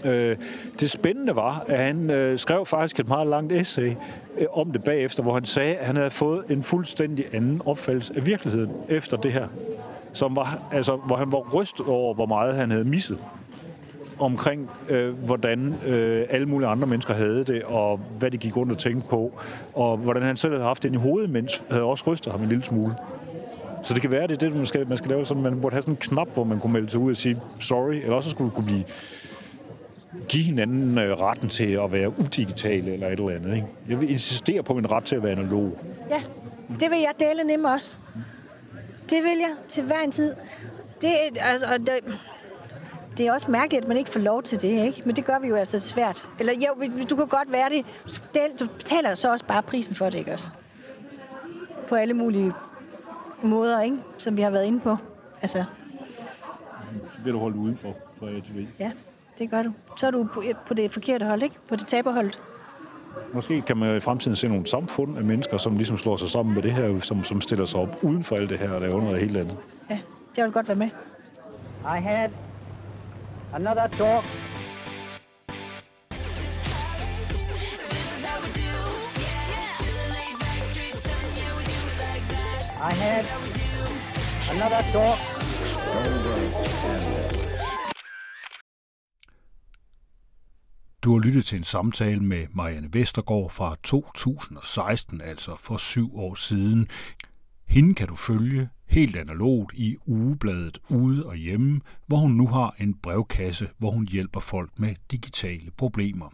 Øh, 0.06 0.38
det 0.80 0.92
spændende 0.92 1.36
var, 1.36 1.66
at 1.68 1.80
han 1.80 2.10
øh, 2.10 2.38
skrev 2.38 2.66
faktisk 2.66 3.00
et 3.00 3.08
meget 3.08 3.28
langt 3.28 3.54
essay 3.54 3.92
øh, 4.38 4.46
om 4.52 4.72
det 4.72 4.84
bagefter, 4.84 5.24
hvor 5.24 5.34
han 5.34 5.46
sagde, 5.46 5.76
at 5.76 5.86
han 5.86 5.96
havde 5.96 6.12
fået 6.12 6.44
en 6.50 6.64
fuldstændig 6.64 7.26
anden 7.34 7.62
opfattelse 7.66 8.14
af 8.18 8.26
virkeligheden 8.26 8.72
efter 8.90 9.18
det 9.18 9.32
her. 9.34 9.48
Som 10.14 10.36
var, 10.36 10.62
altså, 10.72 10.96
hvor 10.96 11.16
han 11.16 11.32
var 11.32 11.40
rystet 11.54 11.86
over, 11.88 12.14
hvor 12.14 12.26
meget 12.26 12.56
han 12.56 12.72
havde 12.72 12.86
misset 12.86 13.18
omkring, 14.26 14.70
øh, 14.90 15.14
hvordan 15.14 15.76
øh, 15.88 16.26
alle 16.30 16.46
mulige 16.46 16.68
andre 16.68 16.88
mennesker 16.88 17.14
havde 17.14 17.44
det, 17.44 17.64
og 17.64 18.00
hvad 18.20 18.32
de 18.32 18.38
gik 18.38 18.58
rundt 18.58 18.72
og 18.72 18.78
tænkte 18.78 19.10
på, 19.10 19.32
og 19.74 19.98
hvordan 19.98 20.24
han 20.24 20.38
selv 20.38 20.54
havde 20.54 20.66
haft 20.66 20.84
det 20.84 20.94
i 20.94 20.96
hovedet, 20.96 21.30
mens 21.30 21.64
havde 21.70 21.84
også 21.84 22.04
rystet 22.08 22.32
ham 22.32 22.42
en 22.42 22.50
lille 22.50 22.64
smule. 22.64 22.96
Så 23.84 23.94
det 23.94 24.02
kan 24.02 24.12
være, 24.12 24.28
det 24.28 24.34
er 24.34 24.38
det, 24.38 24.56
man 24.56 24.66
skal, 24.66 24.88
man 24.88 24.98
skal 24.98 25.10
lave. 25.10 25.26
Sådan, 25.26 25.44
man 25.44 25.62
burde 25.62 25.74
have 25.74 25.82
sådan 25.82 25.94
en 25.94 25.98
knap, 25.98 26.28
hvor 26.34 26.44
man 26.44 26.60
kunne 26.60 26.74
melde 26.74 26.90
sig 26.90 27.00
ud 27.00 27.12
og 27.12 27.18
sige 27.18 27.42
sorry, 27.60 27.94
eller 27.94 28.16
også 28.16 28.30
skulle 28.30 28.52
kunne 28.52 28.66
blive 28.66 28.84
give 30.30 30.44
hinanden 30.44 30.98
øh, 30.98 31.20
retten 31.20 31.50
til 31.50 31.72
at 31.72 31.92
være 31.92 32.20
udigitale 32.20 32.94
eller 32.94 33.08
et 33.08 33.12
eller 33.12 33.30
andet. 33.30 33.56
Ikke? 33.56 33.68
Jeg 33.90 34.02
vil 34.02 34.10
insistere 34.10 34.64
på 34.64 34.74
min 34.74 34.92
ret 34.92 35.04
til 35.04 35.16
at 35.16 35.24
være 35.24 35.32
analog. 35.32 35.78
Ja, 36.10 36.22
det 36.80 36.92
vil 36.92 37.00
jeg 37.00 37.14
dele 37.20 37.44
nemme 37.44 37.70
også. 37.70 37.98
Det 39.10 39.24
vil 39.24 39.38
jeg 39.38 39.54
til 39.70 39.84
hver 39.84 40.00
en 40.00 40.12
tid. 40.12 40.34
Det, 41.02 41.12
altså, 41.40 41.78
det, 41.78 42.20
det 43.18 43.28
er 43.28 43.34
også 43.34 43.52
mærkeligt, 43.52 43.82
at 43.82 43.88
man 43.88 43.98
ikke 43.98 44.10
får 44.10 44.20
lov 44.20 44.44
til 44.44 44.62
det, 44.62 44.86
ikke? 44.86 45.02
Men 45.06 45.16
det 45.16 45.26
gør 45.26 45.40
vi 45.40 45.48
jo 45.48 45.56
altså 45.56 45.80
svært. 45.80 46.30
Eller 46.40 46.54
jo, 46.54 47.06
du 47.10 47.16
kan 47.16 47.28
godt 47.28 47.52
være 47.52 47.70
det. 47.70 47.86
Du 48.60 48.68
betaler 48.78 49.16
så 49.16 49.32
også 49.32 49.46
bare 49.46 49.64
prisen 49.64 49.96
for 49.96 50.10
det, 50.10 50.18
ikke 50.18 50.34
også? 50.34 50.50
På 51.88 51.96
alle 51.96 52.14
mulige 52.14 52.54
måder, 53.44 53.82
ikke? 53.82 53.98
Som 54.18 54.38
vi 54.38 54.42
har 54.42 54.50
været 54.50 54.66
inde 54.66 54.80
på. 54.80 54.98
Altså. 55.42 55.64
Så 57.14 57.22
vil 57.24 57.34
du 57.34 57.40
holde 57.40 57.58
udenfor 57.58 57.96
for 58.20 58.28
ATV. 58.28 58.68
Ja, 58.80 58.92
det 59.40 59.50
gør 59.50 59.62
du. 59.62 59.72
Så 59.98 60.08
er 60.08 60.12
du 60.12 60.28
på, 60.34 60.44
på 60.68 60.74
det 60.74 60.92
forkerte 60.92 61.26
hold, 61.26 61.44
ikke? 61.44 61.56
På 61.70 61.76
det 61.76 61.88
taberholdet. 61.88 62.42
Måske 63.34 63.62
kan 63.62 63.78
man 63.78 63.98
i 63.98 64.00
fremtiden 64.00 64.36
se 64.36 64.48
nogle 64.48 64.68
samfund 64.68 65.18
af 65.18 65.24
mennesker, 65.24 65.58
som 65.58 65.78
ligesom 65.78 65.98
slår 65.98 66.18
sig 66.18 66.30
sammen 66.30 66.56
med 66.56 66.64
det 66.64 66.74
her, 66.74 67.00
som, 67.00 67.24
som 67.24 67.42
stiller 67.42 67.66
sig 67.66 67.80
op 67.80 68.00
uden 68.02 68.24
for 68.24 68.36
alt 68.36 68.50
det 68.50 68.60
her, 68.60 68.70
og 68.70 68.82
laver 68.82 69.02
noget 69.02 69.20
helt 69.20 69.38
andet. 69.38 69.58
Ja, 69.90 70.00
det 70.36 70.44
vil 70.44 70.52
godt 70.52 70.68
være 70.68 70.78
med. 70.78 70.90
I 71.86 72.02
had 72.02 72.30
another 73.54 73.88
talk. 73.88 74.24
I 82.80 82.92
had 82.92 83.26
another 84.52 84.82
talk. 84.92 85.20
Du 91.04 91.12
har 91.12 91.20
lyttet 91.20 91.46
til 91.46 91.58
en 91.58 91.64
samtale 91.64 92.20
med 92.20 92.48
Marianne 92.54 92.94
Vestergaard 92.94 93.50
fra 93.50 93.76
2016, 93.84 95.22
altså 95.22 95.56
for 95.60 95.78
syv 95.78 96.18
år 96.18 96.36
siden. 96.36 96.88
Hende 97.68 97.96
kan 97.96 98.08
du 98.08 98.16
følge 98.16 98.70
helt 98.94 99.16
analogt 99.16 99.74
i 99.76 99.98
ugebladet 100.06 100.80
Ude 100.90 101.26
og 101.26 101.36
Hjemme, 101.36 101.82
hvor 102.08 102.18
hun 102.18 102.32
nu 102.32 102.48
har 102.48 102.76
en 102.80 102.94
brevkasse, 102.94 103.70
hvor 103.78 103.92
hun 103.92 104.08
hjælper 104.08 104.40
folk 104.40 104.80
med 104.80 104.96
digitale 105.12 105.72
problemer. 105.78 106.34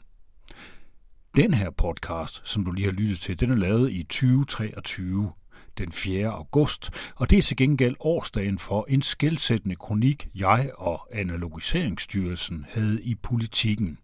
Den 1.36 1.54
her 1.54 1.70
podcast, 1.70 2.42
som 2.48 2.66
du 2.66 2.72
lige 2.72 2.86
har 2.86 2.92
lyttet 2.92 3.20
til, 3.20 3.40
den 3.40 3.52
er 3.52 3.56
lavet 3.56 3.92
i 3.92 4.04
2023, 4.04 5.32
den 5.78 5.92
4. 5.92 6.28
august, 6.28 6.92
og 7.16 7.30
det 7.30 7.38
er 7.38 7.42
til 7.42 7.58
gengæld 7.58 7.96
årsdagen 8.00 8.60
for 8.60 8.86
en 8.90 9.02
skældsættende 9.02 9.76
kronik, 9.76 10.28
jeg 10.36 10.72
og 10.78 11.08
Analogiseringsstyrelsen 11.12 12.66
havde 12.70 13.02
i 13.02 13.16
politikken. 13.16 13.98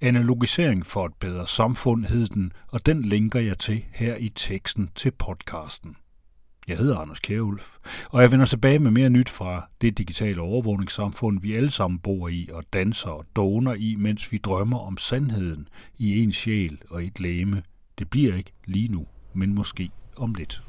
Analogisering 0.00 0.86
for 0.86 1.06
et 1.06 1.14
bedre 1.20 1.46
samfund 1.46 2.04
hed 2.04 2.26
den, 2.26 2.52
og 2.68 2.86
den 2.86 3.02
linker 3.02 3.40
jeg 3.40 3.58
til 3.58 3.84
her 3.92 4.16
i 4.16 4.28
teksten 4.28 4.88
til 4.94 5.10
podcasten. 5.10 5.96
Jeg 6.70 6.78
hedder 6.78 6.98
Anders 6.98 7.20
Kjærulf, 7.20 7.76
og 8.10 8.22
jeg 8.22 8.32
vender 8.32 8.46
tilbage 8.46 8.78
med 8.78 8.90
mere 8.90 9.10
nyt 9.10 9.28
fra 9.28 9.68
det 9.80 9.98
digitale 9.98 10.40
overvågningssamfund, 10.40 11.40
vi 11.42 11.54
alle 11.54 11.70
sammen 11.70 11.98
bor 11.98 12.28
i 12.28 12.48
og 12.52 12.64
danser 12.72 13.10
og 13.10 13.24
doner 13.36 13.74
i, 13.74 13.94
mens 13.98 14.32
vi 14.32 14.38
drømmer 14.38 14.78
om 14.78 14.96
sandheden 14.96 15.68
i 15.98 16.22
en 16.22 16.32
sjæl 16.32 16.78
og 16.90 17.04
et 17.04 17.20
læme. 17.20 17.62
Det 17.98 18.10
bliver 18.10 18.36
ikke 18.36 18.52
lige 18.64 18.88
nu, 18.88 19.06
men 19.34 19.54
måske 19.54 19.90
om 20.16 20.34
lidt. 20.34 20.62